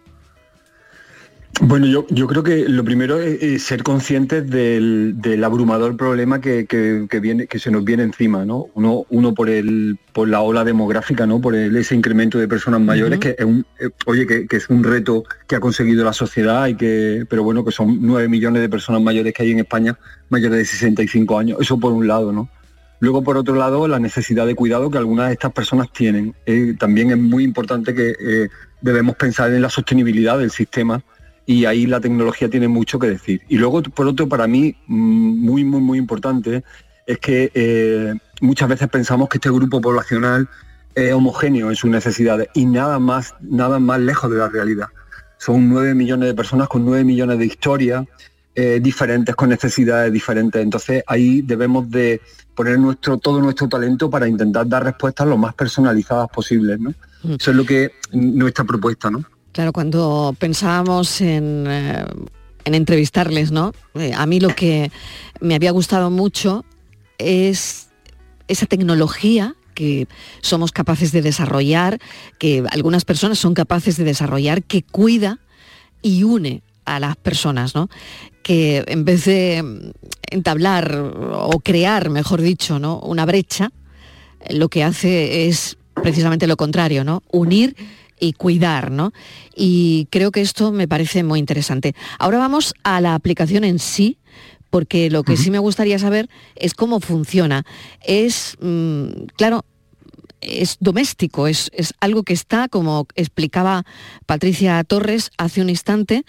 Bueno, 1.60 1.86
yo, 1.86 2.04
yo 2.10 2.26
creo 2.26 2.42
que 2.42 2.68
lo 2.68 2.82
primero 2.82 3.20
es, 3.20 3.62
ser 3.62 3.84
conscientes 3.84 4.50
del, 4.50 5.14
del 5.18 5.44
abrumador 5.44 5.96
problema 5.96 6.40
que, 6.40 6.66
que- 6.66 7.06
que 7.08 7.20
viene, 7.20 7.46
que 7.46 7.60
se 7.60 7.70
nos 7.70 7.84
viene 7.84 8.02
encima, 8.02 8.44
¿no? 8.44 8.66
Uno, 8.74 9.06
uno 9.08 9.34
por 9.34 9.48
el, 9.48 9.96
por 10.12 10.26
la 10.28 10.40
ola 10.40 10.64
demográfica, 10.64 11.26
¿no? 11.28 11.40
Por 11.40 11.54
el- 11.54 11.76
ese 11.76 11.94
incremento 11.94 12.38
de 12.38 12.48
personas 12.48 12.80
mayores, 12.80 13.20
que 13.20 13.36
es 13.38 13.44
un, 13.44 13.64
eh, 13.78 13.88
oye, 14.06 14.26
que, 14.26 14.48
que 14.48 14.56
es 14.56 14.68
un 14.68 14.82
reto 14.82 15.22
que 15.46 15.54
ha 15.54 15.60
conseguido 15.60 16.04
la 16.04 16.12
sociedad 16.12 16.66
y 16.66 16.74
que, 16.74 17.24
pero 17.30 17.44
bueno, 17.44 17.64
que 17.64 17.70
son 17.70 17.98
9 18.00 18.28
millones 18.28 18.60
de 18.60 18.68
personas 18.68 19.00
mayores 19.00 19.32
que 19.32 19.44
hay 19.44 19.52
en 19.52 19.60
España, 19.60 19.96
mayores 20.30 20.58
de 20.58 20.64
65 20.64 21.38
años. 21.38 21.58
Eso 21.60 21.78
por 21.78 21.92
un 21.92 22.08
lado, 22.08 22.32
¿no? 22.32 22.48
Luego, 23.04 23.22
por 23.22 23.36
otro 23.36 23.54
lado, 23.54 23.86
la 23.86 23.98
necesidad 23.98 24.46
de 24.46 24.54
cuidado 24.54 24.90
que 24.90 24.96
algunas 24.96 25.26
de 25.26 25.34
estas 25.34 25.52
personas 25.52 25.92
tienen. 25.92 26.34
Eh, 26.46 26.74
también 26.78 27.10
es 27.10 27.18
muy 27.18 27.44
importante 27.44 27.94
que 27.94 28.16
eh, 28.18 28.48
debemos 28.80 29.16
pensar 29.16 29.52
en 29.52 29.60
la 29.60 29.68
sostenibilidad 29.68 30.38
del 30.38 30.50
sistema 30.50 31.02
y 31.44 31.66
ahí 31.66 31.84
la 31.84 32.00
tecnología 32.00 32.48
tiene 32.48 32.66
mucho 32.66 32.98
que 32.98 33.08
decir. 33.08 33.42
Y 33.50 33.58
luego, 33.58 33.82
por 33.82 34.06
otro, 34.06 34.26
para 34.26 34.46
mí, 34.46 34.74
mm, 34.86 35.44
muy, 35.44 35.64
muy, 35.64 35.82
muy 35.82 35.98
importante, 35.98 36.64
es 37.06 37.18
que 37.18 37.52
eh, 37.52 38.14
muchas 38.40 38.70
veces 38.70 38.88
pensamos 38.88 39.28
que 39.28 39.36
este 39.36 39.50
grupo 39.50 39.82
poblacional 39.82 40.48
es 40.94 41.12
homogéneo 41.12 41.68
en 41.68 41.76
sus 41.76 41.90
necesidades 41.90 42.48
y 42.54 42.64
nada 42.64 42.98
más, 42.98 43.34
nada 43.42 43.78
más 43.80 44.00
lejos 44.00 44.30
de 44.30 44.38
la 44.38 44.48
realidad. 44.48 44.86
Son 45.36 45.68
nueve 45.68 45.94
millones 45.94 46.26
de 46.26 46.34
personas 46.34 46.68
con 46.68 46.86
nueve 46.86 47.04
millones 47.04 47.38
de 47.38 47.44
historias 47.44 48.06
eh, 48.56 48.78
diferentes, 48.80 49.34
con 49.34 49.48
necesidades 49.48 50.12
diferentes. 50.12 50.62
Entonces 50.62 51.02
ahí 51.06 51.42
debemos 51.42 51.90
de 51.90 52.20
poner 52.54 52.78
nuestro, 52.78 53.18
todo 53.18 53.40
nuestro 53.40 53.68
talento 53.68 54.08
para 54.08 54.28
intentar 54.28 54.68
dar 54.68 54.84
respuestas 54.84 55.26
lo 55.26 55.36
más 55.36 55.54
personalizadas 55.54 56.28
posibles. 56.28 56.78
¿no? 56.78 56.94
Eso 57.24 57.50
es 57.50 57.56
lo 57.56 57.64
que 57.64 57.92
nuestra 58.12 58.64
propuesta, 58.64 59.10
¿no? 59.10 59.24
Claro, 59.52 59.72
cuando 59.72 60.34
pensábamos 60.38 61.20
en, 61.20 61.66
eh, 61.68 62.04
en 62.64 62.74
entrevistarles, 62.74 63.50
¿no? 63.52 63.72
Eh, 63.94 64.12
a 64.14 64.26
mí 64.26 64.40
lo 64.40 64.54
que 64.54 64.90
me 65.40 65.54
había 65.54 65.70
gustado 65.70 66.10
mucho 66.10 66.64
es 67.18 67.88
esa 68.48 68.66
tecnología 68.66 69.54
que 69.74 70.06
somos 70.40 70.70
capaces 70.70 71.12
de 71.12 71.22
desarrollar, 71.22 71.98
que 72.38 72.64
algunas 72.70 73.04
personas 73.04 73.38
son 73.38 73.54
capaces 73.54 73.96
de 73.96 74.04
desarrollar, 74.04 74.62
que 74.62 74.82
cuida 74.82 75.40
y 76.02 76.22
une 76.22 76.62
a 76.84 77.00
las 77.00 77.16
personas, 77.16 77.74
¿no? 77.74 77.88
Que 78.42 78.84
en 78.86 79.04
vez 79.04 79.24
de 79.24 79.92
entablar 80.30 80.96
o 81.32 81.60
crear, 81.60 82.10
mejor 82.10 82.40
dicho, 82.40 82.78
¿no? 82.78 82.98
una 83.00 83.24
brecha, 83.24 83.70
lo 84.50 84.68
que 84.68 84.84
hace 84.84 85.48
es 85.48 85.78
precisamente 86.02 86.46
lo 86.46 86.56
contrario, 86.56 87.04
¿no? 87.04 87.22
Unir 87.30 87.76
y 88.20 88.32
cuidar, 88.32 88.90
¿no? 88.90 89.12
Y 89.54 90.06
creo 90.10 90.30
que 90.30 90.40
esto 90.40 90.72
me 90.72 90.88
parece 90.88 91.22
muy 91.22 91.38
interesante. 91.38 91.94
Ahora 92.18 92.38
vamos 92.38 92.74
a 92.82 93.00
la 93.00 93.14
aplicación 93.14 93.64
en 93.64 93.78
sí, 93.78 94.18
porque 94.70 95.08
lo 95.10 95.22
que 95.22 95.36
sí 95.36 95.50
me 95.50 95.58
gustaría 95.58 95.98
saber 95.98 96.28
es 96.56 96.74
cómo 96.74 97.00
funciona. 97.00 97.64
Es, 98.02 98.56
mm, 98.60 99.26
claro, 99.36 99.64
es 100.40 100.76
doméstico, 100.80 101.46
es, 101.46 101.70
es 101.74 101.94
algo 102.00 102.22
que 102.22 102.32
está, 102.32 102.68
como 102.68 103.06
explicaba 103.14 103.84
Patricia 104.26 104.82
Torres 104.84 105.30
hace 105.38 105.60
un 105.60 105.70
instante, 105.70 106.24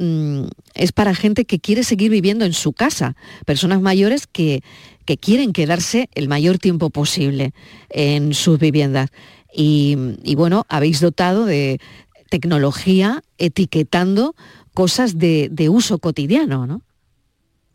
mm, 0.00 0.48
es 0.74 0.92
para 0.92 1.14
gente 1.14 1.44
que 1.44 1.60
quiere 1.60 1.84
seguir 1.84 2.10
viviendo 2.10 2.44
en 2.44 2.52
su 2.52 2.72
casa, 2.72 3.14
personas 3.46 3.80
mayores 3.80 4.26
que, 4.26 4.62
que 5.04 5.16
quieren 5.16 5.52
quedarse 5.52 6.08
el 6.14 6.28
mayor 6.28 6.58
tiempo 6.58 6.90
posible 6.90 7.52
en 7.90 8.34
sus 8.34 8.58
viviendas. 8.58 9.10
Y, 9.54 9.96
y 10.24 10.34
bueno, 10.34 10.66
habéis 10.68 11.00
dotado 11.00 11.44
de 11.44 11.80
tecnología 12.30 13.22
etiquetando 13.38 14.34
cosas 14.74 15.18
de, 15.18 15.48
de 15.50 15.68
uso 15.68 15.98
cotidiano, 15.98 16.66
¿no? 16.66 16.82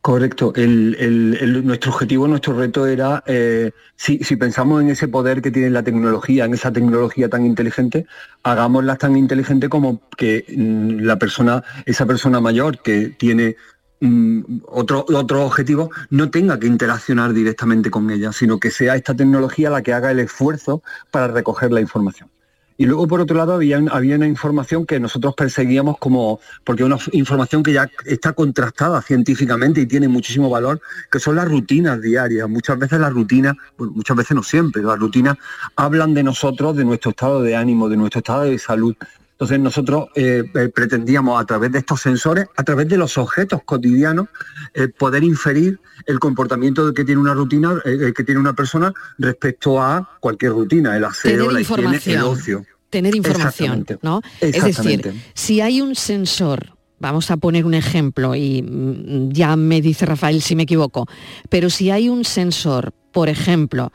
Correcto. 0.06 0.54
El- 0.56 0.96
el- 1.00 1.66
nuestro 1.66 1.92
objetivo, 1.92 2.28
nuestro 2.28 2.54
reto 2.56 2.86
era, 2.86 3.24
eh, 3.26 3.72
si, 3.96 4.20
si 4.20 4.36
pensamos 4.36 4.80
en 4.84 4.92
ese 4.92 5.08
poder 5.08 5.42
que 5.42 5.50
tiene 5.50 5.72
la 5.72 5.82
tecnología, 5.82 6.46
en 6.46 6.54
esa 6.54 6.72
tecnología 6.72 7.28
tan 7.28 7.44
inteligente, 7.44 8.06
hagámosla 8.44 8.98
tan 8.98 9.18
inteligente 9.18 9.68
como 9.68 10.08
que 10.16 10.46
mm, 10.56 11.00
la 11.00 11.18
persona, 11.18 11.64
esa 11.88 12.06
persona 12.06 12.40
mayor 12.40 12.84
que 12.84 13.10
tiene 13.18 13.56
mm, 14.00 14.42
otro, 14.68 15.06
otro 15.10 15.44
objetivo, 15.44 15.90
no 16.12 16.30
tenga 16.30 16.60
que 16.60 16.68
interaccionar 16.68 17.34
directamente 17.34 17.90
con 17.90 18.12
ella, 18.12 18.32
sino 18.32 18.60
que 18.60 18.70
sea 18.70 18.96
esta 18.96 19.16
tecnología 19.16 19.72
la 19.72 19.82
que 19.82 19.94
haga 19.94 20.12
el 20.12 20.20
esfuerzo 20.20 20.84
para 21.10 21.30
recoger 21.30 21.72
la 21.72 21.82
información. 21.82 22.30
Y 22.78 22.86
luego, 22.86 23.08
por 23.08 23.22
otro 23.22 23.38
lado, 23.38 23.54
había, 23.54 23.80
había 23.92 24.18
una 24.18 24.28
información 24.28 24.86
que 24.86 25.00
nosotros 25.00 25.34
perseguíamos 25.36 25.98
como, 25.98 26.42
porque 26.64 26.84
una 26.84 26.98
información 27.14 27.64
que 27.64 27.72
ya 27.72 27.90
está 28.06 28.34
contrastada 28.34 29.02
científicamente 29.02 29.82
y 29.82 29.86
tiene 29.86 30.10
muchísimo 30.10 30.50
valor, 30.50 30.82
que 31.10 31.20
son 31.20 31.38
las 31.38 31.50
rutinas 31.50 32.02
diarias. 32.02 32.50
Muchas 32.50 32.78
veces 32.78 33.00
las 33.00 33.14
rutinas, 33.14 33.56
bueno, 33.78 33.94
muchas 33.96 34.18
veces 34.18 34.36
no 34.36 34.44
siempre, 34.44 34.84
las 34.84 35.00
rutinas 35.00 35.38
hablan 35.78 36.14
de 36.14 36.24
nosotros, 36.24 36.76
de 36.76 36.84
nuestro 36.84 37.12
estado 37.12 37.42
de 37.42 37.56
ánimo, 37.56 37.88
de 37.88 37.98
nuestro 37.98 38.20
estado 38.20 38.44
de 38.44 38.60
salud. 38.60 38.96
Entonces 39.36 39.60
nosotros 39.60 40.08
eh, 40.16 40.44
eh, 40.56 40.70
pretendíamos 40.74 41.42
a 41.42 41.46
través 41.46 41.70
de 41.74 41.80
estos 41.80 42.00
sensores, 42.00 42.48
a 42.56 42.64
través 42.64 42.88
de 42.88 42.98
los 42.98 43.18
objetos 43.18 43.62
cotidianos, 43.66 44.30
eh, 44.74 44.88
poder 44.88 45.26
inferir 45.26 45.78
el 46.06 46.20
comportamiento 46.20 46.94
que 46.94 47.04
tiene 47.04 47.20
una 47.20 47.34
rutina, 47.34 47.82
eh, 47.84 48.14
que 48.16 48.24
tiene 48.24 48.40
una 48.40 48.54
persona 48.54 48.94
respecto 49.18 49.82
a 49.82 50.18
cualquier 50.22 50.54
rutina, 50.54 50.96
el 50.96 51.04
aseo, 51.04 51.52
la 51.52 51.60
higiene, 51.60 52.00
el 52.06 52.22
ocio. 52.22 52.66
Tener 52.90 53.14
información, 53.14 53.82
Exactamente. 53.82 54.00
¿no? 54.04 54.22
Es 54.40 54.64
decir, 54.64 55.14
si 55.34 55.60
hay 55.60 55.82
un 55.82 55.96
sensor, 55.96 56.78
vamos 57.00 57.30
a 57.30 57.36
poner 57.36 57.66
un 57.66 57.74
ejemplo 57.74 58.36
y 58.36 58.62
mm, 58.62 59.32
ya 59.32 59.58
me 59.58 59.82
dice 59.82 60.06
Rafael 60.06 60.42
si 60.42 60.56
me 60.56 60.64
equivoco, 60.64 61.08
pero 61.50 61.70
si 61.70 61.92
hay 61.92 62.08
un 62.08 62.24
sensor, 62.24 62.94
por 63.12 63.28
ejemplo, 63.28 63.92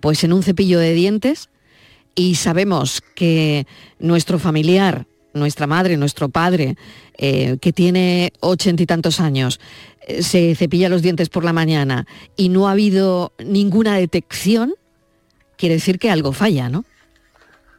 pues 0.00 0.24
en 0.24 0.32
un 0.32 0.42
cepillo 0.42 0.80
de 0.80 0.94
dientes 0.94 1.48
y 2.14 2.34
sabemos 2.34 3.02
que 3.14 3.66
nuestro 3.98 4.38
familiar, 4.38 5.06
nuestra 5.32 5.66
madre, 5.66 5.96
nuestro 5.96 6.28
padre, 6.28 6.76
eh, 7.16 7.56
que 7.60 7.72
tiene 7.72 8.32
ochenta 8.40 8.82
y 8.82 8.86
tantos 8.86 9.20
años, 9.20 9.60
eh, 10.06 10.22
se 10.22 10.54
cepilla 10.54 10.88
los 10.88 11.02
dientes 11.02 11.28
por 11.28 11.44
la 11.44 11.52
mañana 11.52 12.06
y 12.36 12.48
no 12.48 12.68
ha 12.68 12.72
habido 12.72 13.32
ninguna 13.38 13.96
detección, 13.96 14.74
quiere 15.56 15.76
decir 15.76 15.98
que 15.98 16.10
algo 16.10 16.32
falla, 16.32 16.68
¿no? 16.68 16.84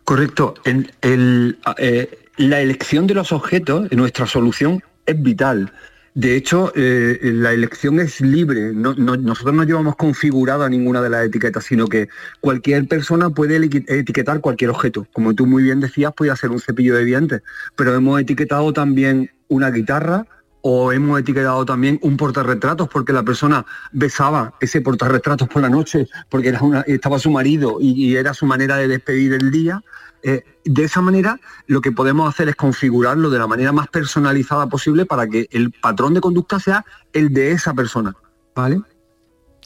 Correcto. 0.03 0.55
En 0.63 0.91
eh, 1.01 2.09
la 2.37 2.61
elección 2.61 3.07
de 3.07 3.13
los 3.13 3.31
objetos, 3.31 3.91
nuestra 3.91 4.25
solución, 4.25 4.83
es 5.05 5.21
vital. 5.21 5.71
De 6.13 6.35
hecho, 6.35 6.73
eh, 6.75 7.19
la 7.23 7.53
elección 7.53 7.99
es 8.01 8.19
libre. 8.19 8.73
No- 8.73 8.93
no- 8.95 9.15
nosotros 9.15 9.55
no 9.55 9.63
llevamos 9.63 9.95
configurada 9.95 10.67
ninguna 10.67 11.01
de 11.01 11.09
las 11.09 11.25
etiquetas, 11.25 11.63
sino 11.63 11.87
que 11.87 12.09
cualquier 12.41 12.85
persona 12.87 13.29
puede 13.29 13.55
etiquetar 13.87 14.41
cualquier 14.41 14.71
objeto. 14.71 15.07
Como 15.13 15.33
tú 15.33 15.45
muy 15.45 15.63
bien 15.63 15.79
decías, 15.79 16.11
puede 16.13 16.35
ser 16.35 16.49
un 16.51 16.59
cepillo 16.59 16.95
de 16.95 17.05
dientes, 17.05 17.41
pero 17.77 17.95
hemos 17.95 18.19
etiquetado 18.19 18.73
también 18.73 19.31
una 19.47 19.71
guitarra 19.71 20.25
o 20.63 20.91
hemos 20.91 21.19
etiquetado 21.19 21.65
también 21.65 21.97
un 22.03 22.17
portarretratos 22.17 22.89
porque 22.89 23.13
la 23.13 23.23
persona 23.23 23.65
besaba 23.93 24.53
ese 24.59 24.81
portarretratos 24.81 25.47
por 25.47 25.61
la 25.61 25.69
noche 25.69 26.07
porque 26.29 26.49
era 26.49 26.61
una- 26.61 26.81
estaba 26.81 27.19
su 27.19 27.31
marido 27.31 27.77
y 27.79 28.15
era 28.17 28.33
su 28.33 28.45
manera 28.45 28.75
de 28.77 28.87
despedir 28.89 29.33
el 29.33 29.49
día. 29.49 29.81
Eh, 30.23 30.43
de 30.63 30.83
esa 30.83 31.01
manera, 31.01 31.39
lo 31.67 31.81
que 31.81 31.91
podemos 31.91 32.27
hacer 32.27 32.49
es 32.49 32.55
configurarlo 32.55 33.29
de 33.29 33.39
la 33.39 33.47
manera 33.47 33.71
más 33.71 33.87
personalizada 33.87 34.67
posible 34.67 35.05
para 35.05 35.27
que 35.27 35.47
el 35.51 35.71
patrón 35.71 36.13
de 36.13 36.21
conducta 36.21 36.59
sea 36.59 36.85
el 37.13 37.33
de 37.33 37.51
esa 37.51 37.73
persona. 37.73 38.15
¿Vale? 38.55 38.81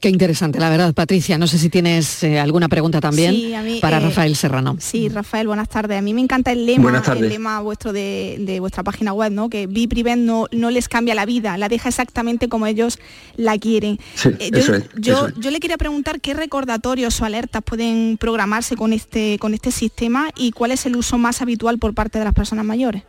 Qué 0.02 0.10
interesante, 0.10 0.60
la 0.60 0.70
verdad, 0.70 0.94
Patricia. 0.94 1.38
No 1.38 1.48
sé 1.48 1.58
si 1.58 1.70
tienes 1.70 2.22
eh, 2.24 2.40
alguna 2.40 2.68
pregunta 2.70 3.00
también 3.02 3.34
Sí, 3.34 3.54
a 3.56 3.62
mí, 3.64 3.80
para 3.82 3.98
eh, 3.98 4.02
Rafael 4.02 4.36
Serrano. 4.36 4.76
Sí, 4.80 5.10
Rafael, 5.10 5.48
buenas 5.48 5.70
tardes. 5.70 5.98
A 5.98 6.02
mí 6.02 6.14
me 6.14 6.22
encanta 6.22 6.52
el 6.52 6.66
lema, 6.66 7.02
el 7.18 7.30
lema 7.30 7.60
vuestro 7.62 7.92
de, 7.94 8.36
de 8.40 8.60
vuestra 8.60 8.84
página 8.84 9.14
web, 9.14 9.32
¿no? 9.32 9.50
Que 9.50 9.68
Be 9.68 9.88
Prevent 9.88 10.22
no, 10.24 10.48
no 10.52 10.70
les 10.70 10.90
cambia 10.90 11.16
la 11.16 11.26
vida, 11.26 11.58
la 11.58 11.70
deja 11.70 11.90
exactamente 11.90 12.50
como 12.50 12.68
ellos 12.68 13.00
la 13.36 13.58
quieren. 13.58 13.98
Sí, 14.16 14.30
Eh, 14.40 14.50
yo, 14.52 14.60
eso 14.60 14.76
es, 14.76 14.84
yo, 14.98 15.14
eso 15.14 15.28
es. 15.28 15.34
yo 15.40 15.50
le 15.50 15.60
quería 15.60 15.78
preguntar 15.78 16.20
qué 16.22 16.34
recordatorios 16.34 17.20
o 17.22 17.26
alertas 17.26 17.64
pueden 17.64 18.18
programarse 18.20 18.76
con 18.76 18.94
este, 18.94 19.40
con 19.40 19.54
este 19.54 19.72
sistema 19.72 20.30
y 20.36 20.52
cuál 20.52 20.72
es 20.72 20.86
el 20.86 20.96
uso 20.98 21.18
más 21.18 21.42
habitual 21.42 21.80
por 21.80 21.94
parte 21.94 22.20
de 22.20 22.26
las 22.26 22.34
personas 22.34 22.66
mayores. 22.66 23.04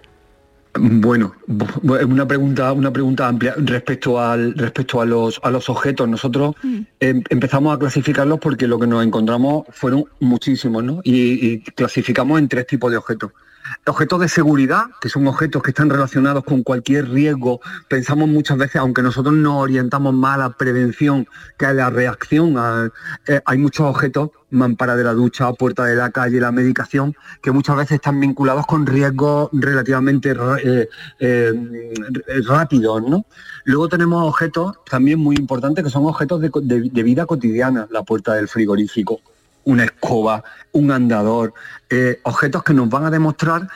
Bueno, 0.78 1.34
bu- 1.46 2.04
una 2.06 2.26
pregunta, 2.26 2.72
una 2.72 2.92
pregunta 2.92 3.28
amplia 3.28 3.54
respecto 3.56 4.20
al 4.20 4.54
respecto 4.54 5.00
a 5.00 5.06
los 5.06 5.40
a 5.42 5.50
los 5.50 5.68
objetos. 5.68 6.08
Nosotros 6.08 6.54
em- 7.00 7.22
empezamos 7.30 7.74
a 7.74 7.78
clasificarlos 7.78 8.38
porque 8.40 8.66
lo 8.66 8.78
que 8.78 8.86
nos 8.86 9.04
encontramos 9.04 9.64
fueron 9.70 10.04
muchísimos, 10.20 10.82
¿no? 10.84 11.00
Y, 11.04 11.46
y 11.46 11.60
clasificamos 11.60 12.38
en 12.38 12.48
tres 12.48 12.66
tipos 12.66 12.90
de 12.90 12.96
objetos. 12.98 13.32
Objetos 13.86 14.20
de 14.20 14.28
seguridad, 14.28 14.86
que 15.00 15.08
son 15.08 15.26
objetos 15.26 15.62
que 15.62 15.70
están 15.70 15.90
relacionados 15.90 16.44
con 16.44 16.62
cualquier 16.62 17.08
riesgo. 17.08 17.60
Pensamos 17.88 18.28
muchas 18.28 18.58
veces, 18.58 18.76
aunque 18.76 19.02
nosotros 19.02 19.34
nos 19.34 19.62
orientamos 19.62 20.12
más 20.14 20.34
a 20.34 20.38
la 20.38 20.50
prevención 20.50 21.26
que 21.58 21.66
a 21.66 21.72
la 21.72 21.90
reacción, 21.90 22.56
eh, 23.26 23.40
hay 23.44 23.58
muchos 23.58 23.86
objetos, 23.86 24.30
mampara 24.50 24.96
de 24.96 25.04
la 25.04 25.12
ducha, 25.12 25.52
puerta 25.52 25.84
de 25.84 25.96
la 25.96 26.10
calle, 26.10 26.40
la 26.40 26.52
medicación, 26.52 27.14
que 27.42 27.52
muchas 27.52 27.76
veces 27.76 27.96
están 27.96 28.18
vinculados 28.20 28.66
con 28.66 28.86
riesgos 28.86 29.50
relativamente 29.52 30.34
eh, 30.64 30.88
eh, 31.20 31.94
rápidos, 32.46 33.02
¿no? 33.08 33.26
Luego 33.64 33.88
tenemos 33.88 34.26
objetos 34.28 34.78
también 34.88 35.18
muy 35.18 35.36
importantes 35.36 35.84
que 35.84 35.90
son 35.90 36.06
objetos 36.06 36.40
de 36.40 37.02
vida 37.02 37.26
cotidiana, 37.26 37.86
la 37.90 38.02
puerta 38.02 38.34
del 38.34 38.48
frigorífico, 38.48 39.20
una 39.66 39.84
escoba, 39.84 40.42
un 40.72 40.90
andador, 40.90 41.52
eh, 41.90 42.20
objetos 42.22 42.62
que 42.62 42.72
nos 42.72 42.88
van 42.88 43.04
a 43.04 43.10
demostrar 43.10 43.68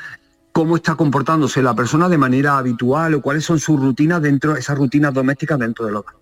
cómo 0.53 0.77
está 0.77 0.95
comportándose 0.95 1.63
la 1.63 1.75
persona 1.75 2.09
de 2.09 2.19
manera 2.19 2.59
habitual 2.59 3.15
o 3.15 3.21
cuáles 3.23 3.45
son 3.45 3.59
sus 3.59 3.79
rutinas 3.79 4.23
dentro, 4.23 4.57
esas 4.57 4.79
rutinas 4.79 5.13
domésticas 5.13 5.59
dentro 5.59 5.87
del 5.87 5.97
hogar. 5.97 6.15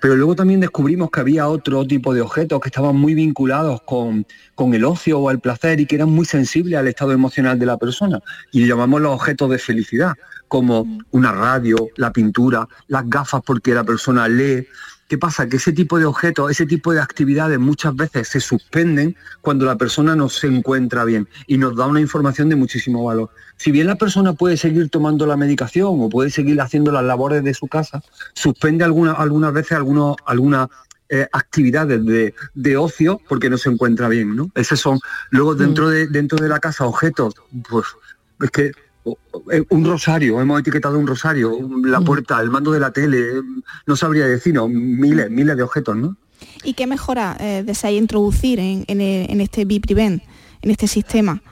Pero 0.00 0.16
luego 0.16 0.34
también 0.34 0.60
descubrimos 0.60 1.10
que 1.10 1.20
había 1.20 1.48
otro 1.48 1.86
tipo 1.86 2.12
de 2.12 2.22
objetos 2.22 2.60
que 2.60 2.70
estaban 2.70 2.96
muy 2.96 3.14
vinculados 3.14 3.82
con, 3.82 4.26
con 4.54 4.74
el 4.74 4.84
ocio 4.84 5.20
o 5.20 5.30
el 5.30 5.38
placer 5.38 5.80
y 5.80 5.86
que 5.86 5.96
eran 5.96 6.10
muy 6.10 6.24
sensibles 6.24 6.78
al 6.78 6.88
estado 6.88 7.12
emocional 7.12 7.58
de 7.58 7.66
la 7.66 7.76
persona. 7.76 8.20
Y 8.52 8.66
llamamos 8.66 9.00
los 9.00 9.14
objetos 9.14 9.50
de 9.50 9.58
felicidad, 9.58 10.14
como 10.48 10.86
una 11.12 11.30
radio, 11.30 11.76
la 11.96 12.10
pintura, 12.12 12.66
las 12.88 13.08
gafas 13.08 13.42
porque 13.44 13.74
la 13.74 13.84
persona 13.84 14.26
lee. 14.28 14.66
¿Qué 15.10 15.18
pasa? 15.18 15.48
Que 15.48 15.56
ese 15.56 15.72
tipo 15.72 15.98
de 15.98 16.04
objetos, 16.04 16.52
ese 16.52 16.66
tipo 16.66 16.92
de 16.92 17.00
actividades 17.00 17.58
muchas 17.58 17.96
veces 17.96 18.28
se 18.28 18.38
suspenden 18.38 19.16
cuando 19.40 19.66
la 19.66 19.76
persona 19.76 20.14
no 20.14 20.28
se 20.28 20.46
encuentra 20.46 21.02
bien 21.04 21.26
y 21.48 21.58
nos 21.58 21.74
da 21.74 21.88
una 21.88 22.00
información 22.00 22.48
de 22.48 22.54
muchísimo 22.54 23.02
valor. 23.02 23.28
Si 23.56 23.72
bien 23.72 23.88
la 23.88 23.96
persona 23.96 24.34
puede 24.34 24.56
seguir 24.56 24.88
tomando 24.88 25.26
la 25.26 25.36
medicación 25.36 25.96
o 26.00 26.08
puede 26.08 26.30
seguir 26.30 26.60
haciendo 26.60 26.92
las 26.92 27.02
labores 27.02 27.42
de 27.42 27.54
su 27.54 27.66
casa, 27.66 28.00
suspende 28.34 28.84
alguna- 28.84 29.14
algunas 29.14 29.52
veces 29.52 29.72
algunos, 29.72 30.14
algunas 30.26 30.68
eh, 31.08 31.26
actividades 31.32 32.06
de, 32.06 32.32
de 32.54 32.76
ocio 32.76 33.20
porque 33.28 33.50
no 33.50 33.58
se 33.58 33.68
encuentra 33.68 34.06
bien, 34.08 34.36
¿no? 34.36 34.52
Esos 34.54 34.78
son, 34.78 35.00
luego 35.30 35.56
dentro 35.56 35.90
de, 35.90 36.06
dentro 36.06 36.38
de 36.38 36.48
la 36.48 36.60
casa, 36.60 36.84
objetos, 36.84 37.34
pues 37.68 37.86
es 38.42 38.50
que 38.52 38.70
un 39.70 39.84
rosario, 39.84 40.40
hemos 40.40 40.60
etiquetado 40.60 40.98
un 40.98 41.06
rosario, 41.06 41.56
la 41.84 42.00
puerta, 42.00 42.40
el 42.40 42.50
mando 42.50 42.72
de 42.72 42.80
la 42.80 42.92
tele, 42.92 43.18
eh, 43.38 43.42
no 43.86 43.96
sabría 43.96 44.26
decir, 44.26 44.54
no, 44.54 44.68
miles, 44.68 45.30
miles 45.30 45.56
de 45.56 45.62
objetos, 45.62 45.96
¿no? 45.96 46.16
¿Y 46.64 46.72
qué 46.74 46.86
mejora 46.86 47.36
eh, 47.40 47.62
deseáis 47.66 47.98
introducir 48.00 48.58
en, 48.60 48.84
en, 48.86 49.00
el- 49.00 49.30
en 49.30 49.40
este 49.40 49.64
en 50.62 50.70
este 50.70 50.86
sistema? 50.86 51.42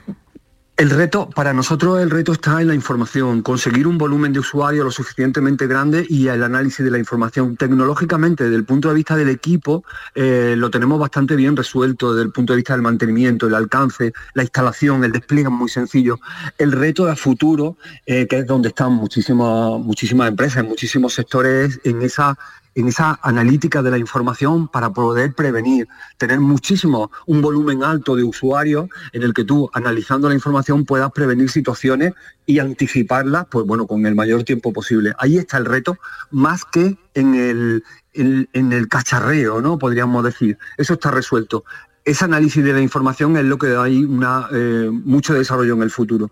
El 0.79 0.91
reto, 0.91 1.29
para 1.29 1.53
nosotros 1.53 2.01
el 2.01 2.09
reto 2.09 2.31
está 2.31 2.61
en 2.61 2.69
la 2.69 2.75
información, 2.75 3.43
conseguir 3.43 3.89
un 3.89 3.99
volumen 3.99 4.33
de 4.33 4.39
usuario 4.39 4.85
lo 4.85 4.93
suficientemente 4.93 5.67
grande 5.67 6.07
y 6.09 6.29
el 6.29 6.41
análisis 6.41 6.85
de 6.85 6.91
la 6.93 6.99
información. 6.99 7.57
Tecnológicamente, 7.57 8.45
desde 8.45 8.55
el 8.55 8.65
punto 8.65 8.89
de 8.89 8.95
vista 8.95 9.17
del 9.17 9.29
equipo, 9.29 9.83
eh, 10.15 10.55
lo 10.57 10.71
tenemos 10.71 11.01
bastante 11.01 11.35
bien 11.35 11.57
resuelto, 11.57 12.15
desde 12.15 12.27
el 12.27 12.33
punto 12.33 12.53
de 12.53 12.59
vista 12.59 12.75
del 12.75 12.83
mantenimiento, 12.83 13.49
el 13.49 13.57
alcance, 13.57 14.13
la 14.35 14.45
instalación, 14.45 15.03
el 15.03 15.11
despliegue 15.11 15.49
es 15.49 15.53
muy 15.53 15.69
sencillo. 15.69 16.21
El 16.59 16.71
reto 16.71 17.07
de 17.07 17.17
futuro, 17.17 17.77
eh, 18.07 18.29
que 18.29 18.39
es 18.39 18.47
donde 18.47 18.69
están 18.69 18.93
muchísimas, 18.93 19.81
muchísimas 19.81 20.29
empresas, 20.29 20.65
muchísimos 20.65 21.13
sectores, 21.13 21.81
en 21.83 22.03
esa 22.03 22.39
en 22.81 22.89
esa 22.89 23.19
analítica 23.23 23.83
de 23.83 23.91
la 23.91 23.99
información 23.99 24.69
para 24.69 24.91
poder 24.91 25.35
prevenir, 25.35 25.89
tener 26.17 26.39
muchísimo, 26.39 27.11
un 27.27 27.43
volumen 27.43 27.83
alto 27.83 28.15
de 28.15 28.23
usuarios 28.23 28.89
en 29.13 29.25
el 29.25 29.35
que 29.35 29.45
tú, 29.45 29.69
analizando 29.73 30.29
la 30.29 30.35
información, 30.35 30.85
puedas 30.85 31.11
prevenir 31.11 31.51
situaciones 31.51 32.13
y 32.47 32.61
anticiparlas, 32.61 33.47
pues 33.51 33.67
bueno, 33.67 33.87
con 33.87 34.07
el 34.07 34.15
mayor 34.15 34.45
tiempo 34.45 34.73
posible. 34.73 35.13
Ahí 35.19 35.39
está 35.39 35.59
el 35.59 35.65
reto, 35.65 35.99
más 36.31 36.65
que 36.65 36.97
en 37.15 37.35
el, 37.35 37.83
en, 38.15 38.73
el 38.73 38.89
cacharreo, 38.89 39.61
¿no? 39.61 39.77
Podríamos 39.77 40.25
decir. 40.25 40.57
Eso 40.77 40.95
está 40.95 41.11
resuelto. 41.11 41.65
Ese 42.05 42.25
análisis 42.25 42.63
de 42.63 42.73
la 42.73 42.81
información 42.81 43.37
es 43.37 43.45
lo 43.45 43.59
que 43.59 43.75
ahí 43.75 44.05
una, 44.05 44.49
eh, 44.53 44.89
mucho 44.93 45.35
desarrollo 45.35 45.75
en 45.75 45.83
el 45.83 45.91
futuro. 45.91 46.31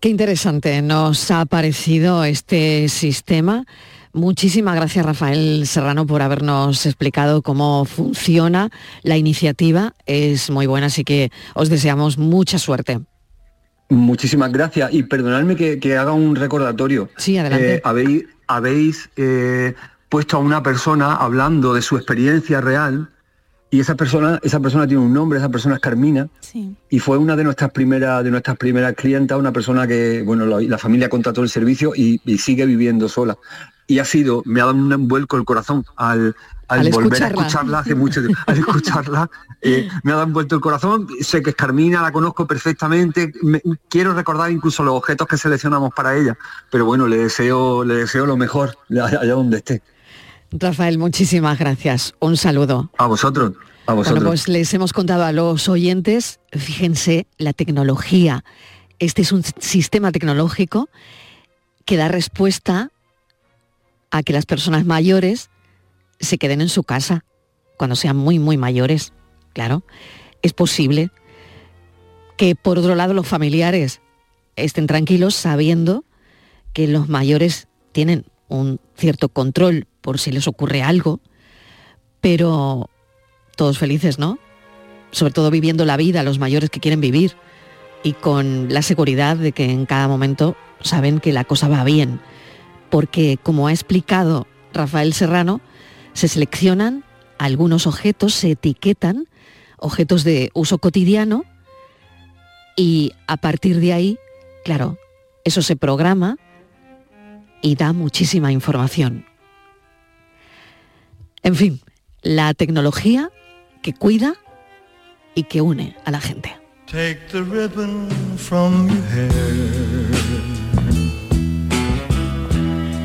Qué 0.00 0.08
interesante 0.08 0.82
nos 0.82 1.30
ha 1.30 1.46
parecido 1.46 2.24
este 2.24 2.88
sistema. 2.88 3.64
Muchísimas 4.14 4.74
gracias 4.74 5.06
Rafael 5.06 5.66
Serrano 5.66 6.06
por 6.06 6.20
habernos 6.20 6.84
explicado 6.84 7.40
cómo 7.40 7.86
funciona 7.86 8.70
la 9.02 9.16
iniciativa. 9.16 9.94
Es 10.04 10.50
muy 10.50 10.66
buena, 10.66 10.88
así 10.88 11.02
que 11.02 11.30
os 11.54 11.70
deseamos 11.70 12.18
mucha 12.18 12.58
suerte. 12.58 13.00
Muchísimas 13.88 14.52
gracias 14.52 14.92
y 14.92 15.02
perdonadme 15.02 15.56
que, 15.56 15.78
que 15.78 15.96
haga 15.96 16.12
un 16.12 16.36
recordatorio. 16.36 17.08
Sí, 17.16 17.38
adelante. 17.38 17.76
Eh, 17.76 17.80
habéis 17.84 18.24
habéis 18.46 19.10
eh, 19.16 19.74
puesto 20.08 20.36
a 20.36 20.40
una 20.40 20.62
persona 20.62 21.14
hablando 21.14 21.72
de 21.72 21.80
su 21.80 21.96
experiencia 21.96 22.60
real 22.60 23.08
y 23.70 23.80
esa 23.80 23.94
persona, 23.94 24.38
esa 24.42 24.60
persona 24.60 24.86
tiene 24.86 25.02
un 25.02 25.14
nombre, 25.14 25.38
esa 25.38 25.48
persona 25.48 25.76
es 25.76 25.80
Carmina 25.80 26.28
y 26.90 26.98
fue 26.98 27.16
una 27.16 27.36
de 27.36 27.44
nuestras 27.44 27.70
primeras 27.70 28.22
de 28.22 28.30
nuestras 28.30 28.58
primeras 28.58 28.94
clientas, 28.94 29.38
una 29.38 29.52
persona 29.52 29.86
que 29.86 30.22
bueno 30.22 30.44
la, 30.44 30.60
la 30.60 30.76
familia 30.76 31.08
contrató 31.08 31.42
el 31.42 31.48
servicio 31.48 31.92
y, 31.96 32.20
y 32.26 32.36
sigue 32.36 32.66
viviendo 32.66 33.08
sola. 33.08 33.38
Y 33.86 33.98
ha 33.98 34.04
sido, 34.04 34.42
me 34.46 34.60
ha 34.60 34.66
dado 34.66 34.76
un 34.76 35.08
vuelco 35.08 35.36
el 35.36 35.44
corazón 35.44 35.84
al, 35.96 36.34
al, 36.68 36.80
Al 36.80 36.90
volver 36.90 37.12
escucharla. 37.14 37.26
a 37.26 37.46
escucharla 37.46 37.78
hace 37.80 37.94
mucho 37.94 38.20
tiempo. 38.20 38.38
Al 38.46 38.58
escucharla, 38.58 39.30
eh, 39.60 39.88
me 40.04 40.12
ha 40.12 40.14
dado 40.14 40.26
un 40.28 40.32
vuelto 40.32 40.54
el 40.54 40.60
corazón. 40.60 41.08
Sé 41.20 41.42
que 41.42 41.50
es 41.50 41.56
Carmina, 41.56 42.00
la 42.00 42.12
conozco 42.12 42.46
perfectamente. 42.46 43.32
me- 43.42 43.60
quiero 43.88 44.14
recordar 44.14 44.50
incluso 44.50 44.82
los 44.82 44.94
objetos 44.94 45.26
que 45.26 45.36
seleccionamos 45.36 45.92
para 45.94 46.16
ella. 46.16 46.38
Pero 46.70 46.84
bueno, 46.86 47.06
le 47.08 47.18
deseo, 47.18 47.84
le 47.84 47.96
deseo 47.96 48.24
lo 48.26 48.36
mejor 48.36 48.76
allá 48.90 49.06
allá 49.20 49.32
donde 49.34 49.58
esté. 49.58 49.82
Rafael, 50.52 50.98
muchísimas 50.98 51.58
gracias. 51.58 52.14
Un 52.20 52.36
saludo. 52.36 52.90
A 52.98 53.06
vosotros, 53.06 53.52
a 53.86 53.94
vosotros. 53.94 54.20
Bueno, 54.20 54.30
pues 54.30 54.48
les 54.48 54.72
hemos 54.74 54.92
contado 54.92 55.24
a 55.24 55.32
los 55.32 55.68
oyentes, 55.68 56.40
fíjense, 56.52 57.26
la 57.38 57.52
tecnología. 57.52 58.44
Este 58.98 59.22
es 59.22 59.32
un 59.32 59.42
sistema 59.58 60.12
tecnológico 60.12 60.88
que 61.84 61.96
da 61.96 62.08
respuesta 62.08 62.90
a 64.12 64.22
que 64.22 64.32
las 64.32 64.46
personas 64.46 64.84
mayores 64.84 65.50
se 66.20 66.38
queden 66.38 66.60
en 66.60 66.68
su 66.68 66.84
casa 66.84 67.24
cuando 67.76 67.96
sean 67.96 68.16
muy, 68.16 68.38
muy 68.38 68.56
mayores. 68.56 69.12
Claro, 69.54 69.82
es 70.42 70.52
posible 70.52 71.10
que 72.36 72.54
por 72.54 72.78
otro 72.78 72.94
lado 72.94 73.14
los 73.14 73.26
familiares 73.26 74.00
estén 74.54 74.86
tranquilos 74.86 75.34
sabiendo 75.34 76.04
que 76.72 76.86
los 76.86 77.08
mayores 77.08 77.68
tienen 77.92 78.26
un 78.48 78.80
cierto 78.96 79.28
control 79.28 79.88
por 80.00 80.20
si 80.20 80.30
les 80.30 80.46
ocurre 80.46 80.82
algo, 80.82 81.20
pero 82.20 82.90
todos 83.56 83.78
felices, 83.78 84.18
¿no? 84.18 84.38
Sobre 85.10 85.32
todo 85.32 85.50
viviendo 85.50 85.84
la 85.84 85.96
vida, 85.96 86.22
los 86.22 86.38
mayores 86.38 86.70
que 86.70 86.80
quieren 86.80 87.00
vivir, 87.00 87.34
y 88.02 88.12
con 88.12 88.72
la 88.72 88.82
seguridad 88.82 89.36
de 89.36 89.52
que 89.52 89.70
en 89.70 89.86
cada 89.86 90.08
momento 90.08 90.56
saben 90.80 91.20
que 91.20 91.32
la 91.32 91.44
cosa 91.44 91.68
va 91.68 91.84
bien, 91.84 92.20
porque 92.92 93.38
como 93.42 93.68
ha 93.68 93.72
explicado 93.72 94.46
Rafael 94.74 95.14
Serrano, 95.14 95.62
se 96.12 96.28
seleccionan 96.28 97.04
algunos 97.38 97.86
objetos, 97.86 98.34
se 98.34 98.50
etiquetan, 98.50 99.28
objetos 99.78 100.24
de 100.24 100.50
uso 100.52 100.76
cotidiano, 100.76 101.46
y 102.76 103.12
a 103.26 103.38
partir 103.38 103.80
de 103.80 103.94
ahí, 103.94 104.18
claro, 104.62 104.98
eso 105.44 105.62
se 105.62 105.74
programa 105.74 106.36
y 107.62 107.76
da 107.76 107.94
muchísima 107.94 108.52
información. 108.52 109.24
En 111.42 111.54
fin, 111.54 111.80
la 112.20 112.52
tecnología 112.52 113.30
que 113.82 113.94
cuida 113.94 114.34
y 115.34 115.44
que 115.44 115.62
une 115.62 115.96
a 116.04 116.10
la 116.10 116.20
gente. 116.20 116.54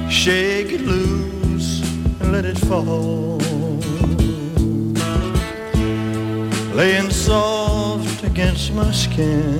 Shake 0.09 0.71
it 0.71 0.81
loose 0.81 1.81
and 2.19 2.31
let 2.31 2.45
it 2.45 2.57
fall. 2.57 3.37
Laying 6.73 7.09
soft 7.09 8.23
against 8.23 8.73
my 8.73 8.91
skin. 8.91 9.57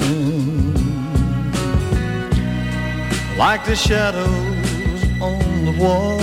Like 3.37 3.65
the 3.65 3.75
shadows 3.75 5.03
on 5.21 5.65
the 5.65 5.75
wall. 5.81 6.19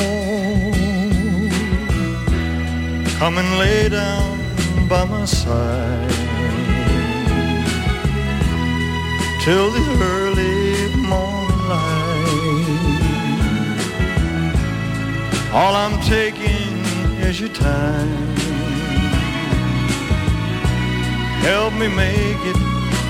Come 3.18 3.39
and 3.39 3.59
lay 3.59 3.89
down 3.89 4.89
by 4.89 5.05
my 5.05 5.25
side. 5.25 6.14
till 9.45 9.70
the 9.70 9.85
early 10.01 10.97
morning 10.97 11.68
light. 11.68 13.13
All 15.55 15.76
I'm 15.76 16.00
taking 16.00 16.82
is 17.20 17.38
your 17.38 17.48
time. 17.50 18.34
Help 21.46 21.74
me 21.74 21.86
make 21.86 22.42
it 22.50 22.57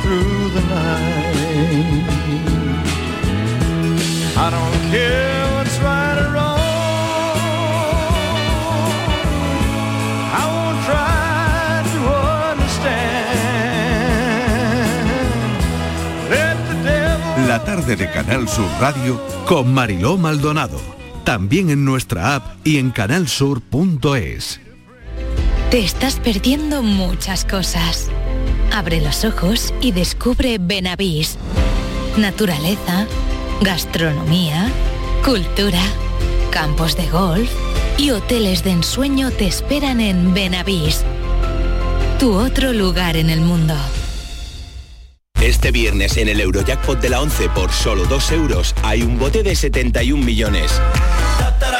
through 0.03 0.51
the 0.51 0.61
night. 0.69 2.05
I 4.37 4.51
don't 4.51 4.91
care 4.91 5.43
what's 5.55 5.79
right 5.79 6.19
or 6.19 6.31
wrong. 6.35 6.61
I 10.41 10.45
won't 10.53 10.81
try 10.85 11.83
to 11.95 12.01
understand. 12.51 13.09
La 17.49 17.59
tarde 17.65 17.97
de 17.97 18.07
Canal 18.11 18.47
Sur 18.49 18.69
Radio 18.81 19.19
con 19.47 19.73
Mariló 19.73 20.19
Maldonado. 20.19 21.04
También 21.25 21.71
en 21.71 21.87
nuestra 21.87 22.35
app 22.35 22.57
y 22.65 22.77
en 22.77 22.91
canalsur.es. 22.91 24.61
Te 25.71 25.79
estás 25.79 26.21
perdiendo 26.21 26.83
muchas 26.83 27.47
cosas. 27.47 28.11
Abre 28.71 29.01
los 29.01 29.25
ojos 29.25 29.73
y 29.81 29.93
descubre 29.93 30.59
Benavís. 30.61 31.39
Naturaleza, 32.19 33.07
gastronomía, 33.63 34.71
cultura, 35.25 35.81
campos 36.51 36.95
de 36.95 37.09
golf 37.09 37.51
y 37.97 38.11
hoteles 38.11 38.63
de 38.63 38.73
ensueño 38.73 39.31
te 39.31 39.47
esperan 39.47 40.01
en 40.01 40.35
Benavís. 40.35 41.05
Tu 42.21 42.35
otro 42.35 42.75
lugar 42.75 43.17
en 43.17 43.31
el 43.31 43.41
mundo. 43.41 43.75
Este 45.41 45.73
viernes 45.73 46.17
en 46.17 46.29
el 46.29 46.41
Eurojackpot 46.41 47.01
de 47.01 47.11
la 47.11 47.21
11 47.21 47.49
por 47.51 47.71
solo 47.71 48.07
2 48.07 48.33
euros 48.33 48.75
hay 48.83 49.03
un 49.03 49.19
bote 49.19 49.43
de 49.43 49.55
71 49.55 50.25
millones. 50.25 50.81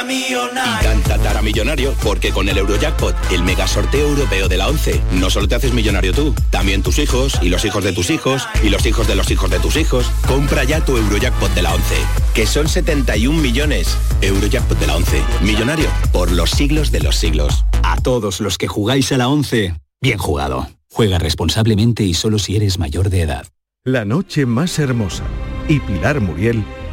Y 0.07 0.83
tan 0.83 1.01
tatara 1.03 1.41
millonario 1.41 1.93
porque 2.03 2.31
con 2.31 2.47
el 2.47 2.57
Eurojackpot, 2.57 3.15
el 3.31 3.43
mega 3.43 3.67
sorteo 3.67 4.07
europeo 4.07 4.47
de 4.47 4.57
la 4.57 4.67
11, 4.67 5.01
no 5.13 5.29
solo 5.29 5.47
te 5.47 5.55
haces 5.55 5.73
millonario 5.73 6.13
tú, 6.13 6.33
también 6.49 6.83
tus 6.83 6.99
hijos 6.99 7.39
y 7.41 7.49
los 7.49 7.65
hijos 7.65 7.83
de 7.83 7.91
tus 7.91 8.09
hijos 8.09 8.47
y 8.63 8.69
los 8.69 8.85
hijos 8.85 9.07
de 9.07 9.15
los 9.15 9.29
hijos 9.31 9.49
de 9.49 9.59
tus 9.59 9.75
hijos. 9.75 10.11
Compra 10.27 10.63
ya 10.63 10.83
tu 10.83 10.95
Eurojackpot 10.97 11.53
de 11.53 11.61
la 11.63 11.73
11, 11.73 11.95
que 12.33 12.45
son 12.45 12.67
71 12.67 13.41
millones. 13.41 13.97
Eurojackpot 14.21 14.79
de 14.79 14.87
la 14.87 14.95
11, 14.95 15.21
millonario 15.41 15.89
por 16.11 16.31
los 16.31 16.51
siglos 16.51 16.91
de 16.91 16.99
los 16.99 17.15
siglos. 17.15 17.65
A 17.83 17.97
todos 17.97 18.41
los 18.41 18.57
que 18.57 18.67
jugáis 18.67 19.11
a 19.11 19.17
la 19.17 19.27
11, 19.27 19.75
bien 20.01 20.17
jugado. 20.17 20.69
Juega 20.91 21.19
responsablemente 21.19 22.03
y 22.03 22.13
solo 22.13 22.39
si 22.39 22.55
eres 22.55 22.79
mayor 22.79 23.09
de 23.09 23.21
edad. 23.21 23.47
La 23.83 24.05
noche 24.05 24.45
más 24.45 24.79
hermosa 24.79 25.23
y 25.67 25.79
Pilar 25.79 26.21
Muriel 26.21 26.63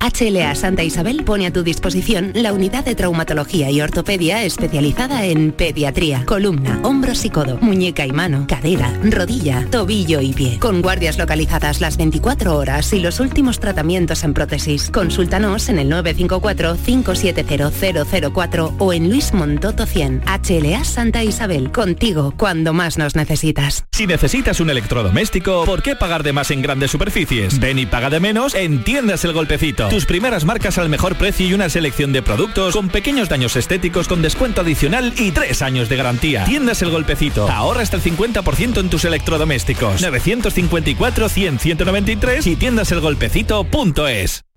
HLA 0.00 0.54
Santa 0.54 0.84
Isabel 0.84 1.24
pone 1.24 1.46
a 1.46 1.52
tu 1.52 1.64
disposición 1.64 2.30
la 2.34 2.52
unidad 2.52 2.84
de 2.84 2.94
traumatología 2.94 3.68
y 3.70 3.80
ortopedia 3.80 4.44
especializada 4.44 5.24
en 5.24 5.50
pediatría, 5.50 6.24
columna, 6.24 6.78
hombros 6.84 7.24
y 7.24 7.30
codo, 7.30 7.58
muñeca 7.60 8.06
y 8.06 8.12
mano, 8.12 8.46
cadera, 8.48 8.92
rodilla, 9.02 9.66
tobillo 9.70 10.20
y 10.20 10.32
pie. 10.32 10.60
Con 10.60 10.82
guardias 10.82 11.18
localizadas 11.18 11.80
las 11.80 11.96
24 11.96 12.56
horas 12.56 12.92
y 12.92 13.00
los 13.00 13.18
últimos 13.18 13.58
tratamientos 13.58 14.22
en 14.22 14.34
prótesis. 14.34 14.88
Consúltanos 14.90 15.68
en 15.68 15.80
el 15.80 15.90
954-570004 15.90 18.74
o 18.78 18.92
en 18.92 19.10
Luis 19.10 19.34
Montoto 19.34 19.84
100. 19.84 20.22
HLA 20.26 20.84
Santa 20.84 21.24
Isabel, 21.24 21.72
contigo 21.72 22.34
cuando 22.36 22.72
más 22.72 22.98
nos 22.98 23.16
necesitas. 23.16 23.84
Si 23.90 24.06
necesitas 24.06 24.60
un 24.60 24.70
electrodoméstico, 24.70 25.64
¿por 25.64 25.82
qué 25.82 25.96
pagar 25.96 26.22
de 26.22 26.32
más 26.32 26.52
en 26.52 26.62
grandes 26.62 26.92
superficies? 26.92 27.58
Ven 27.58 27.80
y 27.80 27.86
paga 27.86 28.10
de 28.10 28.20
menos 28.20 28.54
en 28.54 28.84
Tiendas 28.84 29.24
El 29.24 29.32
Golpecito. 29.32 29.87
Tus 29.90 30.04
primeras 30.04 30.44
marcas 30.44 30.76
al 30.76 30.88
mejor 30.88 31.16
precio 31.16 31.46
y 31.46 31.54
una 31.54 31.68
selección 31.70 32.12
de 32.12 32.22
productos 32.22 32.74
con 32.74 32.88
pequeños 32.90 33.28
daños 33.28 33.56
estéticos 33.56 34.06
con 34.06 34.20
descuento 34.20 34.60
adicional 34.60 35.14
y 35.16 35.30
tres 35.30 35.62
años 35.62 35.88
de 35.88 35.96
garantía. 35.96 36.44
Tiendas 36.44 36.82
El 36.82 36.90
Golpecito. 36.90 37.48
Ahorra 37.48 37.80
hasta 37.80 37.96
el 37.96 38.02
50% 38.02 38.80
en 38.80 38.90
tus 38.90 39.04
electrodomésticos. 39.04 40.02
954 40.02 41.28
100 41.28 41.58
193 41.58 42.46
y 42.46 42.56
tiendaselgolpecito.es. 42.56 44.47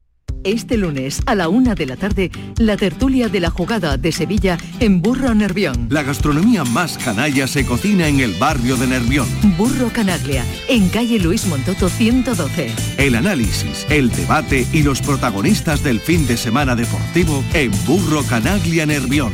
Este 0.44 0.76
lunes 0.76 1.22
a 1.28 1.36
la 1.36 1.50
una 1.50 1.76
de 1.76 1.86
la 1.86 1.96
tarde, 1.96 2.32
la 2.58 2.76
tertulia 2.76 3.30
de 3.30 3.40
la 3.40 3.52
jugada 3.52 3.98
de 3.98 4.12
Sevilla 4.12 4.58
en 4.80 5.02
Burro 5.02 5.36
Nervión. 5.36 5.88
La 5.90 6.02
gastronomía 6.02 6.64
más 6.64 6.98
canalla 6.98 7.46
se 7.46 7.64
cocina 7.66 8.08
en 8.08 8.20
el 8.20 8.34
barrio 8.34 8.76
de 8.76 8.88
Nervión. 8.88 9.28
Burro 9.56 9.90
Canaglia, 9.94 10.44
en 10.68 10.90
calle 10.90 11.20
Luis 11.20 11.46
Montoto 11.46 11.90
112. 11.90 12.72
El 12.98 13.16
análisis, 13.16 13.86
el 13.90 14.10
debate 14.10 14.66
y 14.74 14.82
los 14.82 15.02
protagonistas 15.02 15.84
del 15.84 16.00
fin 16.00 16.26
de 16.26 16.38
semana 16.38 16.76
deportivo 16.76 17.44
en 17.54 17.72
Burro 17.86 18.24
Canaglia 18.24 18.88
Nervión. 18.88 19.34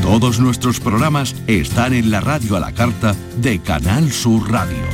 Todos 0.00 0.40
nuestros 0.40 0.80
programas 0.80 1.34
están 1.46 1.92
en 1.92 2.10
la 2.10 2.20
radio 2.20 2.56
a 2.56 2.60
la 2.60 2.72
carta 2.72 3.14
de 3.38 3.58
Canal 3.60 4.10
Sur 4.10 4.50
Radio, 4.50 4.84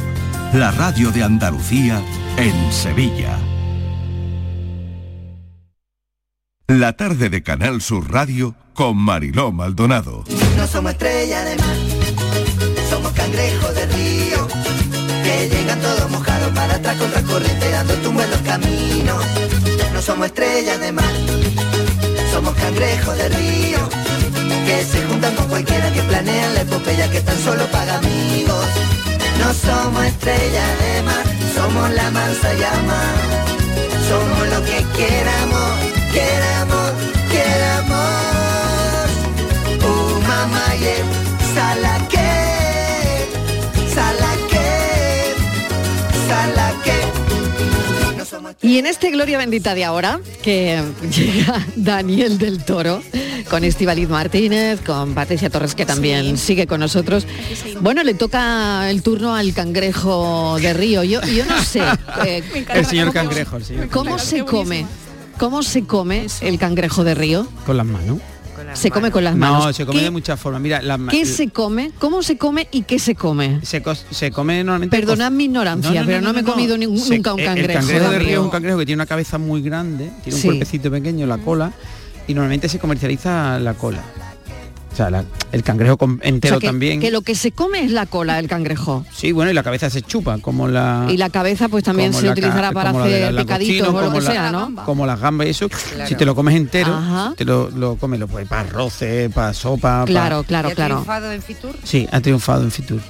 la 0.55 0.71
radio 0.73 1.11
de 1.11 1.23
Andalucía 1.23 2.03
en 2.37 2.73
Sevilla. 2.73 3.39
La 6.79 6.93
tarde 6.93 7.31
de 7.31 7.43
Canal 7.43 7.83
Sur 7.83 8.12
Radio 8.12 8.55
con 8.75 8.97
Mariló 8.97 9.51
Maldonado. 9.51 10.23
No 10.57 10.68
somos 10.68 10.93
estrella 10.93 11.43
de 11.45 11.57
mar, 11.57 11.77
somos 12.89 13.11
cangrejos 13.11 13.75
de 13.75 13.87
río, 13.87 14.47
que 15.25 15.49
llegan 15.49 15.81
todos 15.81 16.09
mojados 16.12 16.49
para 16.51 16.77
atrás 16.77 16.97
contra 16.97 17.23
corriente 17.23 17.71
dando 17.71 17.95
tumbo 17.95 18.23
en 18.23 18.31
los 18.31 18.41
caminos. 18.43 19.25
No 19.93 20.01
somos 20.01 20.27
estrellas 20.27 20.79
de 20.79 20.93
mar, 20.93 21.12
somos 22.31 22.55
cangrejos 22.55 23.16
de 23.16 23.29
río, 23.31 23.89
que 24.64 24.85
se 24.85 25.05
juntan 25.09 25.35
con 25.35 25.49
cualquiera 25.49 25.93
que 25.93 26.03
planean 26.03 26.55
la 26.55 26.61
epopeya 26.61 27.11
que 27.11 27.21
tan 27.21 27.39
solo 27.41 27.66
paga 27.73 27.97
amigos. 27.99 28.66
No 29.41 29.53
somos 29.55 30.05
estrellas 30.05 30.79
de 30.79 31.03
mar, 31.03 31.25
somos 31.53 31.91
la 31.91 32.11
mansa 32.12 32.55
llama, 32.55 33.03
somos 34.09 34.49
lo 34.51 34.64
que 34.64 34.87
queramos, 34.97 36.00
y 48.63 48.79
en 48.79 48.87
este 48.87 49.11
Gloria 49.11 49.39
Bendita 49.39 49.75
de 49.75 49.85
ahora, 49.85 50.21
que 50.43 50.81
llega 51.17 51.67
Daniel 51.75 52.39
del 52.39 52.63
Toro, 52.63 53.03
con 53.49 53.65
Estibaliz 53.65 54.09
Martínez, 54.09 54.81
con 54.81 55.13
Patricia 55.13 55.51
Torres, 55.51 55.75
que 55.75 55.85
también 55.85 56.39
sigue 56.39 56.69
con 56.69 56.79
nosotros. 56.79 57.27
Bueno, 57.81 58.05
le 58.05 58.15
toca 58.15 58.89
el 58.89 59.03
turno 59.03 59.35
al 59.35 59.55
cangrejo 59.55 60.57
de 60.61 60.73
río. 60.73 61.03
Yo, 61.03 61.21
no 61.47 61.63
sé. 61.63 61.83
Eh, 62.27 62.43
el 62.75 62.87
señor 62.87 63.13
cangrejo, 63.13 63.59
¿Cómo 63.91 64.19
se 64.19 64.45
come? 64.45 64.85
¿Cómo 65.41 65.62
se 65.62 65.84
come 65.84 66.26
el 66.43 66.59
cangrejo 66.59 67.03
de 67.03 67.14
río? 67.14 67.47
Con 67.64 67.78
las 67.78 67.86
manos. 67.86 68.18
Se 68.74 68.91
come 68.91 69.11
con 69.11 69.24
las 69.24 69.34
manos. 69.34 69.64
No, 69.64 69.72
se 69.72 69.86
come 69.86 70.03
de 70.03 70.11
muchas 70.11 70.38
formas. 70.38 70.61
Mira, 70.61 70.82
las 70.82 71.01
¿Qué 71.09 71.24
se 71.24 71.49
come? 71.49 71.93
¿Cómo 71.99 72.22
se 72.22 72.36
come 72.36 72.68
y 72.70 72.82
qué 72.82 72.99
se 72.99 73.14
come? 73.14 73.59
Se, 73.62 73.80
come 74.30 74.62
normalmente. 74.62 74.95
Perdonad 74.95 75.30
mi 75.30 75.45
ignorancia, 75.45 76.05
pero 76.05 76.20
no, 76.20 76.34
me 76.34 76.41
he 76.41 76.45
comido 76.45 76.76
nunca 76.76 77.32
un 77.32 77.43
cangrejo. 77.43 77.70
El 77.70 77.86
cangrejo 77.86 78.11
de 78.11 78.18
río 78.18 78.41
es 78.41 78.45
un 78.45 78.51
cangrejo 78.51 78.78
que 78.80 78.84
tiene 78.84 78.99
una 78.99 79.07
cabeza 79.07 79.38
muy 79.38 79.62
grande, 79.62 80.11
tiene 80.22 80.36
un 80.36 80.45
cuerpecito 80.45 80.91
pequeño, 80.91 81.26
la 81.26 81.38
cola, 81.38 81.72
y 82.28 82.34
normalmente 82.34 82.68
se 82.68 82.78
comercializa 82.78 83.59
la 83.61 83.72
cola. 83.72 84.03
O 84.93 84.97
sea, 84.97 85.24
el 85.53 85.62
cangrejo 85.62 85.99
entero 86.22 86.61
también. 86.61 87.01
Que 87.01 87.11
lo 87.11 87.22
que 87.22 87.34
se 87.34 87.53
come 87.53 87.84
es 87.84 87.91
la 87.93 88.07
cola 88.07 88.36
del 88.36 88.49
cangrejo. 88.49 89.05
Sí, 89.12 89.32
bueno, 89.32 89.51
y 89.51 89.55
la 89.55 89.62
cabeza 89.62 89.91
se 89.91 90.03
chupa, 90.03 90.38
como 90.38 90.68
la. 90.68 91.07
Y 91.09 91.16
la 91.16 91.30
cabeza 91.30 91.68
pues 91.68 91.84
también 91.84 92.12
se 92.12 92.28
utilizará 92.28 92.72
para 92.72 92.91
hacer 92.91 93.32
la, 93.32 93.43
picaditos 93.43 93.93
¿no? 93.93 94.84
Como 94.84 95.07
las 95.07 95.20
gambas 95.20 95.47
y 95.47 95.51
eso. 95.51 95.68
Si 96.07 96.14
te 96.14 96.24
lo 96.24 96.34
comes 96.34 96.57
entero, 96.57 96.99
te 97.36 97.45
lo, 97.45 97.97
comes, 97.99 98.20
lo 98.20 98.28
puedes 98.28 98.49
para 98.49 98.64
roce, 98.64 99.30
para 99.30 99.55
sopa. 99.55 100.05
Claro, 100.07 100.43
claro, 100.43 100.70
claro. 100.70 101.05
¿Ha? 101.07 101.20
Sí, 101.84 102.09
ha 102.11 102.20
triunfado 102.20 102.64
en 102.64 102.70
Fitur. 102.70 103.01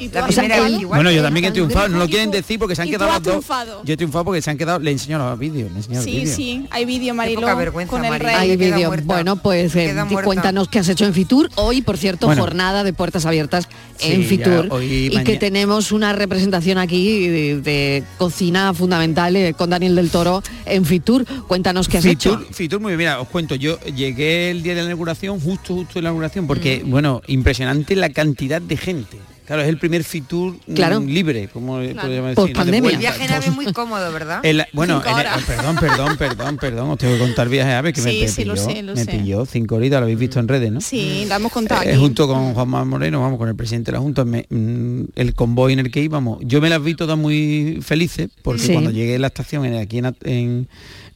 Bueno, 0.86 1.10
yo 1.10 1.22
también 1.22 1.46
he 1.46 1.50
triunfado, 1.50 1.88
no 1.88 1.98
lo 1.98 2.08
quieren 2.08 2.30
decir 2.30 2.58
porque 2.58 2.76
se 2.76 2.82
han 2.82 2.90
quedado. 2.90 3.40
Yo 3.84 3.94
he 3.94 3.96
triunfado 3.96 4.24
porque 4.26 4.42
se 4.42 4.50
han 4.50 4.58
quedado, 4.58 4.78
le 4.78 4.90
enseño 4.90 5.18
los 5.18 5.38
vídeos, 5.38 5.70
Sí, 6.02 6.26
sí, 6.26 6.66
hay 6.70 6.84
vídeo 6.84 7.14
Mariló 7.14 7.46
con 7.86 8.04
el 8.04 8.20
rey. 8.20 8.34
Hay 8.34 8.56
vídeo. 8.56 8.92
Bueno, 9.04 9.36
pues 9.36 9.74
eh, 9.76 9.94
cuéntanos 10.24 10.68
qué 10.68 10.78
has 10.78 10.88
hecho 10.88 11.04
en 11.04 11.14
Fitur 11.14 11.50
hoy 11.56 11.79
por 11.82 11.96
cierto, 11.96 12.34
jornada 12.34 12.84
de 12.84 12.92
puertas 12.92 13.26
abiertas 13.26 13.68
en 14.00 14.24
Fitur 14.24 14.68
y 14.82 15.22
que 15.24 15.36
tenemos 15.36 15.92
una 15.92 16.12
representación 16.12 16.78
aquí 16.78 17.28
de, 17.28 18.04
cocina 18.18 18.74
fundamental 18.74 19.36
eh, 19.36 19.54
con 19.54 19.70
Daniel 19.70 19.94
del 19.94 20.10
Toro 20.10 20.42
en 20.66 20.84
Fitur. 20.84 21.24
Cuéntanos 21.46 21.88
qué 21.88 21.98
has 21.98 22.04
hecho. 22.04 22.40
Fitur, 22.52 22.80
muy 22.80 22.90
bien, 22.90 22.98
mira, 22.98 23.20
os 23.20 23.28
cuento, 23.28 23.54
yo 23.54 23.78
llegué 23.80 24.50
el 24.50 24.62
día 24.62 24.74
de 24.74 24.80
la 24.80 24.86
inauguración, 24.86 25.40
justo, 25.40 25.74
justo 25.74 25.94
de 25.94 26.02
la 26.02 26.08
inauguración, 26.08 26.46
porque, 26.46 26.82
mm. 26.84 26.90
bueno, 26.90 27.22
impresionante 27.26 27.96
la 27.96 28.10
cantidad 28.10 28.60
de 28.60 28.76
gente. 28.76 29.18
Claro, 29.50 29.64
es 29.64 29.68
el 29.68 29.78
primer 29.78 30.04
Fitur 30.04 30.54
mm, 30.64 30.74
claro. 30.74 31.00
libre, 31.00 31.48
como 31.48 31.80
claro. 31.80 32.02
podríamos 32.02 32.28
decir. 32.30 32.34
Post 32.36 32.54
pandemia. 32.54 32.90
El 32.92 32.98
viaje 32.98 33.24
en 33.24 33.32
AVE 33.32 33.46
es 33.46 33.52
muy 33.56 33.72
cómodo, 33.72 34.12
¿verdad? 34.12 34.38
El, 34.44 34.64
bueno, 34.72 35.02
el, 35.04 35.12
oh, 35.12 35.44
perdón, 35.44 35.74
perdón, 35.74 36.16
perdón, 36.16 36.56
perdón, 36.56 36.90
os 36.90 36.98
tengo 36.98 37.14
que 37.14 37.18
contar 37.18 37.48
viaje 37.48 37.68
en 37.68 37.76
AVE 37.78 37.92
que 37.92 38.00
sí, 38.00 38.06
me, 38.06 38.12
sí, 38.12 38.28
sí, 38.28 38.42
pilló, 38.42 38.54
lo 38.54 38.56
sé, 38.56 38.82
lo 38.84 38.94
me 38.94 39.06
pilló 39.06 39.44
cinco 39.46 39.74
horitas, 39.74 39.98
lo 39.98 40.04
habéis 40.04 40.20
visto 40.20 40.38
en 40.38 40.46
redes, 40.46 40.70
¿no? 40.70 40.80
Sí, 40.80 41.26
lo 41.28 41.34
hemos 41.34 41.50
contado. 41.50 41.82
Eh, 41.82 41.96
junto 41.96 42.28
con 42.28 42.54
Juan 42.54 42.68
Manuel 42.68 42.88
Moreno, 42.90 43.20
vamos, 43.22 43.38
con 43.38 43.48
el 43.48 43.56
presidente 43.56 43.90
de 43.90 43.96
la 43.96 44.00
Junta, 44.00 44.24
mm, 44.24 45.04
el 45.16 45.34
convoy 45.34 45.72
en 45.72 45.80
el 45.80 45.90
que 45.90 46.00
íbamos, 46.00 46.38
yo 46.42 46.60
me 46.60 46.70
las 46.70 46.80
vi 46.80 46.94
todas 46.94 47.18
muy 47.18 47.80
felices, 47.82 48.30
porque 48.42 48.72
cuando 48.72 48.92
llegué 48.92 49.16
a 49.16 49.18
la 49.18 49.26
estación 49.26 49.64
aquí 49.74 50.00
en, 50.22 50.68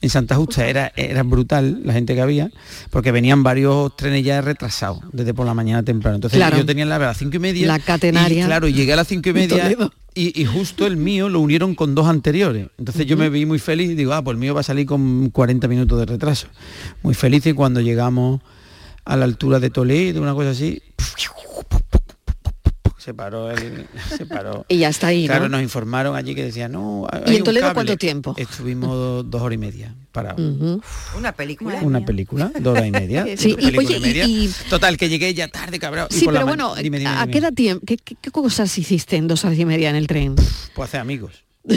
en 0.04 0.10
Santa 0.10 0.36
Justa 0.36 0.66
era, 0.66 0.92
era 0.96 1.22
brutal 1.22 1.80
la 1.82 1.94
gente 1.94 2.14
que 2.14 2.20
había, 2.20 2.50
porque 2.90 3.10
venían 3.10 3.42
varios 3.42 3.96
trenes 3.96 4.22
ya 4.22 4.40
retrasados 4.42 5.00
desde 5.12 5.32
por 5.32 5.46
la 5.46 5.54
mañana 5.54 5.82
temprano. 5.82 6.16
Entonces 6.16 6.40
yo 6.56 6.66
tenía 6.66 6.84
la 6.84 6.96
a 6.96 6.98
las 6.98 7.16
cinco 7.16 7.36
y 7.36 7.40
media. 7.40 7.66
La 7.66 7.78
catenaria. 7.78 8.46
Claro, 8.46 8.68
llegué 8.68 8.92
a 8.92 8.96
las 8.96 9.08
cinco 9.08 9.30
y 9.30 9.32
media. 9.32 9.76
Y, 10.16 10.44
justo 10.44 10.86
el 10.86 10.96
mío 10.96 11.28
lo 11.28 11.40
unieron 11.40 11.74
con 11.74 11.94
dos 11.94 12.06
anteriores. 12.06 12.68
Entonces 12.78 13.06
yo 13.06 13.16
me 13.16 13.30
vi 13.30 13.46
muy 13.46 13.58
feliz 13.58 13.90
y 13.90 13.94
digo, 13.94 14.12
ah, 14.12 14.22
pues 14.22 14.34
el 14.34 14.40
mío 14.40 14.54
va 14.54 14.60
a 14.60 14.64
salir 14.64 14.86
con 14.86 15.30
40 15.30 15.66
minutos 15.66 15.98
de 15.98 16.06
retraso. 16.06 16.46
Muy 17.02 17.14
feliz 17.14 17.46
y 17.46 17.52
cuando 17.52 17.80
llegamos 17.80 18.40
a 19.04 19.16
la 19.16 19.24
altura 19.24 19.58
de 19.58 19.70
Toledo, 19.70 20.22
una 20.22 20.34
cosa 20.34 20.50
así, 20.50 20.80
se 23.04 23.12
paró, 23.12 23.50
el, 23.50 23.86
se 24.16 24.24
paró. 24.24 24.64
y 24.66 24.78
ya 24.78 24.88
está 24.88 25.08
ahí. 25.08 25.26
Claro, 25.26 25.50
nos 25.50 25.60
informaron 25.60 26.16
allí 26.16 26.34
que 26.34 26.44
decían, 26.44 26.72
no. 26.72 27.06
Hay 27.12 27.34
¿Y 27.34 27.36
en 27.36 27.44
Toledo 27.44 27.74
cuánto 27.74 27.98
tiempo? 27.98 28.34
Estuvimos 28.38 28.96
dos, 28.96 29.30
dos 29.30 29.42
horas 29.42 29.56
y 29.56 29.58
media 29.58 29.94
para 30.10 30.34
una 31.14 31.32
película. 31.32 31.80
Una 31.82 32.02
película, 32.02 32.50
dos 32.60 32.72
horas 32.72 32.86
y 32.86 32.90
media. 32.92 33.26
sí, 33.36 33.54
Total, 34.70 34.96
que 34.96 35.10
llegué 35.10 35.34
ya 35.34 35.48
tarde, 35.48 35.78
cabrón. 35.78 36.06
Sí, 36.10 36.24
pero 36.24 36.46
bueno, 36.46 36.74
¿a 36.74 37.26
qué 37.26 37.38
edad 37.38 37.52
tiempo? 37.52 37.84
Qué, 37.84 37.98
qué, 37.98 38.16
¿Qué, 38.18 38.30
cosas 38.30 38.76
hiciste 38.78 39.16
en 39.16 39.28
dos 39.28 39.44
horas 39.44 39.58
y 39.58 39.66
media 39.66 39.90
en 39.90 39.96
el 39.96 40.06
tren? 40.06 40.34
Pues 40.74 40.88
hacer 40.88 41.00
amigos. 41.00 41.44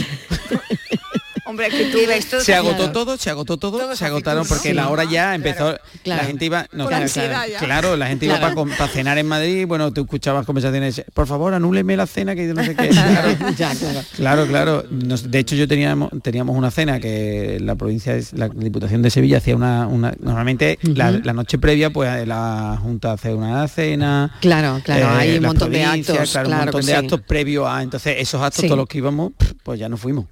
Hombre, 1.48 1.70
que 1.70 1.86
tú 1.86 2.00
ves 2.06 2.28
Se 2.44 2.54
agotó 2.54 2.92
todo, 2.92 3.18
se 3.18 3.30
agotó 3.30 3.58
todo, 3.58 3.96
se 3.96 4.06
agotaron 4.06 4.46
porque 4.46 4.70
sí. 4.70 4.74
la 4.74 4.90
hora 4.90 5.06
ya 5.06 5.34
empezó, 5.34 5.78
claro. 6.04 6.22
la 6.22 6.28
gente 6.28 6.46
iba, 6.46 6.68
no, 6.74 6.88
claro, 6.88 7.96
la 7.96 8.08
gente 8.08 8.26
iba 8.26 8.40
para, 8.40 8.88
cenar 8.90 9.18
en 9.18 9.28
Madrid, 9.28 9.66
bueno, 9.66 9.94
tú 9.94 10.02
escuchabas 10.02 10.46
conversaciones, 10.46 11.04
por 11.14 11.26
favor, 11.26 11.54
anúleme 11.54 11.96
la 11.96 12.06
cena 12.06 12.36
que 12.36 12.48
no 12.48 12.64
sé 12.64 12.76
qué. 12.76 12.90
claro, 14.16 14.46
claro, 14.48 14.84
de 14.84 15.40
hecho 15.40 15.56
yo 15.56 15.68
teníamos 15.68 16.12
teníamos 16.22 16.56
una 16.58 16.70
cena 16.70 17.00
que 17.00 17.60
la 17.62 17.76
provincia 17.76 18.16
es 18.16 18.34
la 18.34 18.50
Diputación 18.50 19.02
de 19.02 19.10
Sevilla 19.10 19.38
hacía 19.38 19.56
una, 19.56 19.88
una 19.88 20.14
normalmente 20.20 20.78
la, 20.84 21.12
noche 21.34 21.58
previa 21.58 21.92
pues 21.92 22.10
eh, 22.10 22.26
la 22.26 22.78
Junta 22.82 23.14
hace 23.14 23.34
una 23.34 23.68
cena. 23.68 24.36
Claro, 24.42 24.82
claro, 24.84 25.10
hay 25.10 25.32
eh, 25.32 25.38
un 25.38 25.46
montón 25.46 25.72
de 25.72 25.84
actos, 25.84 26.38
claro, 26.44 26.72
previos 27.26 27.68
a, 27.68 27.84
entonces 27.84 28.16
esos 28.20 28.42
actos 28.42 28.62
sí. 28.62 28.68
todos 28.68 28.78
los 28.78 28.88
que 28.88 28.98
íbamos, 28.98 29.32
pues 29.64 29.80
ya 29.80 29.88
no 29.88 29.98
fuimos. 29.98 30.26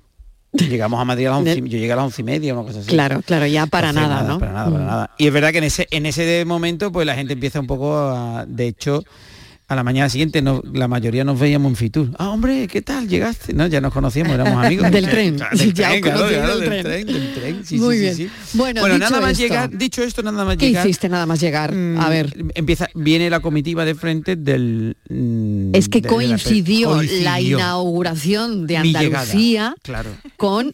Llegamos 0.57 0.99
a 0.99 1.05
Madrid 1.05 1.27
a 1.27 1.31
las 1.31 1.39
once, 1.39 1.55
yo 1.55 1.77
llegué 1.77 1.91
a 1.91 1.95
las 1.95 2.05
once 2.05 2.21
y 2.21 2.25
media, 2.25 2.53
una 2.53 2.63
cosa 2.63 2.79
así. 2.79 2.89
Claro, 2.89 3.21
claro, 3.21 3.45
ya 3.45 3.65
para 3.65 3.93
nada, 3.93 4.07
nada, 4.07 4.27
¿no? 4.27 4.39
Para 4.39 4.51
nada, 4.53 4.71
para 4.71 4.83
mm. 4.83 4.87
nada. 4.87 5.11
Y 5.17 5.27
es 5.27 5.33
verdad 5.33 5.51
que 5.51 5.59
en 5.59 5.63
ese, 5.65 5.87
en 5.91 6.05
ese 6.05 6.43
momento, 6.45 6.91
pues 6.91 7.05
la 7.05 7.15
gente 7.15 7.33
empieza 7.33 7.59
un 7.59 7.67
poco 7.67 7.97
a, 7.97 8.45
de 8.47 8.67
hecho, 8.67 9.03
a 9.67 9.75
la 9.75 9.83
mañana 9.83 10.09
siguiente 10.09 10.43
no, 10.43 10.61
la 10.73 10.87
mayoría 10.87 11.23
nos 11.23 11.39
veíamos 11.39 11.71
en 11.71 11.75
Fitur. 11.75 12.09
Ah, 12.19 12.29
hombre, 12.29 12.67
¿qué 12.67 12.83
tal? 12.83 13.07
¿Llegaste? 13.07 13.51
No, 13.53 13.65
ya 13.65 13.81
nos 13.81 13.91
conocíamos, 13.91 14.33
éramos 14.33 14.63
amigos. 14.63 14.91
del 14.91 15.09
tren. 15.09 15.37
Del 15.37 15.73
tren, 15.73 16.03
del 16.03 17.33
tren. 17.33 17.65
Sí, 17.65 17.77
Muy 17.77 17.95
sí, 17.95 18.01
bien. 18.01 18.15
Sí, 18.15 18.29
bueno, 18.53 18.81
bueno 18.81 18.99
nada 18.99 19.19
más 19.19 19.31
esto, 19.31 19.43
llegar, 19.43 19.69
dicho 19.71 20.03
esto, 20.03 20.21
nada 20.21 20.45
más 20.45 20.57
¿qué 20.57 20.67
llegar. 20.67 20.83
¿Qué 20.83 20.89
hiciste 20.89 21.09
nada 21.09 21.25
más 21.25 21.39
llegar? 21.39 21.73
Mm, 21.73 21.99
a 21.99 22.09
ver. 22.09 22.35
Empieza, 22.53 22.89
viene 22.93 23.29
la 23.31 23.39
comitiva 23.39 23.85
de 23.85 23.95
frente 23.95 24.35
del... 24.35 24.97
Mm, 25.09 25.73
es 25.73 25.89
que 25.89 26.03
coincidió, 26.03 27.01
la, 27.01 27.41
inauguración 27.41 28.67
de 28.67 28.77
Andalucía 28.77 29.75
claro. 29.81 30.11
con, 30.37 30.71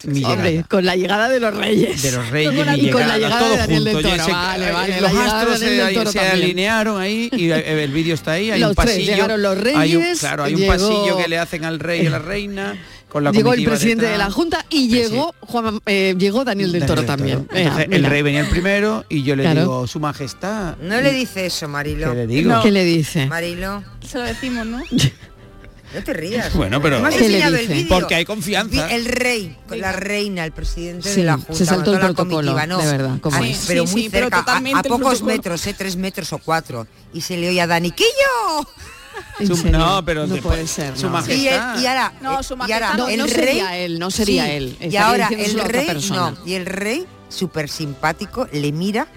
con 0.68 0.84
la 0.84 0.96
llegada 0.96 1.30
de 1.30 1.40
los 1.40 1.56
reyes. 1.56 2.02
De 2.02 2.12
los 2.12 2.28
reyes, 2.28 2.52
y 2.76 2.90
con 2.90 3.08
la 3.08 3.16
llegada 3.16 3.48
de 3.48 3.56
Daniel 3.56 3.84
del 3.84 4.02
Toro. 4.02 4.26
Vale, 4.28 4.70
vale, 4.70 4.98
eh, 4.98 5.00
los 5.00 5.12
astros 5.14 6.12
se 6.12 6.20
alinearon 6.20 7.00
ahí 7.00 7.30
y 7.32 7.50
eh, 7.50 7.84
el 7.84 7.90
vídeo 7.90 8.14
está 8.14 8.32
ahí 8.32 8.50
Llegaron 8.86 9.42
los 9.42 9.58
reyes. 9.58 10.20
Claro, 10.20 10.44
hay 10.44 10.54
llegó, 10.54 10.72
un 10.72 10.78
pasillo 10.78 11.16
que 11.16 11.28
le 11.28 11.38
hacen 11.38 11.64
al 11.64 11.78
rey 11.78 12.02
y 12.02 12.06
a 12.06 12.10
la 12.10 12.18
reina. 12.18 12.76
Con 13.08 13.24
la 13.24 13.32
llegó 13.32 13.52
el 13.52 13.64
presidente 13.64 14.06
de 14.06 14.16
la 14.16 14.30
Junta 14.30 14.64
y 14.70 14.88
llegó 14.88 15.34
Juan, 15.40 15.80
eh, 15.86 16.14
llegó 16.18 16.44
Daniel 16.44 16.72
del 16.72 16.86
Toro, 16.86 17.04
también. 17.04 17.46
El 17.52 18.04
rey 18.04 18.22
venía 18.22 18.40
el 18.40 18.48
primero 18.48 19.04
y 19.08 19.22
yo 19.22 19.36
le 19.36 19.54
digo, 19.54 19.86
su 19.86 20.00
majestad. 20.00 20.76
No 20.78 21.00
le 21.00 21.12
dice 21.12 21.46
eso, 21.46 21.68
Marilo. 21.68 22.12
¿Qué 22.12 22.26
le? 22.26 22.42
No. 22.42 22.62
¿Qué 22.62 22.70
le 22.70 22.84
dice? 22.84 23.26
Marilo. 23.26 23.82
Se 24.06 24.18
lo 24.18 24.24
decimos, 24.24 24.66
¿no? 24.66 24.82
No 25.94 26.02
te 26.02 26.12
rías. 26.12 26.52
Bueno, 26.62 26.80
pero 26.80 27.02
porque 27.88 28.14
hay 28.14 28.24
confianza. 28.24 28.90
El 28.90 29.06
rey, 29.06 29.56
la 29.70 29.92
reina, 29.92 30.44
el 30.44 30.52
presidente 30.52 31.08
sí, 31.08 31.20
de 31.20 31.26
la 31.26 31.34
Junta, 31.34 31.54
se 31.54 31.66
saltó 31.66 31.92
el 31.92 32.00
protocolo, 32.00 32.66
no, 32.66 32.78
de 32.78 32.86
verdad, 32.86 33.20
como 33.20 33.36
es. 33.38 33.64
pero 33.66 33.84
muy 33.86 34.08
cerca, 34.08 34.44
a, 34.46 34.82
pocos 34.82 35.22
metros, 35.22 35.66
eh, 35.66 35.74
tres 35.76 35.96
metros 35.96 36.32
o 36.32 36.38
cuatro, 36.38 36.86
y 37.12 37.20
se 37.20 37.36
le 37.36 37.48
oye 37.48 37.60
a 37.60 37.66
Dani 37.66 37.90
Quillo. 37.90 38.68
Su, 39.46 39.68
no, 39.70 40.04
pero 40.04 40.26
no 40.26 40.36
puede 40.36 40.66
ser. 40.66 40.96
Su 40.96 41.06
Y, 41.06 41.48
ahora, 41.48 42.12
no, 42.20 42.40
eh, 42.40 42.42
su 42.42 42.56
majestad, 42.56 42.68
y 42.68 42.72
ahora 42.72 42.96
no, 42.96 43.08
el 43.08 43.30
rey, 43.30 43.46
sería 43.46 43.76
él, 43.78 43.98
no 43.98 44.10
sería 44.10 44.52
él. 44.52 44.76
Y 44.80 44.96
ahora 44.96 45.28
el 45.28 45.58
rey, 45.60 45.88
no, 46.10 46.36
y 46.46 46.54
el 46.54 46.66
rey 46.66 47.06
súper 47.28 47.68
simpático 47.68 48.46
le 48.52 48.72
mira, 48.72 49.08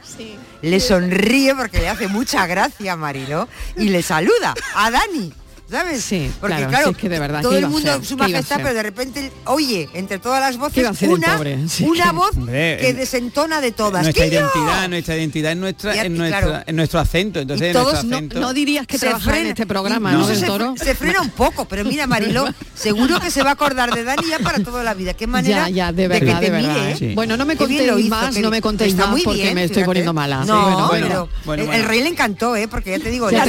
le 0.61 0.79
sonríe 0.79 1.53
porque 1.53 1.79
le 1.79 1.89
hace 1.89 2.07
mucha 2.07 2.47
gracia 2.47 2.93
a 2.93 2.95
Marilo 2.95 3.47
y 3.77 3.89
le 3.89 4.01
saluda 4.01 4.55
a 4.75 4.89
Dani. 4.89 5.33
¿sabes? 5.69 6.03
Sí, 6.03 6.31
Porque 6.39 6.65
claro, 6.67 6.91
es 6.91 6.97
que 6.97 7.09
de 7.09 7.19
verdad, 7.19 7.41
todo 7.41 7.57
el 7.57 7.67
mundo 7.67 8.03
su 8.03 8.17
majestad, 8.17 8.57
pero 8.57 8.73
de 8.73 8.83
repente 8.83 9.31
oye 9.45 9.89
entre 9.93 10.19
todas 10.19 10.39
las 10.41 10.57
voces 10.57 10.85
una, 11.01 11.39
una 11.81 12.11
voz 12.11 12.31
que 12.45 12.93
desentona 12.95 13.61
de 13.61 13.71
todas. 13.71 14.03
Nuestra 14.03 14.25
identidad, 14.25 14.89
nuestra 14.89 15.17
identidad 15.17 15.51
en 15.51 15.59
nuestra, 15.59 16.63
en, 16.67 16.75
nuestro 16.75 16.99
acento. 16.99 17.39
Entonces, 17.39 17.73
todos 17.73 18.03
no, 18.03 18.53
dirías 18.53 18.87
que 18.87 18.97
se 18.97 19.13
frena, 19.15 19.39
en 19.39 19.47
este, 19.47 19.63
este 19.63 19.65
programa, 19.65 20.11
¿no? 20.11 20.25
Se, 20.27 20.45
toro. 20.45 20.75
se, 20.77 20.95
frena 20.95 21.21
un 21.21 21.29
poco, 21.29 21.65
pero 21.65 21.83
mira, 21.83 22.07
Mariló, 22.07 22.45
seguro 22.75 23.19
que 23.19 23.31
se 23.31 23.43
va 23.43 23.51
a 23.51 23.53
acordar 23.53 23.93
de 23.93 24.03
Dani 24.03 24.27
ya 24.27 24.39
para 24.39 24.59
toda 24.59 24.83
la 24.83 24.93
vida. 24.93 25.13
Qué 25.13 25.27
manera 25.27 25.69
ya, 25.69 25.87
ya, 25.87 25.91
de, 25.91 26.07
verdad, 26.07 26.39
de, 26.39 26.47
que 26.47 26.51
te 26.51 26.57
mire, 26.57 26.73
verdad. 26.73 27.15
Bueno, 27.15 27.37
no 27.37 27.45
me 27.45 27.55
contéis 27.55 28.09
más, 28.09 28.37
no 28.37 28.49
me 28.49 28.61
contéis 28.61 28.95
más 28.95 29.21
porque 29.23 29.53
me 29.53 29.63
estoy 29.63 29.83
poniendo 29.83 30.13
mala. 30.13 30.45
No, 30.45 30.91
el 30.93 31.83
rey 31.83 32.01
le 32.01 32.09
encantó, 32.09 32.55
¿eh? 32.55 32.67
Porque 32.67 32.91
ya 32.91 32.99
te 32.99 33.09
digo, 33.09 33.29
la 33.31 33.45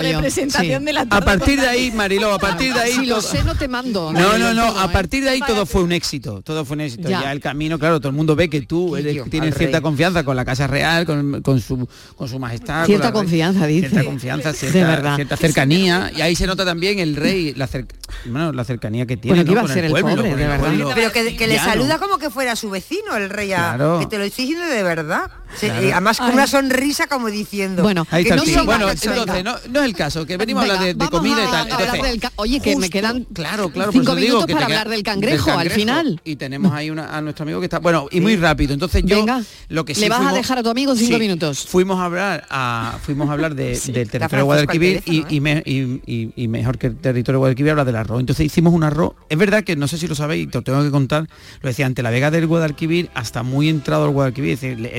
representación 0.00 0.84
de 0.84 0.92
la 0.92 1.06
a 1.16 1.20
partir 1.22 1.60
de 1.60 1.66
ahí, 1.66 1.90
Mariló, 1.92 2.32
a 2.32 2.38
partir 2.38 2.72
de 2.74 2.80
ahí... 2.80 2.92
Si 2.92 3.06
lo 3.06 3.20
sé, 3.20 3.42
no 3.44 3.54
te 3.54 3.68
mando. 3.68 4.12
No, 4.12 4.38
no, 4.38 4.54
no, 4.54 4.78
a 4.78 4.84
¿eh? 4.86 4.88
partir 4.92 5.24
de 5.24 5.30
ahí 5.30 5.40
todo 5.46 5.66
fue 5.66 5.82
un 5.82 5.92
éxito, 5.92 6.42
todo 6.42 6.64
fue 6.64 6.74
un 6.76 6.82
éxito. 6.82 7.08
Ya. 7.08 7.22
Ya, 7.22 7.32
el 7.32 7.40
camino, 7.40 7.78
claro, 7.78 7.98
todo 8.00 8.10
el 8.10 8.14
mundo 8.16 8.36
ve 8.36 8.48
que 8.50 8.60
tú 8.62 8.96
eres- 8.96 9.22
tienes 9.30 9.54
cierta 9.56 9.78
rey. 9.78 9.82
confianza 9.82 10.24
con 10.24 10.36
la 10.36 10.44
Casa 10.44 10.66
Real, 10.66 11.06
con, 11.06 11.42
con 11.42 11.60
su, 11.60 11.88
con 12.16 12.28
su 12.28 12.38
majestad. 12.38 12.80
con 12.80 12.86
Cierta 12.86 13.06
la 13.06 13.12
confianza, 13.12 13.66
dice. 13.66 13.88
Cierta 13.88 14.04
confianza, 14.06 14.52
De 14.52 14.58
cierta, 14.58 14.88
verdad. 14.88 15.14
cierta 15.16 15.36
cercanía. 15.36 16.10
Y 16.16 16.20
ahí 16.20 16.36
se 16.36 16.46
nota 16.46 16.64
también 16.64 16.98
el 16.98 17.16
rey, 17.16 17.54
la, 17.54 17.68
cer- 17.68 17.86
bueno, 18.26 18.52
la 18.52 18.64
cercanía 18.64 19.06
que 19.06 19.16
tiene 19.16 19.36
Bueno, 19.38 19.44
que 19.44 19.46
¿no? 19.46 19.52
iba 19.52 19.60
a 19.60 19.64
con 19.64 19.74
ser 19.74 19.84
el 19.84 19.90
pueblo, 19.90 20.08
pobre, 20.16 20.22
de 20.24 20.30
el 20.42 20.48
verdad. 20.48 20.58
pueblo. 20.58 20.90
Pero 20.94 21.12
que, 21.12 21.36
que 21.36 21.46
le 21.46 21.58
saluda 21.58 21.98
como 21.98 22.18
que 22.18 22.30
fuera 22.30 22.56
su 22.56 22.70
vecino, 22.70 23.16
el 23.16 23.30
rey. 23.30 23.52
a- 23.52 23.74
Claro. 23.76 23.98
Que 24.00 24.06
te 24.06 24.18
lo 24.18 24.24
estoy 24.24 24.46
diciendo 24.46 24.66
de 24.72 24.82
verdad. 24.82 25.30
Sí, 25.56 25.66
Claro. 25.66 25.86
y 25.86 25.90
además 25.92 26.18
con 26.18 26.26
Ay. 26.28 26.34
una 26.34 26.46
sonrisa 26.48 27.06
como 27.06 27.28
diciendo. 27.28 27.82
Bueno, 27.82 28.04
Ahí 28.10 28.24
está 28.24 28.34
no 28.36 28.42
siga, 28.44 28.62
Bueno, 28.64 28.90
entonces, 28.90 29.44
no, 29.44 29.54
no 29.70 29.80
es 29.80 29.84
el 29.86 29.94
caso, 29.94 30.26
que 30.26 30.36
venimos 30.36 30.60
a 30.62 30.72
hablar 30.72 30.84
de, 30.84 30.94
de 30.94 31.08
comida 31.08 31.36
y 31.40 31.46
a 31.46 31.50
tal. 31.50 31.54
hablar 31.72 31.80
Entonces, 31.94 32.20
del 32.20 32.30
Oye, 32.36 32.60
que 32.60 32.70
me 32.70 32.74
justo- 32.76 32.90
quedan 32.92 33.24
claro, 33.32 33.70
claro, 33.70 33.92
cinco 33.92 34.04
eso 34.12 34.14
digo 34.16 34.26
minutos 34.26 34.46
que 34.46 34.52
para 34.54 34.66
te 34.66 34.72
queda- 34.72 34.80
hablar 34.80 34.94
del 34.96 35.02
cangrejo, 35.04 35.50
al 35.52 35.70
final. 35.70 36.20
Y 36.24 36.36
tenemos 36.36 36.72
ahí 36.72 36.90
una, 36.90 37.16
a 37.16 37.20
nuestro 37.20 37.44
amigo 37.44 37.60
que 37.60 37.66
está. 37.66 37.78
Bueno, 37.78 38.08
y 38.10 38.20
muy 38.20 38.36
rápido. 38.36 38.74
Entonces 38.74 39.02
yo 39.06 39.16
Venga, 39.18 39.42
lo 39.68 39.84
que 39.84 39.94
sí 39.94 40.00
le 40.02 40.08
vas 40.08 40.18
a 40.18 40.22
fuimos- 40.24 40.36
dejar 40.36 40.58
a 40.58 40.62
tu 40.64 40.70
amigo 40.70 40.94
cinco 40.96 41.14
Sí, 41.14 41.20
minutos. 41.20 41.64
Fuimos 41.66 41.98
a 42.00 42.04
hablar 42.06 42.44
a, 42.50 42.98
fuimos 43.02 43.28
a 43.30 43.32
hablar 43.32 43.54
de, 43.54 43.78
del 43.86 44.10
territorio 44.10 44.38
de 44.38 44.42
Guadalquivir 44.42 45.02
al 45.06 45.14
y, 45.14 45.26
y, 45.30 45.40
me- 45.40 45.62
y- 45.64 46.02
y- 46.06 46.32
y 46.36 46.48
mejor 46.48 46.76
que 46.76 46.88
el 46.88 46.96
territorio 46.96 47.36
de 47.36 47.40
Guadalquivir 47.40 47.70
habla 47.70 47.84
del 47.96 48.04
arroz. 48.06 48.20
Entonces 48.20 48.46
hicimos 48.46 48.72
un 48.72 48.84
arroz. 48.84 49.14
Es 49.28 49.38
verdad 49.38 49.64
que 49.64 49.76
no 49.76 49.88
sé 49.88 49.98
si 49.98 50.06
lo 50.06 50.14
sabéis, 50.14 50.50
te 50.50 50.58
lo 50.58 50.62
tengo 50.62 50.82
que 50.82 50.90
contar. 50.90 51.26
Lo 51.60 51.68
decía 51.68 51.86
ante 51.86 52.02
la 52.02 52.10
Vega 52.10 52.30
del 52.30 52.46
Guadalquivir 52.46 53.10
hasta 53.14 53.42
muy 53.42 53.68
entrado 53.68 54.04
al 54.04 54.10
Guadalquivir. 54.10 54.52
es 54.52 54.60
decir, 54.60 54.90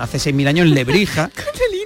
hace 0.00 0.18
6.000 0.18 0.48
años 0.48 0.66
en 0.66 0.74
Lebrija. 0.74 1.30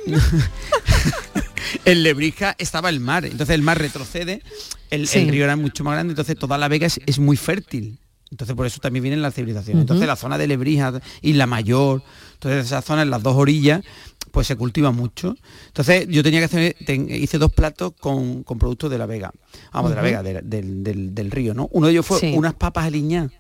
en 1.85 2.03
Lebrija 2.03 2.55
estaba 2.59 2.89
el 2.89 3.01
mar, 3.01 3.25
entonces 3.25 3.55
el 3.55 3.63
mar 3.63 3.79
retrocede, 3.79 4.43
el, 4.91 5.07
Sí. 5.07 5.21
el 5.21 5.29
río 5.29 5.45
era 5.45 5.57
mucho 5.57 5.85
más 5.85 5.95
grande, 5.95 6.13
entonces 6.13 6.37
toda 6.37 6.59
la 6.59 6.69
vega 6.69 6.87
es, 6.87 7.01
es 7.07 7.19
muy 7.19 7.37
fértil. 7.37 7.99
Entonces 8.31 8.55
por 8.55 8.65
eso 8.67 8.79
también 8.81 9.03
vienen 9.03 9.23
las 9.23 9.35
civilizaciones. 9.35 9.81
Entonces 9.83 10.07
la 10.07 10.15
zona 10.17 10.39
de 10.39 10.47
Lebrija, 10.47 11.01
Isla 11.21 11.47
Mayor, 11.47 12.03
entonces 12.35 12.67
esa 12.67 12.81
zona 12.81 13.03
en 13.03 13.11
las 13.11 13.23
dos 13.23 13.35
orillas, 13.37 13.83
pues 14.31 14.47
se 14.47 14.55
cultiva 14.57 14.93
mucho. 14.93 15.35
Entonces 15.67 16.07
yo 16.09 16.23
tenía 16.23 16.39
que 16.39 16.45
hacer, 16.45 16.77
ten- 16.87 17.09
hice 17.11 17.39
dos 17.39 17.53
platos 17.53 17.93
con, 17.99 18.45
con 18.45 18.59
productos 18.59 18.89
de 18.91 18.99
la 18.99 19.07
vega, 19.07 19.33
vamos, 19.73 19.91
de 19.91 19.97
la 19.97 20.03
vega, 20.03 20.23
de- 20.23 20.43
del, 20.43 20.85
del- 20.85 21.15
del 21.15 21.31
río, 21.33 21.55
¿no? 21.55 21.69
Uno 21.73 21.87
de 21.89 21.93
ellos 21.93 22.07
fue 22.07 22.21
Sí. 22.21 22.33
unas 22.37 22.55
papas 22.55 22.85
aliñadas. 22.87 23.33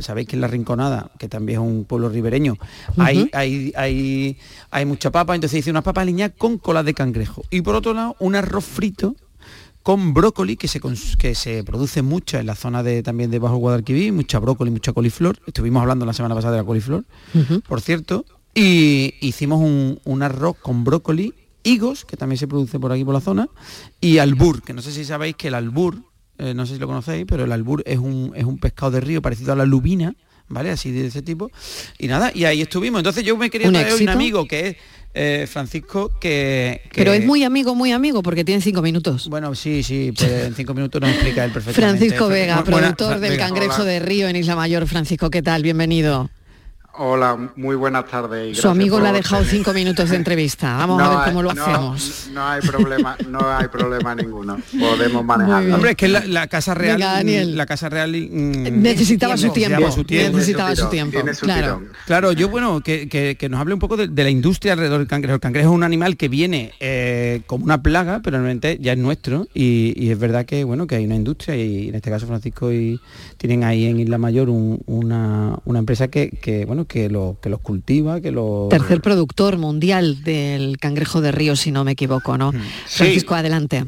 Sabéis 0.00 0.26
que 0.26 0.34
en 0.34 0.40
La 0.40 0.48
Rinconada, 0.48 1.12
que 1.16 1.28
también 1.28 1.60
es 1.60 1.66
un 1.66 1.84
pueblo 1.84 2.08
ribereño, 2.08 2.56
hay, 2.96 3.30
hay, 3.32 3.72
hay, 3.76 4.36
hay 4.72 4.84
mucha 4.84 5.12
papa, 5.12 5.34
entonces 5.36 5.60
hice 5.60 5.70
unas 5.70 5.84
papas 5.84 6.02
aliñadas 6.02 6.34
con 6.36 6.58
colas 6.58 6.84
de 6.84 6.92
cangrejo. 6.94 7.44
Y 7.50 7.60
por 7.60 7.76
otro 7.76 7.94
lado, 7.94 8.16
un 8.18 8.34
arroz 8.34 8.64
frito 8.64 9.14
con 9.86 10.12
brócoli, 10.14 10.56
que 10.56 10.66
se, 10.66 10.80
que 11.16 11.36
se 11.36 11.62
produce 11.62 12.02
mucha 12.02 12.40
en 12.40 12.46
la 12.46 12.56
zona 12.56 12.82
de, 12.82 13.04
también 13.04 13.30
de 13.30 13.38
Bajo 13.38 13.54
Guadalquivir, 13.58 14.12
mucha 14.12 14.40
brócoli, 14.40 14.72
mucha 14.72 14.92
coliflor. 14.92 15.38
Estuvimos 15.46 15.80
hablando 15.80 16.04
la 16.04 16.12
semana 16.12 16.34
pasada 16.34 16.54
de 16.54 16.62
la 16.62 16.66
coliflor, 16.66 17.04
por 17.68 17.80
cierto. 17.80 18.24
Y 18.52 19.14
hicimos 19.20 19.60
un, 19.60 20.00
un 20.02 20.22
arroz 20.24 20.56
con 20.60 20.82
brócoli, 20.82 21.34
higos, 21.62 22.04
que 22.04 22.16
también 22.16 22.36
se 22.36 22.48
produce 22.48 22.80
por 22.80 22.90
aquí 22.90 23.04
por 23.04 23.14
la 23.14 23.20
zona, 23.20 23.48
y 24.00 24.18
albur, 24.18 24.60
que 24.62 24.72
no 24.72 24.82
sé 24.82 24.90
si 24.90 25.04
sabéis 25.04 25.36
que 25.36 25.46
el 25.46 25.54
albur, 25.54 26.02
eh, 26.38 26.52
no 26.52 26.66
sé 26.66 26.74
si 26.74 26.80
lo 26.80 26.88
conocéis, 26.88 27.24
pero 27.24 27.44
el 27.44 27.52
albur 27.52 27.84
es 27.86 28.00
un, 28.00 28.32
es 28.34 28.44
un 28.44 28.58
pescado 28.58 28.90
de 28.90 29.00
río 29.00 29.22
parecido 29.22 29.52
a 29.52 29.56
la 29.56 29.66
lubina, 29.66 30.16
¿vale? 30.48 30.70
Así 30.70 30.90
de 30.90 31.06
ese 31.06 31.22
tipo. 31.22 31.52
Y 31.96 32.08
nada, 32.08 32.32
y 32.34 32.44
ahí 32.44 32.60
estuvimos. 32.60 32.98
Entonces 32.98 33.22
yo 33.22 33.36
me 33.36 33.50
quería 33.50 33.68
¿Un 33.68 33.74
traer 33.74 33.94
un 33.94 34.08
amigo 34.08 34.48
que 34.48 34.68
es 34.68 34.76
eh, 35.18 35.46
Francisco, 35.50 36.12
que, 36.20 36.82
que- 36.84 36.90
Pero 36.94 37.12
es 37.14 37.24
muy 37.24 37.42
amigo, 37.42 37.74
muy 37.74 37.90
amigo, 37.92 38.22
porque 38.22 38.44
tiene 38.44 38.60
cinco 38.60 38.82
minutos. 38.82 39.28
Bueno, 39.28 39.54
sí, 39.54 39.82
sí, 39.82 40.12
pues 40.16 40.30
en 40.30 40.54
cinco 40.54 40.74
minutos 40.74 41.00
nos 41.00 41.10
explica 41.10 41.44
él 41.44 41.50
perfectamente. 41.54 41.98
Francisco 41.98 42.28
Vega, 42.28 42.60
buena- 42.62 42.94
productor 42.94 43.18
del 43.20 43.30
Vega. 43.32 43.46
cangrejo 43.48 43.82
de 43.84 43.98
río 43.98 44.28
en 44.28 44.36
Isla 44.36 44.54
Mayor. 44.56 44.86
Francisco, 44.86 45.30
¿qué 45.30 45.40
tal? 45.42 45.62
Bienvenido. 45.62 46.28
Hola, 46.98 47.50
muy 47.56 47.76
buenas 47.76 48.06
tardes. 48.06 48.56
y 48.56 48.60
Su 48.60 48.68
amigo 48.68 48.98
le 49.00 49.08
ha 49.08 49.12
dejado 49.12 49.42
tener- 49.42 49.56
cinco 49.56 49.72
minutos 49.74 50.08
de 50.08 50.16
entrevista. 50.16 50.76
Vamos 50.78 51.00
a 51.00 51.04
No 51.04 51.10
ver 51.10 51.18
hay- 51.18 51.24
cómo 51.26 51.42
lo 51.42 51.52
no- 51.52 51.62
hacemos. 51.62 52.28
No 52.32 52.46
hay 52.48 52.60
problema, 52.62 53.16
no 53.28 53.40
hay 53.50 53.68
problema 53.68 54.14
ninguno. 54.14 54.58
Podemos 54.78 55.24
manejarlo. 55.24 55.74
Hombre, 55.74 55.90
es 55.90 55.96
que 55.96 56.08
la, 56.08 56.24
la 56.24 56.46
Casa 56.46 56.74
Real, 56.74 56.96
Venga, 56.96 57.12
Daniel. 57.12 57.56
la 57.56 57.66
Casa 57.66 57.88
Real 57.90 58.10
mm, 58.12 58.80
Necesitaba 58.82 59.36
su 59.36 59.50
tiempo. 59.50 59.76
necesitaba 59.78 59.90
su 59.92 60.04
tiempo. 60.04 60.36
Necesitaba 60.38 60.74
su 60.76 60.88
tiempo. 60.88 61.18
Claro. 61.42 61.82
Claro, 62.06 62.32
yo 62.32 62.48
bueno, 62.48 62.80
que, 62.80 63.08
que- 63.08 63.36
que 63.38 63.48
nos 63.48 63.60
hable 63.60 63.74
un 63.74 63.80
poco 63.80 63.96
de, 63.96 64.08
de 64.08 64.24
la 64.24 64.30
industria 64.30 64.72
alrededor 64.72 64.98
del 64.98 65.08
cangrejo. 65.08 65.34
El 65.34 65.40
cangrejo 65.40 65.68
es 65.70 65.74
un 65.74 65.82
animal 65.84 66.16
que 66.16 66.28
viene 66.28 66.72
eh, 66.80 67.42
como 67.46 67.64
una 67.64 67.82
plaga, 67.82 68.20
pero 68.24 68.38
realmente 68.38 68.78
ya 68.80 68.92
es 68.92 68.98
nuestro 68.98 69.46
y, 69.52 69.92
y 69.96 70.10
es 70.10 70.18
verdad 70.18 70.46
que 70.46 70.64
bueno 70.64 70.86
que 70.86 70.96
hay 70.96 71.04
una 71.04 71.16
industria 71.16 71.56
y 71.56 71.88
en 71.88 71.94
este 71.94 72.10
caso 72.10 72.26
Francisco 72.26 72.72
y 72.72 73.00
tienen 73.36 73.64
ahí 73.64 73.84
en 73.86 74.00
Isla 74.00 74.16
Mayor 74.18 74.48
un- 74.48 74.80
una, 74.86 75.58
una 75.66 75.78
empresa 75.78 76.08
que, 76.08 76.30
que, 76.30 76.64
bueno 76.64 76.85
que, 76.86 77.08
lo, 77.08 77.38
que 77.40 77.48
los 77.48 77.60
cultiva, 77.60 78.20
que 78.20 78.30
los 78.30 78.68
Tercer 78.68 79.00
productor 79.00 79.58
mundial 79.58 80.22
del 80.22 80.78
cangrejo 80.78 81.20
de 81.20 81.32
río, 81.32 81.56
si 81.56 81.72
no 81.72 81.84
me 81.84 81.92
equivoco, 81.92 82.38
¿no? 82.38 82.52
Francisco, 82.86 83.34
adelante. 83.34 83.86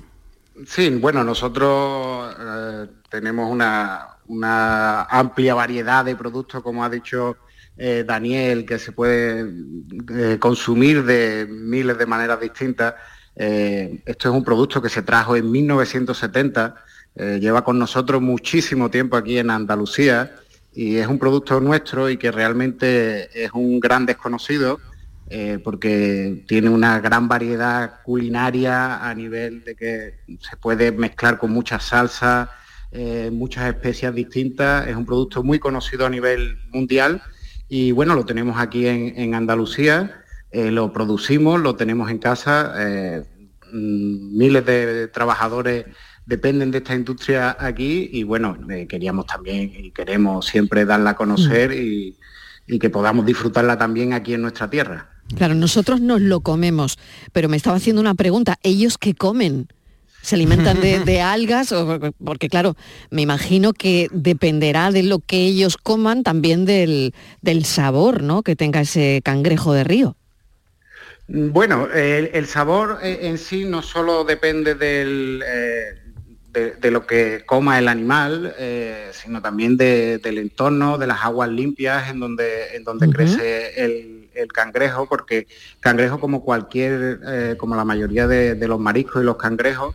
Sí, 0.66 0.90
bueno, 0.90 1.22
nosotros 1.24 2.34
eh, 2.38 2.86
tenemos 3.08 3.50
una, 3.50 4.08
una 4.26 5.04
amplia 5.04 5.54
variedad 5.54 6.04
de 6.04 6.16
productos, 6.16 6.62
como 6.62 6.84
ha 6.84 6.90
dicho 6.90 7.36
eh, 7.76 8.04
Daniel, 8.06 8.66
que 8.66 8.78
se 8.78 8.92
puede 8.92 9.48
eh, 10.10 10.38
consumir 10.38 11.04
de 11.04 11.46
miles 11.48 11.96
de 11.96 12.06
maneras 12.06 12.40
distintas. 12.40 12.94
Eh, 13.36 14.02
esto 14.04 14.28
es 14.28 14.34
un 14.34 14.42
producto 14.42 14.82
que 14.82 14.88
se 14.88 15.02
trajo 15.02 15.36
en 15.36 15.48
1970, 15.48 16.74
eh, 17.14 17.38
lleva 17.40 17.62
con 17.62 17.78
nosotros 17.78 18.20
muchísimo 18.20 18.90
tiempo 18.90 19.16
aquí 19.16 19.38
en 19.38 19.50
Andalucía 19.50 20.34
y 20.78 20.98
es 20.98 21.08
un 21.08 21.18
producto 21.18 21.58
nuestro 21.58 22.08
y 22.08 22.18
que 22.18 22.30
realmente 22.30 23.44
es 23.44 23.50
un 23.52 23.80
gran 23.80 24.06
desconocido 24.06 24.78
eh, 25.28 25.58
porque 25.58 26.44
tiene 26.46 26.68
una 26.68 27.00
gran 27.00 27.26
variedad 27.26 28.00
culinaria 28.04 29.04
a 29.04 29.12
nivel 29.12 29.64
de 29.64 29.74
que 29.74 30.20
se 30.38 30.56
puede 30.56 30.92
mezclar 30.92 31.36
con 31.36 31.50
muchas 31.50 31.82
salsas, 31.82 32.50
eh, 32.92 33.28
muchas 33.32 33.66
especias 33.66 34.14
distintas. 34.14 34.86
Es 34.86 34.94
un 34.94 35.04
producto 35.04 35.42
muy 35.42 35.58
conocido 35.58 36.06
a 36.06 36.10
nivel 36.10 36.56
mundial 36.70 37.22
y 37.68 37.90
bueno, 37.90 38.14
lo 38.14 38.24
tenemos 38.24 38.60
aquí 38.60 38.86
en, 38.86 39.34
Andalucía, 39.34 40.22
eh, 40.52 40.70
lo 40.70 40.92
producimos, 40.92 41.60
lo 41.60 41.74
tenemos 41.74 42.08
en 42.08 42.18
casa. 42.18 42.72
mm, 43.72 44.38
miles 44.38 44.64
de 44.64 45.08
trabajadores 45.08 45.86
dependen 46.28 46.70
de 46.70 46.78
esta 46.78 46.94
industria 46.94 47.56
aquí 47.58 48.10
y 48.12 48.22
bueno, 48.22 48.56
eh, 48.70 48.86
queríamos 48.86 49.24
también 49.24 49.72
y 49.74 49.90
queremos 49.92 50.44
siempre 50.46 50.84
darla 50.84 51.10
a 51.10 51.16
conocer 51.16 51.72
y, 51.72 52.16
y 52.66 52.78
que 52.78 52.90
podamos 52.90 53.24
disfrutarla 53.24 53.78
también 53.78 54.12
aquí 54.12 54.34
en 54.34 54.42
nuestra 54.42 54.68
tierra. 54.68 55.08
Claro, 55.36 55.54
nosotros 55.54 56.02
nos 56.02 56.20
lo 56.20 56.40
comemos, 56.42 56.98
pero 57.32 57.48
me 57.48 57.56
estaba 57.56 57.76
haciendo 57.76 58.00
una 58.02 58.14
pregunta. 58.14 58.58
¿Ellos 58.62 58.98
qué 58.98 59.14
comen? 59.14 59.68
¿Se 60.20 60.34
alimentan 60.34 60.82
de, 60.82 61.00
de 61.00 61.20
algas? 61.36 61.72
O- 61.72 61.98
porque 62.22 62.50
claro, 62.50 62.76
me 63.10 63.22
imagino 63.22 63.72
que 63.72 64.08
dependerá 64.12 64.90
de 64.90 65.04
lo 65.04 65.20
que 65.20 65.46
ellos 65.46 65.78
coman 65.78 66.24
también 66.24 66.66
del, 66.66 67.14
del 67.40 67.64
sabor 67.64 68.22
¿no? 68.22 68.42
que 68.42 68.54
tenga 68.54 68.82
ese 68.82 69.22
cangrejo 69.24 69.72
de 69.72 69.84
río. 69.84 70.14
Bueno, 71.26 71.88
el, 71.92 72.30
el 72.32 72.46
sabor 72.46 72.98
eh, 73.02 73.20
en 73.22 73.36
sí 73.38 73.64
no 73.64 73.82
solo 73.82 74.24
depende 74.24 74.74
del, 74.74 75.42
eh, 75.46 76.07
de, 76.52 76.72
de 76.72 76.90
lo 76.90 77.06
que 77.06 77.42
coma 77.46 77.78
el 77.78 77.88
animal, 77.88 78.54
eh, 78.58 79.10
sino 79.12 79.40
también 79.42 79.76
de- 79.76 80.18
del 80.18 80.38
entorno, 80.38 80.96
de 80.98 81.06
las 81.06 81.22
aguas 81.24 81.50
limpias 81.50 82.08
en 82.10 82.20
donde, 82.20 82.74
en 82.76 82.84
donde 82.84 83.06
crece 83.12 83.84
el, 83.84 84.30
el 84.34 84.48
cangrejo, 84.52 85.06
porque 85.08 85.46
cangrejo 85.80 86.18
como 86.18 86.42
cualquier, 86.42 87.20
eh, 87.26 87.56
como 87.58 87.76
la 87.76 87.84
mayoría 87.84 88.26
de, 88.26 88.54
de 88.54 88.68
los 88.68 88.80
mariscos 88.80 89.22
y 89.22 89.26
los 89.26 89.36
cangrejos, 89.36 89.94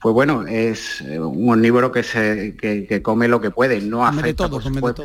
pues 0.00 0.12
bueno, 0.12 0.44
es 0.46 1.00
eh, 1.02 1.20
un 1.20 1.48
omnívoro 1.50 1.92
que 1.92 2.02
se 2.02 2.56
que, 2.60 2.86
que 2.86 3.02
come 3.02 3.28
lo 3.28 3.40
que 3.40 3.50
puede, 3.52 3.80
no 3.80 3.98
Come 3.98 4.20
afecta, 4.20 4.44
todo, 4.48 4.50
por 4.60 4.62
supuesto, 4.62 5.02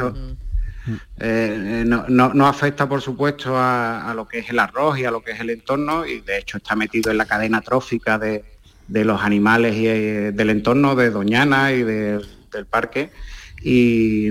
eh, 1.19 1.83
no, 1.85 2.05
no- 2.07 2.33
no 2.33 2.47
afecta, 2.47 2.87
por 2.89 3.01
supuesto, 3.01 3.55
a, 3.57 4.09
a 4.09 4.13
lo 4.13 4.27
que 4.27 4.39
es 4.39 4.49
el 4.49 4.57
arroz 4.59 4.97
y 4.97 5.05
a 5.05 5.11
lo 5.11 5.21
que 5.21 5.31
es 5.31 5.39
el 5.39 5.49
entorno, 5.51 6.05
y 6.05 6.21
de 6.21 6.37
hecho 6.39 6.57
está 6.57 6.75
metido 6.75 7.11
en 7.11 7.17
la 7.17 7.25
cadena 7.25 7.61
trófica 7.61 8.17
de, 8.17 8.43
de 8.87 9.05
los 9.05 9.21
animales 9.21 9.75
y 9.75 9.87
eh, 9.87 10.31
del 10.33 10.49
entorno 10.49 10.95
de 10.95 11.09
Doñana 11.09 11.73
y 11.73 11.83
de- 11.83 12.21
del 12.51 12.65
parque. 12.65 13.11
Y, 13.61 14.29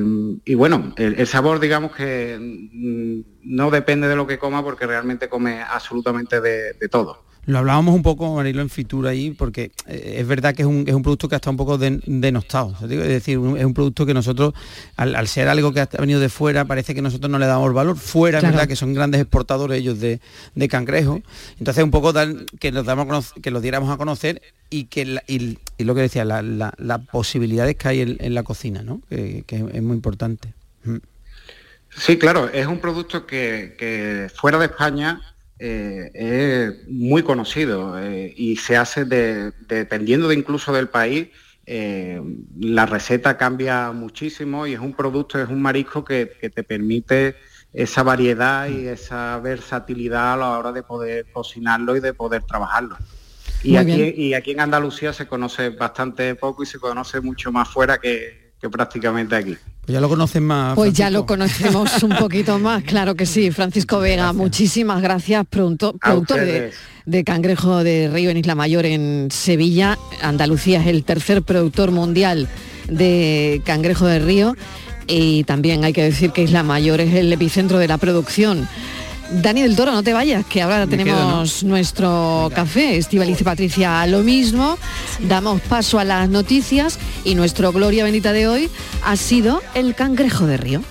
bueno, 0.55 0.95
el, 0.97 1.27
sabor, 1.27 1.59
digamos 1.61 1.95
que 1.95 2.39
mm, 2.41 3.21
no 3.43 3.71
depende 3.71 4.09
de 4.09 4.17
lo 4.17 4.27
que 4.27 4.39
coma, 4.39 4.63
porque 4.63 4.87
realmente 4.87 5.29
come 5.29 5.61
absolutamente 5.63 6.41
de 6.41 6.89
todo. 6.91 7.26
Lo 7.47 7.59
hablábamos 7.59 7.95
un 7.95 8.03
poco, 8.03 8.35
Marilo, 8.35 8.61
en 8.61 8.69
Fitura 8.69 9.11
ahí, 9.11 9.31
porque 9.31 9.71
eh, 9.87 10.17
es 10.19 10.27
verdad 10.27 10.53
que 10.55 10.63
es 10.63 10.69
un, 10.69 10.85
es 10.89 10.93
un 10.95 11.03
producto 11.03 11.29
que 11.29 11.37
está 11.37 11.49
un 11.49 11.57
poco 11.57 11.79
den- 11.79 12.03
denostado. 12.05 12.75
Es 12.83 12.89
decir, 12.89 13.39
un- 13.39 13.57
es 13.57 13.65
un 13.65 13.73
producto 13.73 14.05
que 14.05 14.15
nosotros, 14.15 14.53
al, 14.97 15.15
al 15.15 15.29
ser 15.29 15.49
algo 15.49 15.73
que 15.73 15.81
ha 15.81 15.89
venido 15.99 16.19
de 16.19 16.29
fuera, 16.29 16.65
parece 16.65 16.93
que 16.93 17.03
nosotros 17.03 17.31
no 17.31 17.39
le 17.39 17.47
damos 17.47 17.73
valor. 17.73 17.97
Fuera, 17.97 18.41
Claro. 18.41 18.51
es 18.53 18.57
verdad 18.57 18.69
que 18.69 18.75
son 18.75 18.95
grandes 18.95 19.21
exportadores 19.21 19.79
ellos 19.79 20.01
de, 20.01 20.21
de 20.57 20.69
cangrejo. 20.69 21.21
Entonces, 21.61 21.85
un 21.85 21.93
poco 21.93 22.13
que, 22.59 22.73
los 22.73 22.85
damos 22.85 23.05
a 23.07 23.09
conocer- 23.09 23.41
que 23.41 23.51
los 23.53 23.63
diéramos 23.63 23.91
a 23.95 23.97
conocer 23.97 24.43
y 24.69 24.85
que 24.87 25.05
la- 25.07 25.23
y, 25.29 25.57
y 25.79 25.85
lo 25.85 25.95
que 25.95 26.01
decía, 26.01 26.25
la- 26.25 26.43
la- 26.43 26.75
las 26.79 27.01
posibilidades 27.07 27.77
que 27.77 27.87
hay 27.89 28.01
en, 28.01 28.17
en 28.19 28.35
la 28.35 28.43
cocina, 28.43 28.83
¿no? 28.83 29.01
Que, 29.09 29.45
que 29.47 29.57
es 29.73 29.83
muy 29.83 29.95
importante. 29.95 30.53
Mm. 30.83 30.97
Sí, 31.97 32.19
claro, 32.19 32.49
es 32.53 32.67
un 32.67 32.81
producto 32.81 33.25
que, 33.25 33.77
que 33.79 34.29
fuera 34.35 34.59
de 34.59 34.67
España 34.67 35.21
eh, 35.59 36.11
es 36.15 36.89
muy 36.89 37.23
conocido 37.23 37.99
eh, 37.99 38.33
y 38.37 38.57
se 38.57 38.77
hace 38.77 39.05
de- 39.05 39.53
dependiendo 39.69 40.29
de 40.29 40.35
incluso 40.35 40.73
del 40.73 40.89
país. 40.89 41.29
eh, 41.69 42.21
la 42.61 42.87
receta 42.87 43.37
cambia 43.37 43.91
muchísimo 43.91 44.67
y 44.69 44.75
es 44.75 44.81
un 44.81 44.93
producto, 44.95 45.41
es 45.43 45.49
un 45.49 45.61
marisco 45.61 46.05
que, 46.05 46.31
que 46.41 46.49
te 46.49 46.63
permite 46.63 47.35
esa 47.73 48.05
variedad 48.05 48.69
y 48.69 48.87
esa 48.87 49.39
versatilidad 49.41 50.35
a 50.35 50.37
la 50.37 50.59
hora 50.59 50.71
de 50.73 50.83
poder 50.85 51.27
cocinarlo 51.33 51.97
y 51.97 52.01
de 52.01 52.15
poder 52.15 52.43
trabajarlo. 52.45 52.97
Y 53.65 53.71
Muy 53.71 53.79
aquí, 53.79 53.97
bien. 53.97 54.15
y 54.17 54.35
aquí 54.35 54.53
en 54.53 54.61
Andalucía 54.61 55.13
se 55.13 55.27
conoce 55.27 55.71
bastante 55.71 56.37
poco 56.37 56.63
y 56.63 56.67
se 56.67 56.79
conoce 56.79 57.21
mucho 57.21 57.51
más 57.51 57.69
fuera 57.69 57.99
que, 57.99 58.46
que 58.61 58.71
prácticamente 58.71 59.37
aquí. 59.37 59.57
Pues 59.83 59.95
ya 59.95 60.01
lo 60.01 60.09
conocen 60.09 60.45
más. 60.45 60.75
Pues 60.75 60.93
ya 60.93 61.11
lo 61.11 61.27
conocemos 61.27 62.03
un 62.03 62.17
poquito 62.19 62.59
más, 62.59 62.83
claro 62.83 63.15
que 63.15 63.27
sí. 63.27 63.51
Francisco 63.51 64.01
Vega, 64.01 64.33
muchísimas 64.33 65.01
gracias. 65.03 65.47
Pronto, 65.49 65.95
productor 65.99 66.41
de 67.07 67.25
cangrejo 67.25 67.85
de 67.85 68.11
río 68.13 68.31
en 68.31 68.37
Isla 68.39 68.55
Mayor 68.55 68.85
en 68.87 69.29
Sevilla. 69.31 69.99
Andalucía 70.23 70.81
es 70.81 70.89
el 70.89 71.05
tercer 71.05 71.43
productor 71.43 71.93
mundial 71.93 72.49
de 72.89 73.63
cangrejo 73.65 74.07
de 74.07 74.19
río. 74.19 74.57
Y 75.07 75.45
también 75.45 75.85
hay 75.85 75.93
que 75.93 76.03
decir 76.03 76.33
que 76.33 76.43
Isla 76.43 76.65
Mayor 76.65 77.01
es 77.01 77.15
el 77.15 77.33
epicentro 77.33 77.79
de 77.79 77.87
la 77.87 77.97
producción. 77.99 78.69
Dani 79.31 79.63
del 79.63 79.77
Toro, 79.77 79.93
no 79.93 80.03
te 80.03 80.13
vayas, 80.13 80.45
que 80.47 80.63
ahora 80.63 80.87
Me 80.87 80.97
tenemos 80.97 81.63
nuestro 81.65 82.51
café. 82.55 82.97
Estivaliz 82.97 83.41
y 83.41 83.45
Patricia 83.45 84.07
lo 84.07 84.21
mismo. 84.21 84.79
Damos 85.21 85.61
paso 85.63 85.99
a 85.99 86.05
las 86.05 86.29
noticias 86.29 86.99
y 87.25 87.35
nuestro 87.35 87.73
Gloria 87.73 88.05
Bendita 88.05 88.33
de 88.33 88.49
hoy 88.49 88.71
ha 89.05 89.17
sido 89.17 89.63
el 89.75 89.95
cangrejo 89.95 90.47
de 90.47 90.57
río. 90.57 90.83